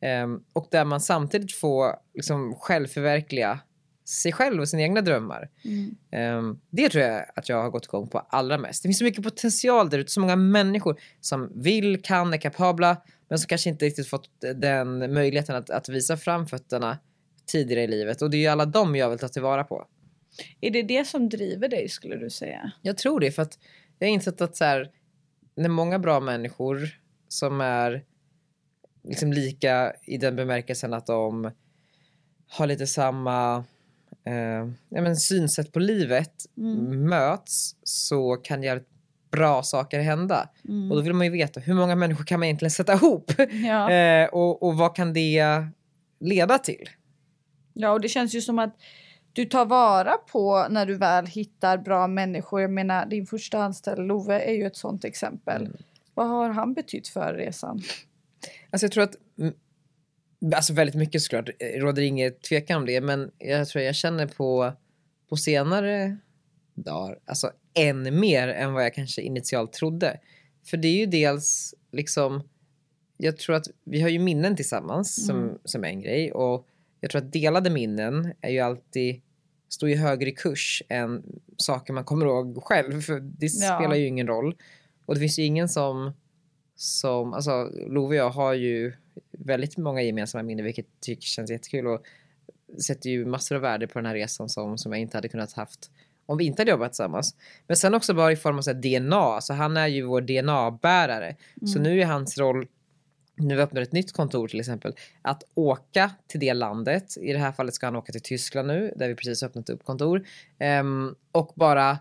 Ehm, 0.02 0.44
och 0.54 0.68
där 0.72 0.86
man 0.86 1.02
samtidigt 1.02 1.52
får 1.52 1.96
liksom 2.13 2.56
självförverkliga 2.56 3.60
sig 4.06 4.32
själv 4.32 4.62
och 4.62 4.70
sina 4.70 4.84
egna 4.84 5.02
drömmar. 5.02 5.50
Mm. 5.65 5.96
Ehm, 6.12 6.60
det 6.70 6.89
tror 6.89 7.04
jag 7.04 7.26
att 7.36 7.50
jag 7.50 7.63
har 7.63 7.70
gått 7.70 7.86
igång 7.86 8.08
på 8.08 8.20
allra 8.20 8.58
mest. 8.58 8.84
Det 8.84 8.88
finns 8.88 8.98
så 8.98 9.04
mycket 9.04 9.24
potential 9.24 9.89
där 9.89 10.00
ute, 10.00 10.12
så 10.12 10.20
många 10.20 10.36
människor 10.36 11.00
som 11.22 11.62
vill, 11.62 12.02
kan, 12.02 12.34
är 12.34 12.38
kapabla 12.38 12.98
men 13.30 13.39
som 13.39 13.48
kanske 13.48 13.70
inte 13.70 13.86
riktigt 13.86 14.08
fått 14.08 14.30
den 14.56 15.13
möjligheten 15.13 15.56
att, 15.56 15.70
att 15.70 15.89
visa 15.89 16.18
framfötterna 16.18 16.98
tidigare 17.46 17.84
i 17.84 17.88
livet 17.88 18.22
och 18.22 18.30
det 18.30 18.38
är 18.38 18.39
ju 18.39 18.48
alla 18.48 18.65
dem 18.65 18.96
jag 18.96 19.10
vill 19.10 19.20
ta 19.20 19.28
tillvara 19.28 19.63
på. 19.63 19.86
Är 20.62 20.72
det 20.72 20.84
det 20.84 21.08
som 21.08 21.30
driver 21.30 21.68
dig 21.68 21.89
skulle 21.89 22.15
du 22.15 22.30
säga? 22.30 22.72
Jag 22.82 22.98
tror 22.98 23.20
det 23.20 23.32
för 23.32 23.42
att 23.42 23.60
jag 24.00 24.08
har 24.08 24.13
insett 24.13 24.42
att 24.42 24.56
så 24.58 24.63
här, 24.63 24.92
när 25.56 25.70
många 25.70 26.00
bra 26.00 26.20
människor 26.20 26.89
som 27.30 27.62
är 27.62 28.04
liksom 29.04 29.34
lika 29.34 29.94
i 30.04 30.18
den 30.18 30.36
bemärkelsen 30.36 30.94
att 30.94 31.06
de 31.06 31.52
har 32.48 32.68
lite 32.68 32.88
samma 32.88 33.63
eh, 34.24 34.70
ja, 34.89 35.02
men 35.02 35.15
synsätt 35.15 35.72
på 35.72 35.80
livet 35.80 36.34
Mm. 36.58 37.10
möts 37.10 37.76
så 37.84 38.36
kan 38.36 38.63
jävligt 38.63 38.88
bra 39.32 39.63
saker 39.63 40.00
hända. 40.00 40.50
Mm. 40.68 40.92
Och 40.92 40.98
då 40.98 41.04
vill 41.04 41.13
man 41.13 41.26
ju 41.26 41.32
veta 41.32 41.60
hur 41.60 41.74
många 41.74 41.96
människor 41.96 42.24
kan 42.24 42.39
man 42.39 42.46
egentligen 42.46 42.72
sätta 42.72 42.94
ihop? 42.94 43.32
Ja. 43.52 43.92
eh, 44.24 44.30
och, 44.30 44.63
och 44.63 44.78
vad 44.78 44.96
kan 44.96 45.13
det 45.13 45.65
leda 46.20 46.58
till? 46.58 46.89
ja, 47.74 47.92
och 47.92 48.02
det 48.02 48.10
känns 48.10 48.36
ju 48.36 48.42
som 48.42 48.60
att 48.60 48.76
du 49.34 49.46
tar 49.46 49.65
vara 49.65 50.18
på 50.18 50.68
när 50.70 50.86
du 50.86 50.96
väl 50.96 51.26
hittar 51.26 51.78
bra 51.78 52.08
människor. 52.08 52.62
Jag 52.62 52.72
menar, 52.72 53.06
din 53.06 53.26
första 53.26 53.63
anställda 53.63 54.04
Love 54.04 54.39
är 54.39 54.54
ju 54.54 54.65
ett 54.65 54.76
sånt 54.76 55.06
exempel. 55.06 55.62
Mm. 55.62 55.78
Vad 56.20 56.28
har 56.28 56.50
han 56.50 56.74
betytt 56.74 57.08
för 57.08 57.34
resan? 57.34 57.82
Alltså 58.70 58.86
jag 58.86 58.92
tror 58.92 59.04
att, 59.04 59.16
alltså 60.56 60.74
väldigt 60.74 60.96
mycket 60.96 61.22
såklart, 61.22 61.50
det 61.60 61.80
råder 61.80 62.02
inget 62.02 62.42
tvekan 62.42 62.78
om 62.78 62.86
det, 62.86 63.02
men 63.02 63.32
jag 63.38 63.68
tror 63.68 63.84
jag 63.84 63.96
känner 63.96 64.28
på, 64.28 64.74
på 65.30 65.36
senare 65.38 66.18
dagar. 66.74 67.20
Alltså 67.26 67.52
än 67.74 68.20
mer 68.20 68.48
än 68.48 68.74
vad 68.74 68.84
jag 68.86 68.94
kanske 68.94 69.22
initialt 69.22 69.74
trodde. 69.74 70.20
För 70.70 70.78
det 70.78 70.88
är 70.88 70.98
ju 70.98 71.06
dels 71.06 71.76
liksom, 71.92 72.44
jag 73.18 73.38
tror 73.38 73.56
att 73.56 73.68
vi 73.84 74.02
har 74.02 74.10
ju 74.10 74.20
minnen 74.20 74.56
tillsammans 74.56 75.26
som, 75.28 75.38
Mm. 75.44 75.58
som 75.66 75.84
är 75.84 75.88
en 75.88 76.02
grej 76.02 76.32
och 76.32 76.68
jag 77.00 77.12
tror 77.12 77.22
att 77.22 77.32
delade 77.34 77.70
minnen 77.70 78.34
är 78.42 78.50
ju 78.50 78.60
alltid, 78.60 79.22
står 79.70 79.90
ju 79.90 79.96
högre 79.96 80.30
i 80.30 80.36
kurs 80.36 80.84
än 80.90 81.24
saker 81.58 81.94
man 81.94 82.04
kommer 82.04 82.26
ihåg 82.26 82.64
själv. 82.64 83.02
För 83.02 83.20
det 83.20 83.46
Ja. 83.46 83.78
spelar 83.80 83.96
ju 83.96 84.08
ingen 84.08 84.28
roll. 84.28 84.56
Och 85.10 85.15
det 85.15 85.19
finns 85.19 85.39
ju 85.39 85.43
ingen 85.43 85.69
som, 85.69 86.13
som 86.76 87.34
alltså 87.34 87.63
Love 87.88 88.08
och 88.08 88.15
jag 88.15 88.30
har 88.30 88.54
ju 88.54 88.93
väldigt 89.32 89.78
många 89.78 90.02
gemensamma 90.02 90.43
minnen 90.43 90.65
vilket 90.65 90.86
tycker 91.02 91.22
känns 91.22 91.52
jättekul 91.52 91.88
och 91.88 92.04
sätter 92.88 93.10
ju 93.10 93.26
massor 93.26 93.56
av 93.56 93.62
värde 93.62 93.88
på 93.88 94.00
den 94.00 94.06
här 94.06 94.13
resan 94.13 94.50
som, 94.50 94.78
som 94.78 94.91
jag 94.91 95.02
inte 95.02 95.17
hade 95.17 95.30
kunnat 95.30 95.54
haft 95.54 95.91
om 96.26 96.38
vi 96.38 96.45
inte 96.45 96.62
hade 96.62 96.72
jobbat 96.72 96.91
tillsammans. 96.91 97.36
Men 97.67 97.78
sen 97.78 97.93
också 97.93 98.13
bara 98.13 98.32
i 98.32 98.36
form 98.36 98.58
av 98.58 98.62
så 98.62 98.74
DNA, 98.74 99.15
alltså 99.15 99.54
han 99.54 99.78
är 99.78 99.88
ju 99.88 100.02
vår 100.02 100.22
DNA-bärare. 100.22 101.36
Så 101.74 101.80
nu 101.80 102.02
är 102.02 102.06
hans 102.06 102.38
roll, 102.38 102.67
nu 103.36 103.56
vi 103.56 103.62
öppnar 103.62 103.82
ett 103.82 103.91
nytt 103.91 104.13
kontor 104.13 104.48
till 104.48 104.60
exempel, 104.60 104.93
att 105.22 105.43
åka 105.54 106.12
till 106.28 106.39
det 106.39 106.54
landet. 106.54 107.17
I 107.22 107.34
det 107.34 107.39
här 107.39 107.52
fallet 107.52 107.74
ska 107.74 107.88
han 107.88 107.95
åka 107.95 108.12
till 108.12 108.22
Tyskland 108.22 108.67
nu, 108.67 108.93
där 108.95 109.08
vi 109.08 109.15
precis 109.15 109.43
öppnat 109.43 109.69
upp 109.69 109.84
kontor. 109.84 110.26
Ehm, 110.60 111.15
och 111.32 111.52
bara 111.56 111.98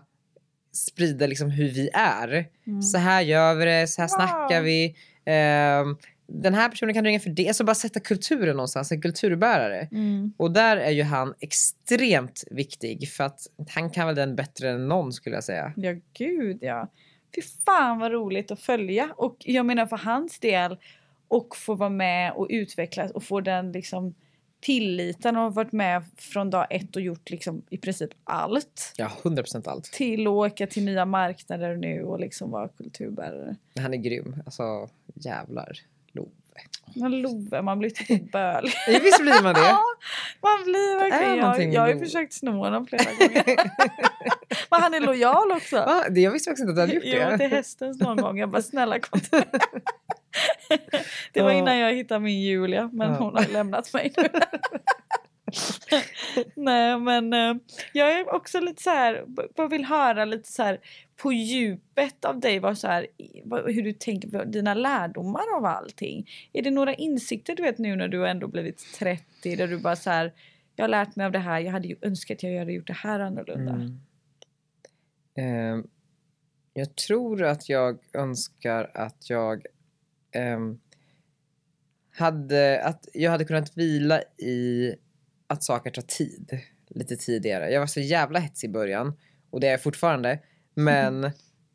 sprida 0.79 1.27
liksom 1.27 1.49
hur 1.49 1.69
vi 1.69 1.89
är. 1.93 2.45
Så 2.81 2.97
här 2.97 3.21
gör 3.21 3.55
vi 3.55 3.65
det, 3.65 3.87
så 3.87 4.01
här 4.01 4.09
Wow. 4.09 4.15
snackar 4.15 4.61
vi. 4.61 4.95
Ehm, 5.25 5.97
den 6.27 6.53
här 6.53 6.69
personen 6.69 6.93
kan 6.93 7.05
ringa 7.05 7.19
för 7.19 7.29
det. 7.29 7.47
Alltså 7.47 7.63
bara 7.63 7.75
sätta 7.75 7.99
kulturen 7.99 8.55
någonstans, 8.55 8.91
en 8.91 9.01
kulturbärare. 9.01 9.87
Mm. 9.91 10.33
Och 10.37 10.51
där 10.51 10.77
är 10.77 10.91
ju 10.91 11.03
han 11.03 11.33
extremt 11.39 12.43
viktig 12.51 13.09
för 13.09 13.23
att 13.23 13.39
han 13.69 13.89
kan 13.89 14.07
väl 14.07 14.15
den 14.15 14.35
bättre 14.35 14.69
än 14.69 14.87
någon 14.87 15.13
skulle 15.13 15.35
jag 15.35 15.43
säga. 15.43 15.73
Ja, 15.75 15.95
gud 16.13 16.57
ja. 16.61 16.91
Fy 17.35 17.41
fan 17.65 17.99
vad 17.99 18.11
roligt 18.11 18.51
att 18.51 18.59
följa. 18.59 19.13
Och 19.17 19.35
jag 19.39 19.65
menar 19.65 19.85
för 19.85 19.97
hans 19.97 20.39
del 20.39 20.77
och 21.27 21.55
få 21.55 21.75
vara 21.75 21.89
med 21.89 22.31
och 22.31 22.47
utvecklas 22.49 23.11
och 23.11 23.23
få 23.23 23.41
den 23.41 23.71
liksom 23.71 24.15
tilliten 24.61 25.35
och 25.35 25.41
ha 25.41 25.49
varit 25.49 25.71
med 25.71 26.03
från 26.17 26.49
dag 26.49 26.67
ett 26.69 26.95
och 26.95 27.01
gjort 27.01 27.29
liksom 27.29 27.61
i 27.69 27.77
princip 27.77 28.09
allt. 28.23 28.93
Ja, 28.97 29.11
100% 29.23 29.69
allt. 29.69 29.83
Till 29.83 30.27
att 30.27 30.31
åka 30.31 30.67
till 30.67 30.85
nya 30.85 31.05
marknader 31.05 31.75
nu 31.75 32.03
och 32.03 32.19
liksom 32.19 32.51
vara 32.51 32.67
kulturbärare. 32.67 33.55
Han 33.79 33.93
är 33.93 33.97
grym. 33.97 34.35
Alltså 34.45 34.89
jävlar. 35.13 35.71
Love. 36.11 36.29
Men 36.95 37.21
Love, 37.21 37.61
man 37.61 37.79
blir 37.79 37.89
typ 37.89 38.31
böl. 38.31 38.63
Visst 38.87 39.21
blir 39.21 39.43
man 39.43 39.53
det? 39.53 39.59
Ja, 39.59 39.79
man 40.41 40.63
blir 40.63 40.99
verkligen. 40.99 41.37
Jag, 41.37 41.73
jag 41.73 41.81
har 41.81 41.89
ju 41.89 41.99
försökt 41.99 42.33
sno 42.33 42.51
honom 42.51 42.87
flera 42.87 43.03
gånger. 43.03 43.43
Men 44.71 44.81
han 44.81 44.93
är 44.93 44.99
lojal 44.99 45.51
också. 45.51 45.75
Va? 45.75 46.03
Det, 46.09 46.21
jag 46.21 46.31
visste 46.31 46.49
faktiskt 46.49 46.69
inte 46.69 46.83
att 46.83 46.89
du 46.89 46.95
hade 46.95 47.07
gjort 47.07 47.19
Jo, 47.21 47.29
det. 47.29 47.37
till 47.37 47.49
hästens 47.57 47.99
någon 48.01 48.17
gång. 48.17 48.37
Jag 48.39 48.49
bara 48.49 48.61
snälla 48.61 48.99
kom 48.99 49.19
till 49.19 49.43
Det 51.33 51.41
var 51.41 51.51
innan 51.51 51.77
jag 51.77 51.93
hittade 51.93 52.19
min 52.19 52.41
Julia 52.41 52.89
men 52.93 53.09
Ja. 53.11 53.17
hon 53.17 53.35
har 53.35 53.53
lämnat 53.53 53.93
mig 53.93 54.13
nu. 54.17 54.23
Nej 56.55 56.99
men 56.99 57.33
eh, 57.33 57.55
jag 57.93 58.19
är 58.19 58.33
också 58.33 58.59
lite 58.59 58.83
så 58.83 58.89
här, 58.89 59.23
bara 59.55 59.67
vill 59.67 59.85
höra 59.85 60.25
lite 60.25 60.51
så 60.51 60.63
här 60.63 60.79
på 61.15 61.33
djupet 61.33 62.25
av 62.25 62.39
dig 62.39 62.59
vad 62.59 62.77
så 62.77 62.87
här, 62.87 63.07
hur 63.65 63.81
du 63.81 63.93
tänker 63.93 64.29
på 64.29 64.43
dina 64.43 64.73
lärdomar 64.73 65.43
av 65.57 65.65
allting. 65.65 66.29
Är 66.53 66.61
det 66.61 66.71
några 66.71 66.93
insikter 66.93 67.55
du 67.55 67.63
vet 67.63 67.77
nu 67.77 67.95
när 67.95 68.07
du 68.07 68.27
ändå 68.27 68.47
blivit 68.47 68.93
30 68.99 69.55
där 69.55 69.67
du 69.67 69.79
bara 69.79 69.95
så 69.95 70.09
här 70.09 70.33
jag 70.79 70.83
har 70.83 70.89
lärt 70.89 71.15
mig 71.15 71.25
av 71.25 71.31
det 71.31 71.39
här, 71.39 71.59
jag 71.59 71.71
hade 71.71 71.87
ju 71.87 71.95
önskat 72.01 72.37
att 72.37 72.43
jag 72.43 72.59
hade 72.59 72.73
gjort 72.73 72.87
det 72.87 72.93
här 72.93 73.19
annorlunda. 73.19 73.71
Mm. 73.71 73.99
Ehm, 75.35 75.87
jag 76.73 76.95
tror 76.95 77.43
att 77.43 77.69
jag 77.69 77.99
önskar 78.13 78.91
att 78.93 79.29
jag 79.29 79.65
ehm, 80.31 80.79
hade, 82.11 82.81
att 82.83 83.07
jag 83.13 83.31
hade 83.31 83.45
kunnat 83.45 83.77
vila 83.77 84.21
i 84.37 84.93
att 85.47 85.63
saker 85.63 85.91
tar 85.91 86.01
tid 86.01 86.59
lite 86.89 87.15
tidigare. 87.15 87.71
Jag 87.71 87.79
var 87.79 87.87
så 87.87 87.99
jävla 87.99 88.39
hetsig 88.39 88.67
i 88.69 88.71
början 88.71 89.13
och 89.49 89.59
det 89.59 89.67
är 89.67 89.71
jag 89.71 89.83
fortfarande. 89.83 90.39
Men 90.73 91.31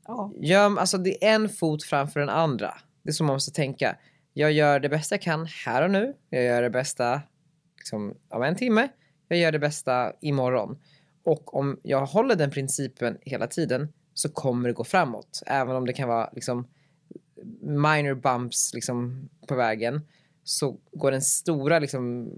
Ja. 0.06 0.32
gör, 0.40 0.78
alltså 0.78 0.98
det 0.98 1.24
är 1.24 1.34
en 1.34 1.48
fot 1.48 1.84
framför 1.84 2.20
den 2.20 2.28
andra. 2.28 2.74
Det 3.02 3.10
är 3.10 3.12
så 3.12 3.24
man 3.24 3.34
måste 3.34 3.52
tänka. 3.52 3.96
Jag 4.32 4.52
gör 4.52 4.80
det 4.80 4.88
bästa 4.88 5.14
jag 5.14 5.22
kan 5.22 5.46
här 5.46 5.82
och 5.82 5.90
nu. 5.90 6.14
Jag 6.30 6.44
gör 6.44 6.62
det 6.62 6.70
bästa 6.70 7.22
liksom, 7.78 8.16
om 8.28 8.42
en 8.42 8.56
timme. 8.56 8.88
Jag 9.28 9.38
gör 9.38 9.52
det 9.52 9.58
bästa 9.58 10.12
imorgon. 10.20 10.78
Och 11.24 11.54
om 11.54 11.80
jag 11.82 12.06
håller 12.06 12.34
den 12.36 12.50
principen 12.50 13.18
hela 13.20 13.46
tiden 13.46 13.92
så 14.14 14.28
kommer 14.28 14.68
det 14.68 14.72
gå 14.72 14.84
framåt. 14.84 15.42
Även 15.46 15.76
om 15.76 15.86
det 15.86 15.92
kan 15.92 16.08
vara 16.08 16.30
liksom 16.32 16.68
minor 17.60 18.14
bumps 18.14 18.74
liksom 18.74 19.28
på 19.48 19.54
vägen 19.54 20.00
så 20.44 20.78
går 20.92 21.10
den 21.10 21.22
stora 21.22 21.78
liksom 21.78 22.32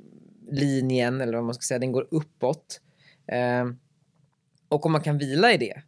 linjen, 0.50 1.20
eller 1.20 1.36
vad 1.36 1.44
man 1.44 1.54
ska 1.54 1.62
säga, 1.62 1.78
den 1.78 1.92
går 1.92 2.08
uppåt. 2.10 2.80
Eh, 3.26 3.64
och 4.68 4.86
om 4.86 4.92
man 4.92 5.00
kan 5.00 5.18
vila 5.18 5.52
i 5.52 5.56
det 5.56 5.82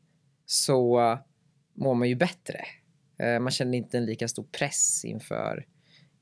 så 0.46 1.18
mår 1.74 1.94
man 1.94 2.08
ju 2.08 2.14
bättre. 2.14 2.60
Eh, 3.18 3.40
man 3.40 3.50
känner 3.50 3.78
inte 3.78 3.98
en 3.98 4.06
lika 4.06 4.28
stor 4.28 4.42
press 4.42 5.04
inför, 5.04 5.66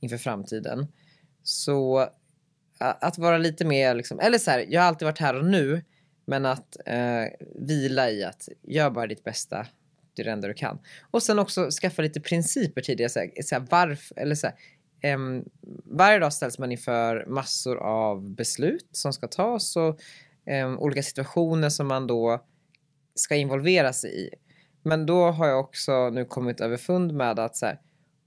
inför 0.01 0.19
framtiden. 0.19 0.87
Så 1.43 2.09
att 2.79 3.19
vara 3.19 3.39
lite 3.39 3.65
mer, 3.65 3.95
liksom, 3.95 4.21
eller 4.21 4.39
så 4.39 4.51
här, 4.51 4.67
jag 4.69 4.81
har 4.81 4.89
alltid 4.89 5.07
varit 5.07 5.19
här 5.19 5.39
och 5.39 5.45
nu, 5.45 5.85
men 6.25 6.47
att 6.47 6.77
eh, 6.87 7.25
vila 7.55 8.11
i 8.11 8.25
att 8.25 8.49
gör 8.63 8.91
bara 8.91 9.07
ditt 9.07 9.25
bästa, 9.25 9.67
det 10.17 10.23
är 10.23 10.25
det 10.25 10.31
enda 10.31 10.49
du 10.49 10.55
kan. 10.55 10.79
Och 11.11 11.23
sen 11.23 11.39
också 11.39 11.71
skaffa 11.71 12.03
lite 12.03 12.21
principer 12.21 12.83
tidigare, 12.83 13.11
så 13.11 13.19
här, 13.19 13.31
så 13.43 13.55
här, 13.55 13.67
varför, 13.71 14.19
eller 14.19 14.35
så 14.35 14.47
här, 14.47 15.15
um, 15.15 15.45
varje 15.85 16.19
dag 16.19 16.33
ställs 16.33 16.59
man 16.59 16.73
inför 16.73 17.27
massor 17.27 17.77
av 17.77 18.31
beslut 18.31 18.89
som 18.93 19.13
ska 19.13 19.29
tas 19.29 19.77
och 19.77 20.01
um, 20.65 20.79
olika 20.79 21.03
situationer 21.03 21.69
som 21.69 21.87
man 21.87 22.07
då 22.07 22.45
ska 23.15 23.35
involvera 23.35 23.93
sig 23.93 24.27
i. 24.27 24.31
Men 24.83 25.07
då 25.07 25.31
har 25.31 25.49
jag 25.49 25.61
också 25.61 26.11
nu 26.11 26.25
kommit 26.25 26.61
överfund 26.61 27.15
med 27.15 27.39
att 27.39 27.57
så 27.57 27.67
här, 27.67 27.81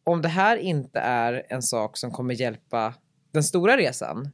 om 0.03 0.21
det 0.21 0.27
här 0.27 0.57
inte 0.57 0.99
är 0.99 1.45
en 1.49 1.61
sak 1.61 1.97
som 1.97 2.11
kommer 2.11 2.33
hjälpa 2.33 2.93
den 3.31 3.43
stora 3.43 3.77
resan. 3.77 4.31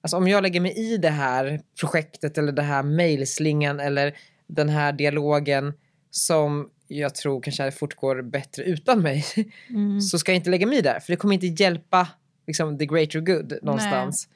Alltså 0.00 0.16
om 0.16 0.28
jag 0.28 0.42
lägger 0.42 0.60
mig 0.60 0.72
i 0.78 0.96
det 0.96 1.10
här 1.10 1.60
projektet 1.80 2.38
eller 2.38 2.52
det 2.52 2.62
här 2.62 2.82
mejlslingan 2.82 3.80
eller 3.80 4.16
den 4.46 4.68
här 4.68 4.92
dialogen 4.92 5.72
som 6.10 6.70
jag 6.88 7.14
tror 7.14 7.40
kanske 7.40 7.70
fortgår 7.70 8.22
bättre 8.22 8.62
utan 8.62 9.00
mig 9.00 9.24
Mm. 9.68 10.00
så 10.00 10.18
ska 10.18 10.32
jag 10.32 10.36
inte 10.36 10.50
lägga 10.50 10.66
mig 10.66 10.82
där 10.82 11.00
för 11.00 11.12
det 11.12 11.16
kommer 11.16 11.34
inte 11.34 11.62
hjälpa 11.62 12.08
liksom, 12.46 12.78
the 12.78 12.86
greater 12.86 13.20
good 13.20 13.58
någonstans. 13.62 14.28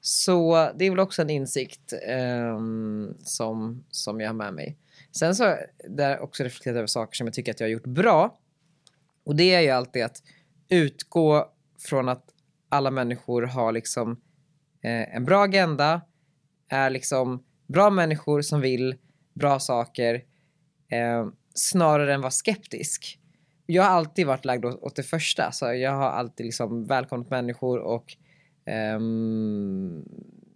Så 0.00 0.70
det 0.76 0.84
är 0.84 0.90
väl 0.90 1.00
också 1.00 1.22
en 1.22 1.30
insikt 1.30 1.92
ehm, 2.06 3.14
som, 3.20 3.84
som 3.90 4.20
jag 4.20 4.28
har 4.28 4.34
med 4.34 4.54
mig. 4.54 4.76
Sen 5.12 5.34
så 5.34 5.56
där 5.88 6.10
jag 6.10 6.22
också 6.22 6.44
reflekterat 6.44 6.76
över 6.76 6.86
saker 6.86 7.16
som 7.16 7.26
jag 7.26 7.34
tycker 7.34 7.52
att 7.52 7.60
jag 7.60 7.66
har 7.66 7.72
gjort 7.72 7.86
bra. 7.86 8.38
Och 9.24 9.36
det 9.36 9.54
är 9.54 9.60
ju 9.60 9.70
alltid 9.70 10.04
att 10.04 10.22
utgå 10.68 11.48
från 11.78 12.08
att 12.08 12.24
alla 12.68 12.90
människor 12.90 13.42
har 13.42 13.72
liksom 13.72 14.12
eh, 14.82 15.16
en 15.16 15.24
bra 15.24 15.44
agenda, 15.44 16.00
är 16.68 16.90
liksom 16.90 17.44
bra 17.66 17.90
människor 17.90 18.42
som 18.42 18.60
vill 18.60 18.96
bra 19.34 19.60
saker 19.60 20.14
eh, 20.90 21.26
snarare 21.58 22.14
än 22.14 22.20
vara 22.20 22.30
skeptisk. 22.30 23.18
Jag 23.66 23.82
har 23.82 23.90
alltid 23.90 24.26
varit 24.26 24.44
lagd 24.44 24.64
åt, 24.64 24.96
det 24.96 25.02
första, 25.02 25.52
så 25.52 25.74
jag 25.74 25.92
har 25.92 26.10
alltid 26.10 26.46
liksom 26.46 26.86
välkomnat 26.86 27.30
människor 27.30 27.78
och 27.78 28.16
ehm, 28.64 30.04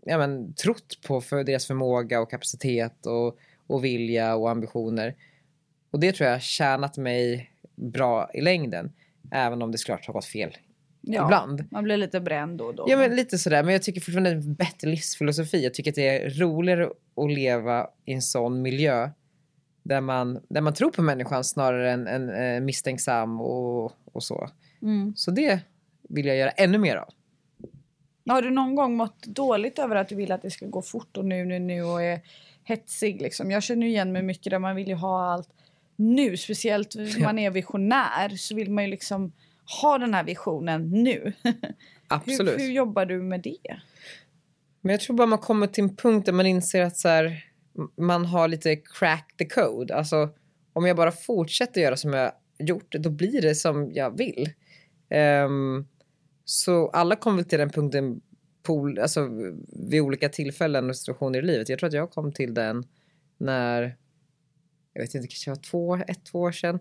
ja, 0.04 0.18
men, 0.18 0.54
trott 0.54 0.98
på 1.06 1.20
för 1.20 1.44
deras 1.44 1.66
förmåga 1.66 2.20
och 2.20 2.30
kapacitet 2.30 3.06
och, 3.06 3.38
och 3.66 3.84
vilja 3.84 4.34
och 4.34 4.50
ambitioner. 4.50 5.14
Och 5.90 6.00
det 6.00 6.12
tror 6.12 6.26
jag 6.26 6.34
har 6.34 6.40
tjänat 6.40 6.98
mig 6.98 7.50
bra 7.74 8.30
i 8.34 8.40
längden, 8.40 8.92
även 9.30 9.62
om 9.62 9.72
det 9.72 9.78
såklart 9.78 10.06
har 10.06 10.14
gått 10.14 10.24
fel 10.24 10.56
Ja, 11.02 11.24
ibland. 11.24 11.64
Man 11.70 11.84
blir 11.84 11.96
lite 11.96 12.20
bränd 12.20 12.58
då 12.58 12.64
och 12.64 12.74
då. 12.74 12.84
Ja 12.88 12.96
men 12.96 13.16
lite 13.16 13.38
sådär, 13.38 13.62
men 13.62 13.72
jag 13.72 13.82
tycker 13.82 14.00
fortfarande 14.00 14.30
det 14.30 14.36
är 14.36 14.40
en 14.40 14.54
bättre 14.54 14.88
livsfilosofi. 14.88 15.64
Jag 15.64 15.74
tycker 15.74 15.90
att 15.90 15.94
det 15.94 16.08
är 16.08 16.30
roligare 16.30 16.90
att 17.16 17.32
leva 17.32 17.86
i 18.04 18.12
en 18.12 18.22
sån 18.22 18.62
miljö 18.62 19.10
där 19.82 20.00
man, 20.00 20.40
där 20.48 20.60
man 20.60 20.74
tror 20.74 20.90
på 20.90 21.02
människan 21.02 21.44
snarare 21.44 21.92
än, 21.92 22.06
än 22.06 22.30
eh, 22.30 22.60
misstänksam 22.60 23.40
och, 23.40 23.92
och 24.12 24.22
så. 24.22 24.48
Mm. 24.82 25.12
Så 25.16 25.30
det 25.30 25.60
vill 26.08 26.26
jag 26.26 26.36
göra 26.36 26.50
ännu 26.50 26.78
mer 26.78 26.96
av. 26.96 27.08
Har 28.28 28.42
du 28.42 28.50
någon 28.50 28.74
gång 28.74 28.96
mått 28.96 29.22
dåligt 29.22 29.78
över 29.78 29.96
att 29.96 30.08
du 30.08 30.14
vill 30.14 30.32
att 30.32 30.42
det 30.42 30.50
ska 30.50 30.66
gå 30.66 30.82
fort 30.82 31.16
och 31.16 31.24
nu, 31.24 31.44
nu, 31.44 31.58
nu 31.58 31.82
och 31.82 32.02
är 32.02 32.20
hetsig 32.64 33.22
liksom? 33.22 33.50
Jag 33.50 33.62
känner 33.62 33.86
igen 33.86 34.12
mig 34.12 34.22
mycket 34.22 34.50
där 34.50 34.58
man 34.58 34.76
vill 34.76 34.88
ju 34.88 34.94
ha 34.94 35.32
allt 35.32 35.48
nu. 35.96 36.36
Speciellt 36.36 36.94
när 36.94 37.22
man 37.22 37.38
är 37.38 37.50
visionär 37.50 38.28
så 38.28 38.54
vill 38.54 38.70
man 38.70 38.84
ju 38.84 38.90
liksom 38.90 39.32
ha 39.82 39.98
den 39.98 40.14
här 40.14 40.24
visionen 40.24 40.90
nu. 40.90 41.32
Absolut. 42.08 42.54
Hur, 42.54 42.58
hur 42.58 42.72
jobbar 42.72 43.06
du 43.06 43.22
med 43.22 43.40
det? 43.40 43.80
Men 44.80 44.92
jag 44.92 45.00
tror 45.00 45.16
bara 45.16 45.26
man 45.26 45.38
kommer 45.38 45.66
till 45.66 45.84
en 45.84 45.96
punkt 45.96 46.26
där 46.26 46.32
man 46.32 46.46
inser 46.46 46.82
att 46.82 46.96
så 46.96 47.08
här, 47.08 47.44
man 47.96 48.24
har 48.24 48.48
lite 48.48 48.76
crack 48.76 49.34
the 49.38 49.44
code. 49.44 49.94
Alltså 49.94 50.30
om 50.72 50.86
jag 50.86 50.96
bara 50.96 51.12
fortsätter 51.12 51.80
göra 51.80 51.96
som 51.96 52.12
jag 52.12 52.32
gjort, 52.58 52.92
då 52.92 53.10
blir 53.10 53.42
det 53.42 53.54
som 53.54 53.92
jag 53.92 54.18
vill. 54.18 54.50
Ehm, 55.08 55.86
så 56.44 56.88
alla 56.88 57.16
kommer 57.16 57.36
väl 57.36 57.44
till 57.44 57.58
den 57.58 57.70
punkten 57.70 58.20
på, 58.62 58.96
alltså, 59.00 59.28
vid 59.90 60.00
olika 60.00 60.28
tillfällen 60.28 60.90
och 60.90 60.96
situationer 60.96 61.38
i 61.38 61.42
livet. 61.42 61.68
Jag 61.68 61.78
tror 61.78 61.86
att 61.86 61.94
jag 61.94 62.10
kom 62.10 62.32
till 62.32 62.54
den 62.54 62.84
när, 63.38 63.96
jag 64.92 65.02
vet 65.02 65.14
inte, 65.14 65.28
kanske 65.28 65.50
var 65.50 65.56
två, 65.56 65.96
ett, 65.96 66.24
två 66.24 66.40
år 66.40 66.52
sedan. 66.52 66.78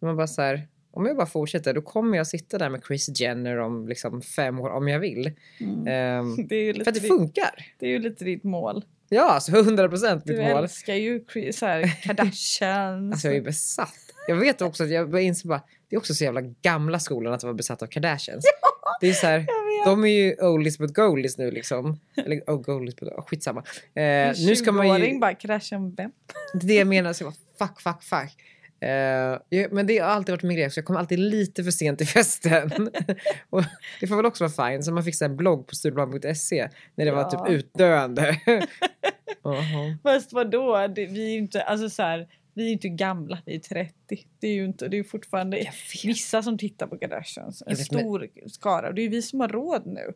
När 0.00 0.06
man 0.06 0.16
bara 0.16 0.26
så 0.26 0.42
här, 0.42 0.68
om 0.90 1.06
jag 1.06 1.16
bara 1.16 1.26
fortsätter 1.26 1.74
då 1.74 1.82
kommer 1.82 2.16
jag 2.16 2.26
sitta 2.26 2.58
där 2.58 2.70
med 2.70 2.82
Chris 2.86 3.20
Jenner 3.20 3.56
om 3.56 3.88
liksom 3.88 4.22
fem 4.22 4.60
år 4.60 4.70
om 4.70 4.88
jag 4.88 5.00
vill. 5.00 5.32
Mm. 5.60 6.36
Det 6.48 6.56
är 6.56 6.62
ju 6.62 6.74
för 6.74 6.90
att 6.90 6.94
det 6.94 7.00
funkar. 7.00 7.66
det 7.78 7.86
är 7.86 7.90
ju 7.90 7.98
lite 7.98 8.24
ditt 8.24 8.44
mål. 8.44 8.84
Ja, 9.08 9.30
alltså 9.30 9.52
100 9.52 9.88
procent 9.88 10.22
Du 10.26 10.32
mitt 10.32 10.42
mål. 10.42 10.62
älskar 10.62 10.94
ju 10.94 11.24
så 11.52 11.66
här, 11.66 11.82
Kardashians. 12.02 13.12
Alltså 13.12 13.28
jag 13.28 13.36
är 13.36 13.40
besatt. 13.40 13.94
Jag 14.28 14.36
vet 14.36 14.62
också 14.62 14.84
att 14.84 14.90
jag 14.90 15.10
börjar 15.10 15.24
inse 15.26 15.48
bara, 15.48 15.62
det 15.88 15.96
är 15.96 15.98
också 16.00 16.14
så 16.14 16.24
jävla 16.24 16.40
gamla 16.40 16.98
skolan 16.98 17.32
att 17.32 17.42
vara 17.42 17.54
besatt 17.54 17.82
av 17.82 17.86
Kardashians. 17.86 18.44
Det 19.00 19.08
är 19.08 19.12
så 19.12 19.26
här, 19.26 19.46
de 19.84 20.04
är 20.04 20.08
ju 20.08 20.36
oldies 20.40 20.78
but 20.78 20.94
goldies 20.94 21.38
nu 21.38 21.50
liksom. 21.50 22.00
Eller 22.16 22.40
oh, 22.46 22.56
goldies 22.60 22.96
but 22.96 23.08
oh, 23.08 23.24
skitsamma. 23.26 23.64
Eh, 23.94 24.02
En 24.02 24.34
nu 24.46 24.56
ska 24.56 24.72
man 24.72 24.86
ju, 24.86 24.92
20-åring 24.92 25.20
bara 25.20 25.34
Kardashian 25.34 25.94
vem? 25.94 26.10
det 26.54 26.64
är 26.64 26.68
det 26.68 26.74
jag 26.74 26.86
menar, 26.86 27.12
så 27.12 27.24
jag 27.24 27.32
bara, 27.58 27.68
fuck, 27.68 27.80
fuck, 27.80 28.02
fuck. 28.02 28.36
Jag- 29.48 29.72
men 29.72 29.86
det 29.86 29.98
har 29.98 30.08
alltid 30.08 30.32
varit 30.32 30.42
min 30.42 30.56
grej, 30.56 30.70
så 30.70 30.78
jag 30.78 30.84
kommer 30.84 31.00
alltid 31.00 31.18
lite 31.18 31.64
för 31.64 31.70
sent 31.70 31.98
till 31.98 32.08
festen. 32.08 32.70
och 33.50 33.62
det 34.00 34.06
får 34.06 34.16
väl 34.16 34.26
också 34.26 34.48
vara 34.48 34.70
fine, 34.70 34.82
så 34.82 34.92
man 34.92 35.04
fick 35.04 35.20
en 35.22 35.36
blogg 35.36 35.66
på 35.66 35.74
studieplan.se 35.74 36.68
när 36.94 37.04
det 37.04 37.10
var 37.12 37.20
Ja. 37.20 37.30
typ 37.30 37.48
utdöende. 37.58 38.40
Jaha. 39.42 39.98
Fast 40.02 40.32
vadå? 40.32 40.86
Det, 40.94 41.06
vi 41.06 41.26
är 41.26 41.30
ju 41.30 41.38
inte, 41.38 41.62
alltså 41.62 41.90
så 41.90 42.02
här, 42.02 42.28
vi 42.54 42.68
är 42.68 42.72
inte 42.72 42.88
gamla, 42.88 43.38
vi 43.46 43.54
är 43.54 43.58
30. 43.58 43.92
Det 44.40 44.46
är 44.48 44.54
ju 44.54 44.64
inte, 44.64 44.88
det 44.88 44.98
är 44.98 45.02
fortfarande 45.04 45.70
vissa 46.04 46.42
som 46.42 46.58
tittar 46.58 46.86
på 46.86 46.96
Kardashians. 46.98 47.62
En 47.66 47.74
vet, 47.76 47.92
men- 47.92 48.00
stor 48.00 48.28
skara. 48.46 48.88
Och 48.88 48.94
det 48.94 49.00
är 49.00 49.04
ju 49.04 49.08
vi 49.08 49.22
som 49.22 49.40
har 49.40 49.48
råd 49.48 49.86
nu. 49.86 50.12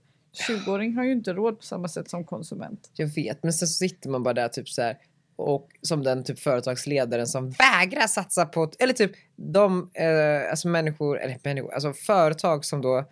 20-åring 0.49 0.95
har 0.97 1.05
ju 1.05 1.13
inte 1.13 1.33
råd 1.33 1.59
på 1.59 1.65
samma 1.65 1.89
sätt 1.89 2.11
som 2.11 2.25
konsument. 2.25 2.91
Jag 2.95 3.07
vet, 3.07 3.43
men 3.43 3.53
sen 3.53 3.69
så 3.69 3.75
sitter 3.75 4.11
man 4.11 4.23
bara 4.23 4.35
där 4.35 4.49
typ 4.49 4.69
så 4.69 4.83
här 4.83 4.97
och 5.39 5.69
som 5.83 6.03
den 6.03 6.25
typ 6.25 6.39
företagsledaren 6.39 7.27
som 7.27 7.51
vägrar 7.51 8.07
satsa 8.07 8.47
på, 8.47 8.71
eller 8.79 8.93
typ 8.93 9.13
de 9.37 9.91
eh, 9.95 10.51
alltså 10.51 10.69
människor, 10.69 11.21
eller 11.21 11.39
människor, 11.45 11.75
alltså 11.75 11.93
företag 11.93 12.65
som 12.65 12.83
då 12.83 13.05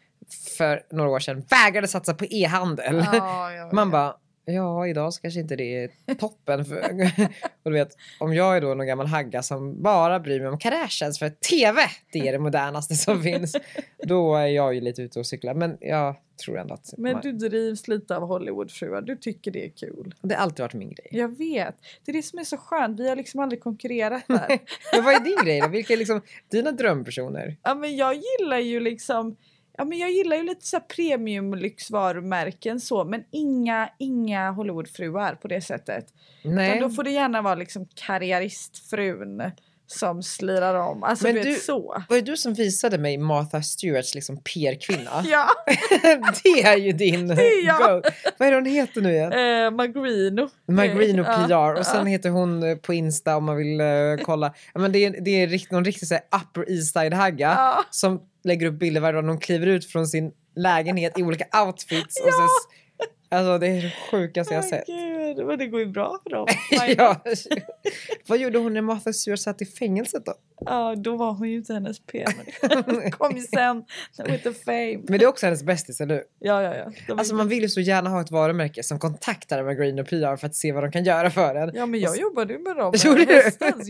för 0.58 0.82
några 0.92 1.10
år 1.10 1.20
sedan 1.20 1.44
vägrade 1.50 1.88
satsa 1.88 2.14
på 2.14 2.24
e-handel. 2.24 3.04
Man 3.72 3.90
bara, 3.90 4.14
ja 4.46 4.86
idag 4.86 5.14
så 5.14 5.20
kanske 5.20 5.40
inte 5.40 5.56
det 5.56 5.90
är 6.08 6.14
toppen. 6.14 6.64
För, 6.64 6.76
och 7.62 7.70
du 7.70 7.72
vet, 7.72 7.96
om 8.20 8.34
jag 8.34 8.56
är 8.56 8.60
då 8.60 8.74
någon 8.74 8.86
gammal 8.86 9.06
hagga 9.06 9.42
som 9.42 9.82
bara 9.82 10.20
bryr 10.20 10.40
mig 10.40 10.48
om 10.48 10.58
Kardashians 10.58 11.18
för 11.18 11.26
att 11.26 11.40
TV, 11.40 11.80
det 12.12 12.28
är 12.28 12.32
det 12.32 12.38
modernaste 12.38 12.94
som 12.94 13.22
finns. 13.22 13.56
Då 14.06 14.36
är 14.36 14.46
jag 14.46 14.74
ju 14.74 14.80
lite 14.80 15.02
ute 15.02 15.18
och 15.18 15.26
cyklar. 15.26 15.54
Men 15.54 15.76
jag 15.80 16.16
tror 16.44 16.58
ändå 16.58 16.74
att 16.74 16.94
Men 16.98 17.12
man, 17.12 17.22
du 17.22 17.32
drivs 17.32 17.88
lite 17.88 18.16
av 18.16 18.22
Hollywoodfruar. 18.22 19.02
Du 19.02 19.16
tycker 19.16 19.50
det 19.50 19.64
är 19.64 19.70
kul. 19.70 20.14
det 20.22 20.34
har 20.34 20.42
alltid 20.42 20.60
varit 20.60 20.74
min 20.74 20.88
grej. 20.90 21.08
Jag 21.10 21.38
vet. 21.38 21.76
Det 22.04 22.12
är 22.12 22.16
det 22.16 22.22
som 22.22 22.38
är 22.38 22.44
så 22.44 22.56
skönt. 22.56 23.00
Vi 23.00 23.08
har 23.08 23.16
liksom 23.16 23.40
aldrig 23.40 23.62
konkurrerat 23.62 24.22
där. 24.28 24.58
Men 24.92 25.04
vad 25.04 25.14
är 25.14 25.20
din 25.20 25.38
grej 25.44 25.60
då? 25.60 25.68
Vilka 25.68 25.92
är 25.92 25.96
liksom 25.96 26.20
dina 26.50 26.72
drömpersoner? 26.72 27.56
ja, 27.62 27.74
men 27.74 27.96
jag 27.96 28.14
gillar 28.14 28.58
ju 28.58 28.80
liksom 28.80 29.36
Ja, 29.78 29.84
men 29.84 29.98
jag 29.98 30.10
gillar 30.10 30.36
ju 30.36 30.42
lite 30.42 30.66
så 30.66 30.76
här 30.76 30.84
premium 30.84 31.54
lyxvarumärken 31.54 32.80
så 32.80 33.04
men 33.04 33.24
inga, 33.32 33.88
inga 33.98 34.50
Hollywoodfruar 34.50 35.34
på 35.34 35.48
det 35.48 35.60
sättet. 35.60 36.06
Nej. 36.44 36.68
Utan 36.76 36.88
då 36.88 36.94
får 36.94 37.02
det 37.04 37.10
gärna 37.10 37.42
vara 37.42 37.54
liksom 37.54 37.86
karriäristfrun 37.94 39.42
som 39.88 40.22
slirar 40.22 40.74
om. 40.74 41.02
Alltså 41.02 41.24
Men 41.26 41.34
du 41.34 41.42
vet 41.42 41.62
så. 41.62 42.02
Var 42.08 42.16
det 42.16 42.22
du 42.22 42.36
som 42.36 42.54
visade 42.54 42.98
mig 42.98 43.18
Martha 43.18 43.62
Stewarts 43.62 44.14
liksom 44.14 44.36
PR-kvinna? 44.36 45.24
Ja, 45.30 45.48
det 46.44 46.62
är 46.62 46.76
ju 46.76 46.92
din 46.92 47.30
är 47.30 47.66
jag. 47.66 48.02
go. 48.02 48.08
Vad 48.38 48.48
är 48.48 48.52
det 48.52 48.56
hon 48.56 48.64
heter 48.66 49.00
nu 49.00 49.12
igen? 49.12 49.32
eh, 49.32 49.70
Magrino. 49.70 50.48
Magrino 50.68 51.22
Eh, 51.22 51.26
PR 51.46 51.50
ja, 51.50 51.78
och 51.78 51.86
sen 51.86 51.98
ja. 51.98 52.04
heter 52.04 52.30
hon 52.30 52.62
eh, 52.62 52.76
på 52.76 52.94
Insta 52.94 53.36
om 53.36 53.44
man 53.44 53.56
vill 53.56 53.80
eh, 53.80 53.86
kolla. 54.22 54.54
Men 54.74 54.92
det 54.92 54.98
är, 55.04 55.20
det 55.20 55.30
är 55.42 55.46
rikt, 55.46 55.70
någon 55.70 55.84
riktig 55.84 56.08
så 56.08 56.14
här, 56.14 56.22
upper 56.40 56.72
east 56.72 56.92
side 56.92 57.14
hagga 57.14 57.48
Ja. 57.56 57.84
som 57.90 58.20
lägger 58.46 58.66
upp 58.66 58.74
bilder 58.74 59.00
varje 59.00 59.12
dag 59.14 59.24
när 59.24 59.30
hon 59.32 59.40
kliver 59.40 59.66
ut 59.66 59.86
från 59.92 60.06
sin 60.06 60.32
lägenhet 60.56 61.18
i 61.18 61.22
olika 61.22 61.64
outfits. 61.66 62.20
Och 62.20 62.32
så, 62.32 62.42
s- 62.44 63.06
alltså 63.30 63.58
det 63.58 63.66
är 63.66 63.82
det 63.82 63.92
sjukaste 64.10 64.54
jag 64.54 64.62
har 64.62 64.68
sett. 64.68 64.86
Gud, 64.86 65.46
men 65.46 65.58
det 65.58 65.66
går 65.66 65.80
ju 65.80 65.86
bra 65.86 66.18
för 66.22 66.30
dem. 66.30 66.46
ja. 66.96 67.22
Vad 68.26 68.38
gjorde 68.38 68.58
hon 68.58 68.74
när 68.74 68.80
Martha 68.82 69.12
Stewart 69.12 69.40
satt 69.40 69.62
i 69.62 69.64
fängelset 69.66 70.24
då? 70.26 70.34
Ja, 70.60 70.94
då 70.96 71.16
var 71.16 71.32
hon 71.32 71.48
ju 71.50 71.56
inte 71.56 71.72
hennes 71.72 72.00
PR. 72.06 73.10
kom 73.10 73.36
ju 73.36 73.42
sen 73.42 73.84
with 74.26 74.42
the 74.42 74.52
fame. 74.52 74.98
Men 75.08 75.18
det 75.18 75.24
är 75.24 75.28
också 75.28 75.46
hennes 75.46 75.62
bästis, 75.62 76.00
eller 76.00 76.14
hur? 76.14 76.24
Ja, 76.38 76.62
ja, 76.62 76.74
ja. 76.76 76.92
De 77.06 77.18
Alltså 77.18 77.34
man 77.34 77.48
vill 77.48 77.62
ju 77.62 77.68
så 77.68 77.80
gärna 77.80 78.10
ha 78.10 78.20
ett 78.20 78.30
varumärke 78.30 78.82
som 78.82 78.98
kontaktar 78.98 79.62
med 79.62 79.76
Green 79.78 79.98
och 79.98 80.06
PR 80.08 80.36
för 80.36 80.46
att 80.46 80.54
se 80.54 80.72
vad 80.72 80.82
de 80.84 80.92
kan 80.92 81.04
göra 81.04 81.30
för 81.30 81.54
en. 81.54 81.70
Ja, 81.74 81.86
men 81.86 82.00
jag 82.00 82.18
jobbade 82.20 82.52
ju 82.52 82.58
med 82.58 82.76
dem 82.76 82.94
Gjorde 83.04 83.24
du? 83.24 83.42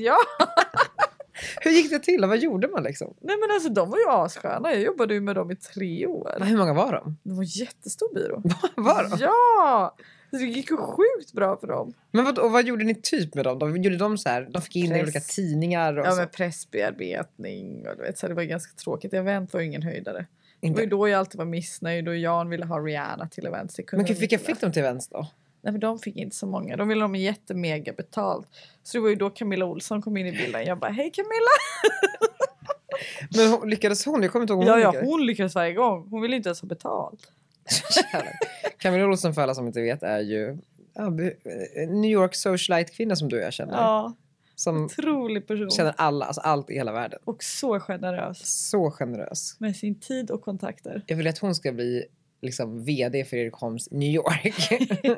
Ja. 0.03 0.17
Hur 1.61 1.71
gick 1.71 1.91
det 1.91 1.99
till 1.99 2.23
och 2.23 2.29
vad 2.29 2.39
gjorde 2.39 2.69
man 2.69 2.83
liksom? 2.83 3.15
Nej 3.21 3.37
men 3.41 3.51
alltså 3.51 3.69
de 3.69 3.91
var 3.91 3.99
ju 3.99 4.09
assköna. 4.09 4.73
Jag 4.73 4.83
jobbade 4.83 5.15
ju 5.15 5.21
med 5.21 5.35
dem 5.35 5.51
i 5.51 5.57
tre 5.57 6.07
år. 6.07 6.39
Hur 6.41 6.57
många 6.57 6.75
var 6.75 6.93
de? 6.93 7.17
Det 7.23 7.31
var 7.35 7.43
en 7.43 7.45
jättestor 7.45 8.15
byrå. 8.15 8.43
var 8.77 9.03
de? 9.11 9.17
Ja! 9.21 9.97
Det 10.31 10.39
gick 10.39 10.71
ju 10.71 10.77
sjukt 10.77 11.33
bra 11.33 11.57
för 11.57 11.67
dem. 11.67 11.93
Men 12.11 12.25
vad, 12.25 12.39
och 12.39 12.53
vad 12.53 12.65
gjorde 12.67 12.85
ni 12.85 12.95
typ 12.95 13.35
med 13.35 13.45
dem? 13.45 13.59
De, 13.59 13.83
gjorde 13.83 13.97
de 13.97 14.19
så 14.19 14.29
här, 14.29 14.49
de 14.51 14.63
fick 14.63 14.77
in 14.77 14.85
i 14.85 14.89
Press. 14.89 15.03
olika 15.03 15.21
tidningar 15.21 15.99
och 15.99 16.07
Ja 16.07 16.11
så? 16.11 16.17
med 16.17 16.33
pressbearbetning 16.33 17.89
och 17.89 17.97
du 17.97 18.03
vet 18.03 18.19
så 18.19 18.29
det 18.29 18.35
var 18.35 18.43
ganska 18.43 18.75
tråkigt. 18.77 19.15
Event 19.15 19.53
var 19.53 19.61
ju 19.61 19.67
ingen 19.67 19.83
höjdare. 19.83 20.19
Det 20.61 20.67
var 20.67 20.69
Inte. 20.69 20.83
ju 20.83 20.89
då 20.89 21.09
jag 21.09 21.19
alltid 21.19 21.39
var 21.39 21.45
missnöjd 21.45 22.09
och 22.09 22.17
Jan 22.17 22.49
ville 22.49 22.65
ha 22.65 22.79
Rihanna 22.79 23.29
till 23.29 23.43
kunde 23.45 23.57
Men 23.93 24.05
de 24.05 24.15
vilka 24.15 24.35
inte 24.37 24.47
fick 24.47 24.61
de 24.61 24.73
till 24.73 24.83
vänster 24.83 25.17
då? 25.17 25.27
Nej 25.67 25.73
men 25.73 25.81
de 25.81 25.99
fick 25.99 26.17
inte 26.17 26.37
så 26.37 26.47
många. 26.47 26.77
De 26.77 26.89
ville 26.89 27.05
ha 27.05 27.17
jättemega 27.17 27.93
betalt. 27.93 28.49
Så 28.83 28.97
det 28.99 29.03
var 29.03 29.09
ju 29.09 29.15
då 29.15 29.31
Camilla 29.31 29.65
Olsson 29.65 30.03
kom 30.03 30.17
in 30.17 30.27
i 30.27 30.33
bilden. 30.33 30.65
Jag 30.65 30.79
bara 30.79 30.91
hej 30.91 31.11
Camilla! 31.11 31.51
Men 33.37 33.49
hon, 33.61 33.71
lyckades 33.71 34.05
hon? 34.07 34.23
Jag 34.23 34.33
kommer 34.33 34.43
inte 34.43 34.53
ihåg 34.53 34.65
Ja 34.65 34.73
hon 34.73 34.81
ja 34.81 34.91
lyckades. 34.91 35.09
hon 35.11 35.27
lyckades 35.27 35.55
varje 35.55 35.73
gång. 35.73 36.09
Hon 36.11 36.23
ville 36.23 36.37
inte 36.37 36.49
ens 36.49 36.61
ha 36.61 36.69
betalt. 36.69 37.21
Camilla 38.79 39.07
Olsson 39.07 39.35
för 39.35 39.43
alla 39.43 39.55
som 39.55 39.67
inte 39.67 39.81
vet 39.81 40.03
är 40.03 40.21
ju 40.21 40.59
ja, 40.95 41.05
eh, 41.07 41.89
New 41.89 42.11
York 42.11 42.35
socialite-kvinna 42.35 43.17
som 43.17 43.29
du 43.29 43.37
och 43.37 43.43
jag 43.43 43.53
känner. 43.53 43.75
Ja, 43.75 44.15
Som 44.55 44.85
otrolig 44.85 45.47
person. 45.47 45.71
känner 45.71 45.95
alla, 45.97 46.25
alltså 46.27 46.41
allt 46.41 46.71
i 46.71 46.75
hela 46.75 46.93
världen. 46.93 47.19
Och 47.25 47.43
så 47.43 47.81
generös. 47.81 48.69
Så 48.69 48.91
generös. 48.91 49.57
Med 49.61 49.77
sin 49.77 50.01
tid 50.01 50.31
och 50.31 50.43
kontakter. 50.43 51.03
Jag 51.07 51.17
vill 51.17 51.27
att 51.27 51.39
hon 51.39 51.55
ska 51.55 51.73
bli 51.73 52.05
liksom 52.43 52.85
VD 52.85 53.25
för 53.25 53.37
Erik 53.37 53.55
Holms 53.55 53.91
New 53.91 54.15
York. 54.15 54.69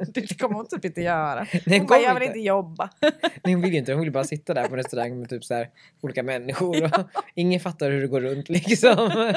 Det 0.15 0.39
kommer 0.41 0.55
hon 0.55 0.67
typ 0.69 0.85
inte 0.85 1.01
göra. 1.01 1.47
Nej, 1.67 1.79
Hon 1.79 1.87
bara, 1.87 2.01
jag 2.01 2.15
vill 2.15 2.23
inte. 2.23 2.39
jobba. 2.39 2.91
Nej, 3.45 3.55
hon 3.55 3.63
vill 3.63 3.75
inte. 3.75 3.93
Hon 3.93 4.01
vill 4.01 4.13
bara 4.13 4.25
sitta 4.25 4.55
där 4.55 4.65
på 4.65 4.75
en 4.75 4.77
restaurang 4.77 5.21
med 5.21 5.29
typ 5.29 5.45
så 5.45 5.55
här, 5.55 5.69
olika 6.01 6.23
människor. 6.23 6.85
Och 6.85 7.11
ingen 7.35 7.61
fattar 7.61 7.91
hur 7.91 8.01
det 8.01 8.09
går 8.09 8.21
runt 8.21 8.49
liksom. 8.49 9.35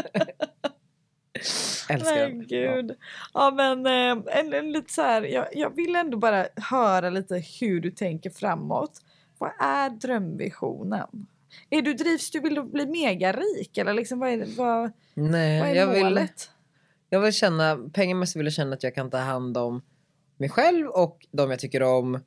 Älskar 1.89 2.15
den. 2.19 2.47
gud. 2.47 2.91
Ja 3.33 3.51
men 3.51 3.85
eh, 3.85 4.37
en, 4.39 4.53
en 4.53 4.71
lite 4.71 4.93
så 4.93 5.01
här, 5.01 5.21
jag, 5.21 5.45
jag 5.53 5.75
vill 5.75 5.95
ändå 5.95 6.17
bara 6.17 6.45
höra 6.55 7.09
lite 7.09 7.43
hur 7.61 7.79
du 7.81 7.91
tänker 7.91 8.29
framåt. 8.29 9.01
Vad 9.37 9.51
är 9.59 9.89
drömvisionen? 9.89 11.07
Är 11.69 11.81
du 11.81 11.93
drivs 11.93 12.31
du 12.31 12.39
vill 12.39 12.55
du 12.55 12.63
bli 12.63 12.85
megarik 12.85 13.77
eller 13.77 13.93
liksom 13.93 14.19
vad 14.19 14.29
är, 14.29 14.45
vad, 14.57 14.91
Nej, 15.13 15.59
vad 15.61 15.69
är 15.69 15.75
jag 15.75 15.87
vill, 15.87 16.03
målet? 16.03 16.49
Jag 17.13 17.19
vill 17.19 17.33
känna, 17.33 17.77
pengamässigt 17.93 18.35
vill 18.39 18.45
jag 18.45 18.53
känna 18.53 18.73
att 18.73 18.83
jag 18.83 18.95
kan 18.95 19.09
ta 19.09 19.17
hand 19.17 19.57
om 19.57 19.81
mig 20.37 20.49
själv 20.49 20.87
och 20.87 21.25
de 21.31 21.49
jag 21.49 21.59
tycker 21.59 21.83
om. 21.83 22.19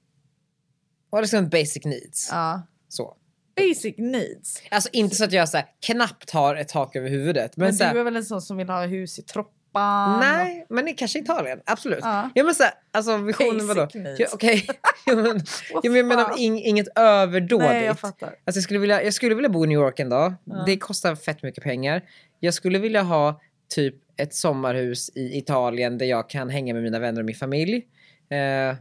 Och 1.11 1.21
liksom 1.21 1.49
basic 1.49 1.85
needs. 1.85 2.29
Ja. 2.33 2.63
Så. 2.89 3.17
Basic 3.57 3.95
needs. 3.99 4.63
Alltså 4.71 4.91
inte 4.93 5.17
så 5.17 5.25
att 5.25 5.33
jag 5.33 5.49
så 5.49 5.57
här, 5.57 5.67
knappt 5.87 6.31
har 6.31 6.57
ett 6.57 6.69
tak 6.69 6.97
över 6.97 7.09
huvudet. 7.09 7.57
Men, 7.57 7.67
Men, 7.67 7.75
så 7.75 7.85
här, 7.85 7.95
du 7.95 8.01
är 8.01 8.05
väl 8.05 8.17
en 8.17 8.25
sån 8.25 8.43
som 8.43 8.57
vill 8.57 8.69
ha 8.69 8.87
hus 8.87 9.19
i 9.19 9.23
Troppan? 9.23 10.21
nej, 10.21 10.67
men 10.69 10.85
det 10.85 10.93
kanske 10.93 11.19
Italien. 11.19 11.61
Absolut. 11.67 12.01
Ja. 12.03 12.31
Ja 12.35 12.45
men 12.45 12.55
så 12.55 12.63
här, 12.63 12.73
alltså 12.93 13.17
visionen 13.17 13.67
vadå? 13.67 13.89
Ja, 14.19 14.27
Okej, 14.33 14.67
men 15.07 15.41
jag 15.83 16.07
menar 16.07 16.39
ing, 16.39 16.63
inget 16.63 16.99
överdådigt. 16.99 17.71
Nej 17.71 17.85
jag 17.85 17.99
fattar. 17.99 18.27
Alltså 18.27 18.59
jag, 18.59 18.63
skulle 18.63 18.79
vilja, 18.81 19.03
jag 19.03 19.15
skulle 19.15 19.35
vilja 19.35 19.49
bo 19.49 19.65
i 19.65 19.69
New 19.69 19.79
York 19.79 20.01
en 20.01 20.09
dag. 20.09 20.35
Ja. 20.45 20.63
Det 20.67 20.77
kostar 20.77 21.15
fett 21.15 21.43
mycket 21.43 21.65
pengar. 21.65 22.03
Jag 22.41 22.55
skulle 22.55 22.79
vilja 22.79 23.03
ha 23.03 23.41
typ 23.75 24.04
ett 24.17 24.35
sommarhus 24.35 25.11
i 25.15 25.39
Italien 25.39 25.99
där 25.99 26.07
jag 26.07 26.31
kan 26.31 26.51
hänga 26.51 26.75
med 26.75 26.83
mina 26.83 26.99
vänner 26.99 27.21
och 27.21 27.27
min 27.27 27.35
familj. 27.35 27.87
Eh, 28.29 28.77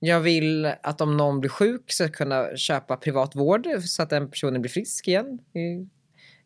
jag 0.00 0.20
vill 0.20 0.66
att 0.82 1.00
om 1.00 1.16
någon 1.16 1.40
blir 1.40 1.50
sjuk 1.50 1.92
så 1.92 2.04
ska 2.04 2.12
kunna 2.12 2.56
köpa 2.56 2.96
privat 2.96 3.36
vård 3.36 3.66
så 3.80 4.02
att 4.02 4.10
den 4.10 4.30
personen 4.30 4.62
blir 4.62 4.70
frisk 4.70 5.08
igen. 5.08 5.38
Eh, 5.54 5.86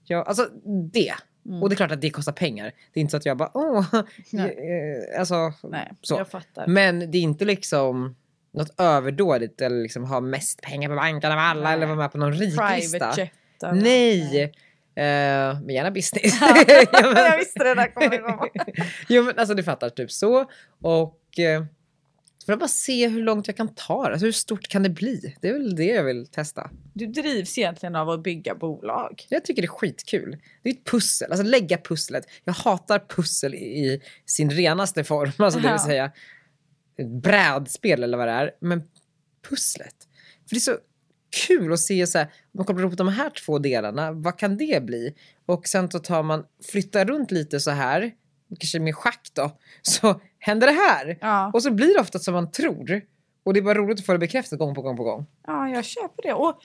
Ja, 0.05 0.23
alltså 0.23 0.49
det. 0.93 1.15
Mm. 1.47 1.63
Och 1.63 1.69
det 1.69 1.75
är 1.75 1.77
klart 1.77 1.91
att 1.91 2.01
det 2.01 2.11
kostar 2.11 2.33
pengar. 2.33 2.73
Det 2.93 3.01
är 3.01 3.03
inte 3.03 3.11
så 3.11 3.17
att 3.17 3.27
jag 3.27 3.37
bara 3.37 3.51
åh. 3.55 3.87
Nej. 4.33 5.05
eh, 5.15 5.21
alltså, 5.21 5.53
Nej, 5.63 5.93
så. 6.01 6.15
jag 6.15 6.29
fattar. 6.29 6.67
Men 6.67 7.11
det 7.11 7.19
är 7.19 7.23
inte 7.23 7.45
liksom 7.45 8.17
något 8.53 8.81
överdådigt 8.81 9.61
eller 9.61 9.83
liksom 9.83 10.05
ha 10.05 10.21
mest 10.21 10.61
pengar 10.61 10.89
på 10.89 10.95
banken 10.95 11.33
av 11.33 11.39
alla 11.39 11.63
Nej. 11.63 11.73
eller 11.73 11.87
vara 11.87 11.97
med 11.97 12.13
på 12.13 12.19
någon 12.19 12.33
riklista. 12.33 13.15
Jet. 13.17 13.31
Nej! 13.73 14.53
Eh, 14.95 15.61
men 15.61 15.69
gärna 15.69 15.91
business. 15.91 16.41
jag 16.41 17.39
visste 17.39 17.65
det 17.65 17.75
där 17.75 17.95
kommer 17.95 18.19
komma. 18.19 18.49
jo 19.09 19.23
men 19.23 19.39
alltså 19.39 19.55
du 19.55 19.63
fattar, 19.63 19.91
typ 19.91 20.11
så. 20.11 20.51
Och 20.81 21.39
eh, 21.39 21.65
för 22.47 22.53
att 22.53 22.59
bara 22.59 22.69
se 22.69 23.09
hur 23.09 23.23
långt 23.23 23.47
jag 23.47 23.57
kan 23.57 23.75
ta 23.75 24.05
det. 24.05 24.13
Alltså, 24.13 24.25
hur 24.25 24.33
stort 24.33 24.69
kan 24.69 24.83
det 24.83 24.91
bli? 24.91 25.37
Det 25.41 25.49
är 25.49 25.53
väl 25.53 25.77
det 25.77 25.85
jag 25.85 26.05
vill 26.05 26.27
testa. 26.27 26.71
Du 26.95 27.07
drivs 27.07 27.59
egentligen 27.59 27.97
av 27.97 28.11
att 28.11 28.23
bygga 28.23 28.55
bolag. 28.55 29.27
Jag 29.29 29.45
tycker 29.45 29.63
det 29.63 29.67
är 29.67 29.69
skitkul. 29.69 30.39
Det 30.63 30.69
är 30.69 30.75
ett 30.75 30.85
pussel, 30.85 31.31
alltså 31.31 31.47
lägga 31.47 31.79
pusslet. 31.79 32.25
Jag 32.45 32.53
hatar 32.53 32.99
pussel 33.09 33.55
i 33.55 34.01
sin 34.27 34.51
renaste 34.51 35.05
form, 35.05 35.33
alltså 35.39 35.61
det 35.61 35.71
vill 35.71 35.81
säga 35.81 36.13
brädspel 37.23 38.03
eller 38.03 38.19
vad 38.19 38.29
det 38.29 38.33
är. 38.33 38.51
Men 38.61 38.83
pusslet. 39.49 39.95
För 40.49 40.55
det 40.55 40.59
är 40.59 40.61
så 40.61 40.79
kul 41.47 41.73
att 41.73 41.81
se 41.81 42.07
så 42.07 42.19
här, 42.19 42.25
om 42.27 42.31
man 42.53 42.67
kopplar 42.67 42.83
ihop 42.85 42.97
de 42.97 43.09
här 43.09 43.31
två 43.31 43.59
delarna, 43.59 44.13
vad 44.13 44.39
kan 44.39 44.57
det 44.57 44.83
bli? 44.85 45.15
Och 45.47 45.67
sen 45.67 45.91
så 45.91 45.99
tar 45.99 46.23
man, 46.23 46.45
flyttar 46.73 47.05
runt 47.05 47.31
lite 47.31 47.61
så 47.61 47.71
här, 47.71 48.11
kanske 48.61 48.81
med 48.81 48.95
schack 48.97 49.29
då, 49.35 49.51
så 49.83 50.21
händer 50.39 50.67
det 50.67 50.73
här. 50.73 51.19
Ja. 51.21 51.51
Och 51.55 51.63
så 51.63 51.71
blir 51.71 51.95
det 51.95 52.01
ofta 52.01 52.19
som 52.19 52.35
man 52.35 52.51
tror. 52.51 53.01
Och 53.45 53.55
det 53.55 53.61
är 53.61 53.63
bara 53.63 53.75
roligt 53.79 53.99
att 53.99 54.07
få 54.07 54.13
det 54.13 54.19
bekräftat 54.19 54.59
gång 54.59 54.75
på 54.75 54.83
gång 54.83 54.97
på 54.97 55.03
gång. 55.05 55.27
Ja, 55.47 55.69
jag 55.69 55.85
köper 55.85 56.23
det. 56.23 56.33
Och 56.35 56.61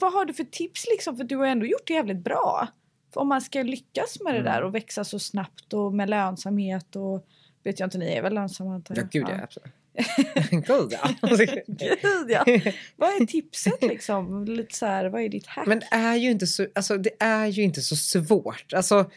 vad 0.00 0.12
har 0.12 0.24
du 0.24 0.34
för 0.34 0.44
tips 0.44 0.84
liksom? 0.90 1.16
För 1.16 1.24
du 1.24 1.36
har 1.36 1.46
ändå 1.46 1.66
gjort 1.66 1.86
det 1.86 1.92
jävligt 1.94 2.24
bra. 2.24 2.68
För 3.14 3.20
om 3.20 3.28
man 3.28 3.40
ska 3.40 3.62
lyckas 3.62 4.20
med 4.24 4.34
det 4.34 4.38
Mm. 4.40 4.52
där 4.52 4.62
och 4.62 4.74
växa 4.74 5.04
så 5.04 5.18
snabbt 5.18 5.72
och 5.72 5.94
med 5.94 6.10
lönsamhet 6.10 6.96
och 6.96 7.26
vet 7.64 7.80
jag 7.80 7.86
inte, 7.86 7.98
ni 7.98 8.12
är 8.12 8.22
väl 8.22 8.34
lönsamma 8.34 8.74
antar 8.74 8.94
Ja, 8.94 9.00
jag? 9.02 9.10
gud 9.10 9.26
ja, 9.38 9.42
absolut. 9.42 9.72
Gud 10.50 10.92
ja. 10.92 11.14
Gud 11.66 12.30
ja. 12.30 12.44
Vad 12.96 13.08
är 13.08 13.26
tipset 13.26 13.82
liksom? 13.82 14.44
Lite 14.44 14.76
så 14.76 14.86
här, 14.86 15.04
vad 15.04 15.22
är 15.22 15.28
ditt 15.28 15.46
hack? 15.46 15.66
Men 15.66 15.78
det 15.78 15.88
är 15.90 16.16
ju 16.16 16.30
inte 16.30 16.46
så, 16.46 16.66
alltså, 16.74 16.98
det 16.98 17.10
är 17.18 17.46
ju 17.46 17.62
inte 17.62 17.80
så 17.80 17.96
svårt. 17.96 18.72
Alltså, 18.72 19.10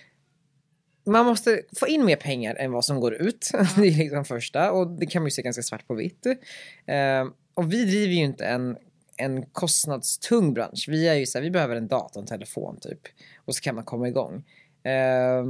man 1.06 1.26
måste 1.26 1.62
få 1.80 1.88
in 1.88 2.06
mer 2.06 2.16
pengar 2.16 2.56
än 2.56 2.72
vad 2.72 2.86
som 2.86 3.00
går 3.00 3.14
ut. 3.14 3.52
Det 3.76 3.88
är 3.88 3.98
liksom 3.98 4.26
första 4.26 4.72
och 4.72 4.88
det 4.88 5.06
kan 5.06 5.22
man 5.22 5.28
ju 5.28 5.32
se 5.32 5.42
ganska 5.42 5.64
svart 5.64 5.88
på 5.88 5.94
vitt. 5.94 6.26
Eh, 6.86 7.28
och 7.54 7.74
vi 7.74 7.86
driver 7.86 8.14
ju 8.14 8.24
inte 8.24 8.46
en, 8.46 8.78
en 9.18 9.46
kostnadstung 9.46 10.54
bransch. 10.54 10.86
Vi 10.88 11.08
är 11.08 11.14
ju 11.14 11.26
så 11.26 11.38
här, 11.38 11.44
vi 11.44 11.52
behöver 11.52 11.76
en 11.76 11.88
dator 11.88 12.22
en 12.22 12.28
telefon 12.28 12.80
typ. 12.82 13.00
Och 13.46 13.56
så 13.56 13.62
kan 13.62 13.76
man 13.76 13.84
komma 13.84 14.08
igång. 14.08 14.44
Eh, 14.84 15.46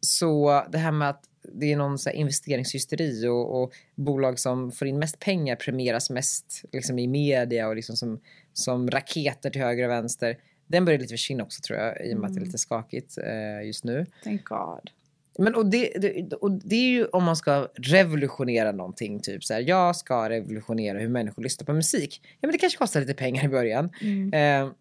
så 0.00 0.62
det 0.68 0.78
här 0.78 0.92
med 0.92 1.10
att 1.10 1.22
det 1.52 1.72
är 1.72 1.76
någon 1.76 1.98
så 1.98 2.10
här 2.10 2.16
investeringshysteri 2.16 3.26
och, 3.26 3.62
och 3.62 3.72
bolag 3.94 4.38
som 4.38 4.72
får 4.72 4.88
in 4.88 4.98
mest 4.98 5.18
pengar 5.18 5.56
premieras 5.56 6.10
mest 6.10 6.64
liksom 6.72 6.98
i 6.98 7.06
media 7.06 7.68
och 7.68 7.76
liksom 7.76 7.96
som, 7.96 8.20
som 8.52 8.90
raketer 8.90 9.50
till 9.50 9.62
höger 9.62 9.84
och 9.84 9.90
vänster. 9.90 10.38
Den 10.66 10.84
börjar 10.84 10.98
lite 10.98 11.12
försvinna 11.12 11.42
också 11.42 11.60
tror 11.60 11.78
jag 11.78 12.06
i 12.06 12.14
och 12.14 12.18
med 12.18 12.28
att 12.28 12.34
det 12.34 12.40
är 12.40 12.44
lite 12.44 12.58
skakigt 12.58 13.18
eh, 13.18 13.66
just 13.66 13.84
nu. 13.84 14.06
Thank 14.24 14.44
God. 14.44 14.90
Men 15.38 15.54
och 15.54 15.66
det, 15.66 15.92
det, 15.96 16.32
och 16.32 16.50
det 16.50 16.76
är 16.76 16.90
ju 16.90 17.06
om 17.06 17.24
man 17.24 17.36
ska 17.36 17.68
revolutionera 17.74 18.72
någonting, 18.72 19.20
typ 19.20 19.44
så 19.44 19.54
här, 19.54 19.60
jag 19.60 19.96
ska 19.96 20.28
revolutionera 20.28 20.98
hur 20.98 21.08
människor 21.08 21.42
lyssnar 21.42 21.64
på 21.64 21.72
musik. 21.72 22.20
Ja 22.24 22.46
men 22.46 22.52
det 22.52 22.58
kanske 22.58 22.78
kostar 22.78 23.00
lite 23.00 23.14
pengar 23.14 23.44
i 23.44 23.48
början. 23.48 23.90
Mm. 24.02 24.32
Eh, 24.64 24.72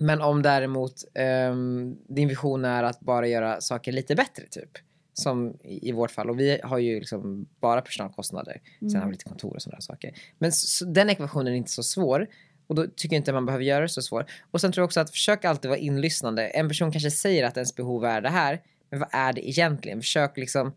men 0.00 0.20
om 0.20 0.42
däremot 0.42 0.94
ehm, 1.14 1.96
din 2.08 2.28
vision 2.28 2.64
är 2.64 2.82
att 2.82 3.00
bara 3.00 3.26
göra 3.26 3.60
saker 3.60 3.92
lite 3.92 4.14
bättre 4.14 4.44
typ. 4.50 4.70
Som 5.16 5.58
i 5.62 5.92
vårt 5.92 6.10
fall. 6.10 6.30
Och 6.30 6.40
vi 6.40 6.60
har 6.62 6.78
ju 6.78 6.98
liksom 6.98 7.46
bara 7.60 7.80
personalkostnader. 7.80 8.60
Sen 8.80 8.96
har 8.96 9.06
vi 9.06 9.12
lite 9.12 9.24
kontor 9.24 9.54
och 9.54 9.62
sådana 9.62 9.80
saker. 9.80 10.14
Men 10.38 10.52
så, 10.52 10.84
den 10.84 11.10
ekvationen 11.10 11.52
är 11.52 11.56
inte 11.56 11.70
så 11.70 11.82
svår. 11.82 12.28
Och 12.66 12.74
då 12.74 12.86
tycker 12.96 13.16
jag 13.16 13.20
inte 13.20 13.32
man 13.32 13.46
behöver 13.46 13.64
göra 13.64 13.82
det 13.82 13.88
så 13.88 14.02
svår. 14.02 14.26
Och 14.50 14.60
sen 14.60 14.72
tror 14.72 14.82
jag 14.82 14.86
också 14.86 15.00
att 15.00 15.10
försök 15.10 15.44
alltid 15.44 15.68
vara 15.68 15.78
inlyssnande. 15.78 16.46
En 16.46 16.68
person 16.68 16.92
kanske 16.92 17.10
säger 17.10 17.44
att 17.44 17.56
ens 17.56 17.74
behov 17.74 18.04
är 18.04 18.20
det 18.20 18.28
här. 18.28 18.62
Men 18.90 19.00
vad 19.00 19.08
är 19.12 19.32
det 19.32 19.48
egentligen? 19.48 20.00
Försök 20.00 20.36
liksom 20.36 20.72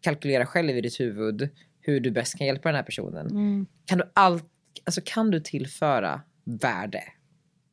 kalkylera 0.00 0.46
själv 0.46 0.70
i 0.76 0.80
ditt 0.80 1.00
huvud 1.00 1.48
hur 1.80 2.00
du 2.00 2.10
bäst 2.10 2.38
kan 2.38 2.46
hjälpa 2.46 2.68
den 2.68 2.76
här 2.76 2.82
personen. 2.82 3.26
Mm. 3.26 3.66
Kan 3.84 3.98
du, 3.98 4.04
all, 4.14 4.40
alltså 4.84 5.00
kan 5.04 5.30
du 5.30 5.40
tillföra 5.40 6.20
värde 6.44 7.02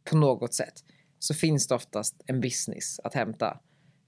på 0.09 0.17
något 0.17 0.53
sätt 0.53 0.83
så 1.19 1.33
finns 1.33 1.67
det 1.67 1.75
oftast 1.75 2.21
en 2.25 2.41
business 2.41 2.99
att 3.03 3.13
hämta. 3.13 3.59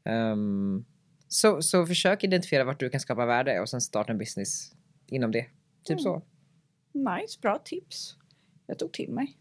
Ehm, 0.05 0.85
så, 1.27 1.61
så 1.61 1.85
försök 1.85 2.23
identifiera 2.23 2.63
vart 2.63 2.79
du 2.79 2.89
kan 2.89 2.99
skapa 2.99 3.25
värde 3.25 3.59
och 3.59 3.69
sen 3.69 3.81
starta 3.81 4.11
en 4.11 4.17
business 4.17 4.71
inom 5.07 5.31
det. 5.31 5.45
Typ 5.83 6.01
så. 6.01 6.21
Nice, 6.93 7.39
bra 7.41 7.57
tips. 7.65 8.15
Jag 8.67 8.79
tog 8.79 8.93
till 8.93 9.09
mig. 9.11 9.37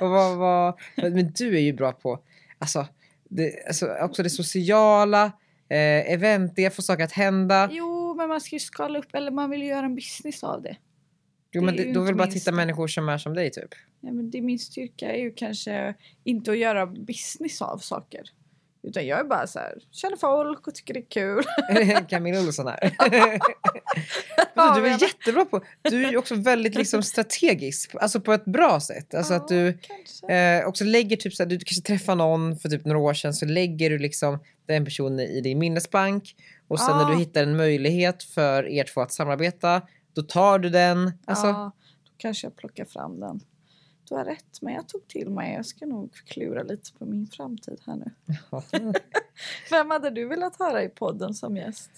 och 0.00 0.10
vad, 0.10 0.36
vad, 0.38 0.74
men 0.96 1.32
du 1.32 1.56
är 1.56 1.60
ju 1.60 1.72
bra 1.72 1.92
på 1.92 2.22
alltså, 2.58 2.86
det, 3.28 3.66
alltså, 3.66 3.86
också 4.00 4.22
det 4.22 4.30
sociala, 4.30 5.24
eh, 5.68 6.12
eventiga, 6.12 6.70
få 6.70 6.82
saker 6.82 7.04
att 7.04 7.12
hända. 7.12 7.68
Jo, 7.72 8.14
men 8.14 8.28
man 8.28 8.40
ska 8.40 8.56
ju 8.56 8.60
skala 8.60 8.98
upp, 8.98 9.14
eller 9.14 9.30
man 9.30 9.50
vill 9.50 9.62
ju 9.62 9.68
göra 9.68 9.86
en 9.86 9.94
business 9.94 10.44
av 10.44 10.62
det. 10.62 10.76
Jo, 11.52 11.60
det 11.60 11.66
men 11.66 11.76
det, 11.76 11.92
då 11.92 12.00
vill 12.00 12.14
bara 12.14 12.26
titta 12.26 12.52
människor 12.52 12.86
som 12.86 13.08
är 13.08 13.18
som 13.18 13.34
dig 13.34 13.50
typ. 13.50 13.74
Ja, 14.00 14.12
men 14.12 14.30
det 14.30 14.40
min 14.40 14.58
styrka 14.58 15.12
är 15.12 15.18
ju 15.18 15.32
kanske 15.32 15.94
inte 16.24 16.50
att 16.50 16.58
göra 16.58 16.86
business 16.86 17.62
av 17.62 17.78
saker. 17.78 18.22
Utan 18.84 19.06
jag 19.06 19.20
är 19.20 19.24
bara 19.24 19.46
så 19.46 19.58
här, 19.58 19.74
känner 19.90 20.16
folk 20.16 20.66
och 20.66 20.74
tycker 20.74 20.94
det 20.94 21.00
är 21.00 21.10
kul. 21.10 21.44
Camilla 22.08 22.40
Olsson 22.40 22.66
här. 22.66 22.96
Ja, 24.54 24.74
du 24.76 24.86
är 24.86 25.02
jättebra 25.02 25.44
på, 25.44 25.60
du 25.82 26.04
är 26.06 26.16
också 26.16 26.34
väldigt 26.34 26.74
liksom 26.74 27.02
strategisk, 27.02 27.94
alltså 28.00 28.20
på 28.20 28.32
ett 28.32 28.44
bra 28.44 28.80
sätt. 28.80 29.14
Alltså 29.14 29.34
att 29.34 29.48
du 29.48 29.68
eh, 30.28 30.66
också 30.66 30.84
lägger 30.84 31.16
typ 31.16 31.34
såhär, 31.34 31.50
du 31.50 31.58
kanske 31.58 31.82
träffar 31.82 32.14
någon 32.16 32.56
för 32.56 32.68
typ 32.68 32.84
några 32.84 32.98
år 32.98 33.14
sedan 33.14 33.34
så 33.34 33.46
lägger 33.46 33.90
du 33.90 33.98
liksom 33.98 34.38
den 34.66 34.84
personen 34.84 35.20
i 35.20 35.40
din 35.40 35.58
minnesbank 35.58 36.36
och 36.68 36.80
sen 36.80 36.96
när 36.96 37.04
Ah. 37.04 37.10
du 37.10 37.16
hittar 37.18 37.42
en 37.42 37.56
möjlighet 37.56 38.22
för 38.22 38.68
er 38.68 38.84
två 38.84 39.00
att 39.00 39.12
samarbeta 39.12 39.82
då 40.14 40.22
tar 40.22 40.58
du 40.58 40.68
den. 40.70 41.12
Alltså, 41.24 41.46
Ja, 41.46 41.72
då 42.04 42.10
kanske 42.16 42.46
jag 42.46 42.56
plockar 42.56 42.84
fram 42.84 43.20
den. 43.20 43.40
Du 44.08 44.14
har 44.14 44.24
rätt, 44.24 44.62
men 44.62 44.74
jag 44.74 44.88
tog 44.88 45.08
till 45.08 45.30
mig. 45.30 45.54
Jag 45.54 45.66
ska 45.66 45.86
nog 45.86 46.14
klura 46.14 46.62
lite 46.62 46.92
på 46.92 47.04
min 47.06 47.26
framtid 47.26 47.80
här 47.86 47.96
nu. 47.96 48.10
Vem 49.70 49.90
hade 49.90 50.10
du 50.10 50.26
velat 50.28 50.58
höra 50.58 50.82
i 50.82 50.88
podden 50.88 51.34
som 51.34 51.56
gäst? 51.56 51.90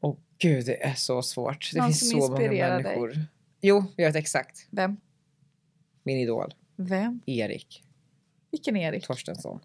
Åh 0.00 0.16
gud, 0.38 0.66
det 0.66 0.84
är 0.84 0.94
så 0.94 1.22
svårt. 1.22 1.70
Det 1.72 1.78
Någon 1.80 1.86
finns 1.86 2.10
så 2.10 2.16
många 2.16 2.42
inspirerar 2.42 2.82
dig. 2.82 2.82
människor. 2.82 3.24
Jo, 3.60 3.84
jag 3.96 4.06
vet 4.06 4.16
exakt. 4.16 4.66
Vem? 4.70 4.96
Min 6.02 6.18
idol, 6.18 6.54
Vem? 6.76 7.20
Erik 7.26 7.82
Vilken 8.50 8.76
Erik? 8.76 9.06
Torstensson. 9.06 9.60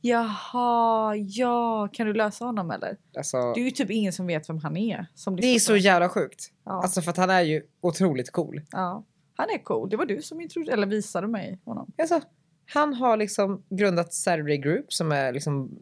Jaha, 0.00 1.16
ja. 1.16 1.88
Kan 1.92 2.06
du 2.06 2.14
lösa 2.14 2.44
honom 2.44 2.70
eller? 2.70 2.96
Alltså, 3.16 3.52
Det 3.52 3.60
är 3.60 3.64
ju 3.64 3.70
typ 3.70 3.90
ingen 3.90 4.12
som 4.12 4.26
vet 4.26 4.48
vem 4.48 4.58
han 4.58 4.76
är. 4.76 5.06
Det 5.40 5.46
är 5.46 5.58
så 5.58 5.76
jävla 5.76 6.08
sjukt. 6.08 6.52
Ja. 6.64 6.82
Alltså 6.82 7.02
för 7.02 7.10
att 7.10 7.16
han 7.16 7.30
är 7.30 7.40
ju 7.42 7.62
otroligt 7.80 8.30
cool. 8.30 8.62
Ja. 8.70 9.04
Han 9.36 9.50
är 9.50 9.58
cool. 9.64 9.90
Det 9.90 9.96
var 9.96 10.06
du 10.06 10.22
som 10.22 10.40
introducerade, 10.40 10.82
eller 10.82 10.86
visade 10.86 11.26
mig 11.26 11.58
honom. 11.64 11.92
Alltså, 11.98 12.20
han 12.68 12.94
har 12.94 13.16
liksom 13.16 13.64
grundat 13.70 14.12
Saturday 14.14 14.56
Group 14.58 14.92
som 14.92 15.12
är 15.12 15.32
liksom 15.32 15.78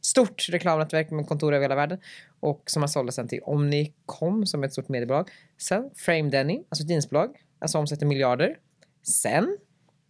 stort 0.00 0.48
reklamnätverk 0.48 1.10
med 1.10 1.26
kontor 1.26 1.52
över 1.54 1.64
hela 1.64 1.74
världen 1.74 1.98
och 2.40 2.62
som 2.66 2.82
har 2.82 2.88
sålde 2.88 3.12
sen 3.12 3.28
till 3.28 3.40
Omnicom 3.42 4.46
som 4.46 4.62
är 4.62 4.66
ett 4.66 4.72
stort 4.72 4.88
mediebolag. 4.88 5.30
Sen 5.58 5.90
Frame 5.96 6.30
Denim, 6.30 6.64
alltså 6.68 6.84
ett 6.84 6.90
jeansbolag, 6.90 7.36
alltså 7.58 7.78
omsätter 7.78 8.06
miljarder. 8.06 8.58
Sen 9.02 9.58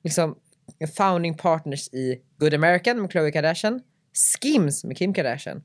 liksom 0.02 0.38
founding 0.96 1.34
partners 1.36 1.88
i 1.92 2.22
Good 2.38 2.54
American 2.54 3.00
med 3.00 3.10
Khloe 3.10 3.30
Kardashian, 3.30 3.80
Skims 4.40 4.84
med 4.84 4.96
Kim 4.96 5.14
Kardashian. 5.14 5.62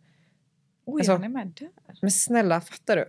Oj, 0.86 1.02
Alltså- 1.02 1.12
han 1.12 1.24
är 1.24 1.30
med 1.30 1.48
där. 1.60 1.70
Men 2.02 2.12
snälla, 2.12 2.62
fattar 2.62 2.96
du? 2.98 3.06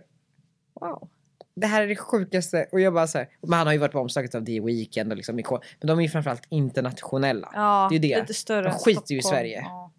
Wow. 0.73 1.09
Det 1.55 1.67
här 1.67 1.83
är 1.83 1.87
det 1.87 1.95
sjukaste. 1.95 2.67
Och 2.71 2.79
jag 2.81 2.93
bara 2.93 3.07
så 3.07 3.17
här, 3.17 3.29
men 3.41 3.53
han 3.53 3.67
har 3.67 3.73
ju 3.73 3.79
varit 3.79 3.91
på 3.91 3.99
omslaget 3.99 4.35
av 4.35 4.45
The 4.45 4.59
Weeknd 4.59 5.11
och 5.11 5.17
liksom. 5.17 5.35
Men 5.35 5.87
de 5.87 5.99
är 5.99 6.03
ju 6.03 6.09
framförallt 6.09 6.43
internationella. 6.49 7.49
Ja, 7.53 7.87
Det 7.91 7.95
är 7.95 7.99
det. 7.99 8.21
lite 8.21 8.33
större 8.33 8.69
De 8.69 8.73
skiter 8.79 9.13
ju 9.13 9.19
i. 9.19 9.21
Sverige. 9.23 9.59
Ja. 9.61 9.91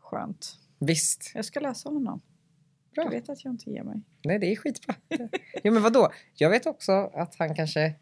Skönt. 0.00 0.58
Visst. 0.78 1.30
Jag 1.34 1.44
ska 1.44 1.60
läsa 1.60 1.88
honom. 1.88 2.20
Bra. 2.94 3.04
Du 3.04 3.10
vet 3.10 3.28
att 3.28 3.44
jag 3.44 3.52
inte 3.52 3.70
ger 3.70 3.82
mig. 3.82 4.02
Nej, 4.24 4.38
det 4.38 4.52
är 4.52 4.56
skitbra. 4.56 4.94
jo, 5.64 5.72
men 5.72 5.82
vadå? 5.82 6.12
Jag 6.34 6.50
vet 6.50 6.66
också 6.66 6.92
att 7.14 7.34
han 7.38 7.54
kanske 7.54 7.94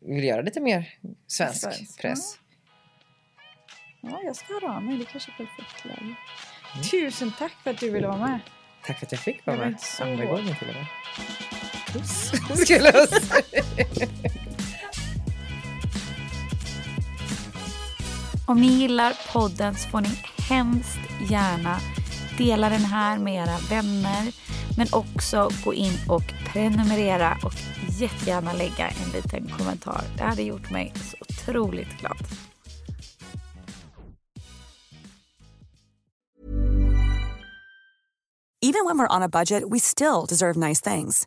vill 0.00 0.24
göra 0.24 0.42
lite 0.42 0.60
mer 0.60 0.98
svensk 1.26 1.60
Svensk, 1.60 2.00
press. 2.00 2.34
Ja, 4.00 4.20
jag 4.24 4.36
ska 4.36 4.54
höra 4.54 4.76
av 4.76 4.82
mig. 4.82 4.98
Det 4.98 5.04
kanske 5.04 5.30
är 5.32 5.36
perfekt 5.46 5.84
läge. 5.84 6.00
Mm. 6.00 6.82
Tusen 6.90 7.32
tack 7.38 7.52
för 7.52 7.70
att 7.70 7.78
du 7.78 7.90
ville 7.90 8.06
vara 8.08 8.18
med. 8.28 8.40
Tack 8.86 8.98
för 8.98 9.06
att 9.06 9.12
jag 9.12 9.20
fick 9.20 9.46
vara 9.46 9.56
med. 9.56 9.76
Andra 10.00 10.24
gången 10.24 10.54
till 10.58 10.68
och 10.68 10.74
med. 10.74 10.86
Puss. 11.92 12.32
Skulle 12.62 12.90
jag 12.90 13.08
säga. 13.08 14.08
Om 18.46 18.60
ni 18.60 18.66
gillar 18.66 19.18
podden 19.32 19.74
så 19.74 19.88
får 19.88 20.00
ni 20.00 20.08
hemskt 20.48 20.98
gärna 21.30 21.80
dela 22.38 22.68
den 22.68 22.84
här 22.84 23.18
med 23.18 23.34
era 23.34 23.58
vänner. 23.70 24.32
Men 24.76 24.86
också 24.92 25.50
gå 25.64 25.74
in 25.74 25.98
och 26.08 26.22
prenumerera 26.52 27.38
och 27.42 27.54
jättegärna 27.88 28.52
lägga 28.52 28.88
en 28.88 29.10
liten 29.12 29.48
kommentar. 29.58 30.02
Det 30.16 30.22
hade 30.22 30.42
gjort 30.42 30.70
mig 30.70 30.92
så 30.96 31.16
otroligt 31.20 31.98
glad. 32.00 32.16
Even 38.62 38.84
when 38.84 38.98
we're 38.98 39.16
on 39.16 39.22
a 39.22 39.28
budget 39.28 39.64
we 39.70 39.80
still 39.80 40.26
deserve 40.28 40.56
nice 40.56 40.90
things. 40.90 41.26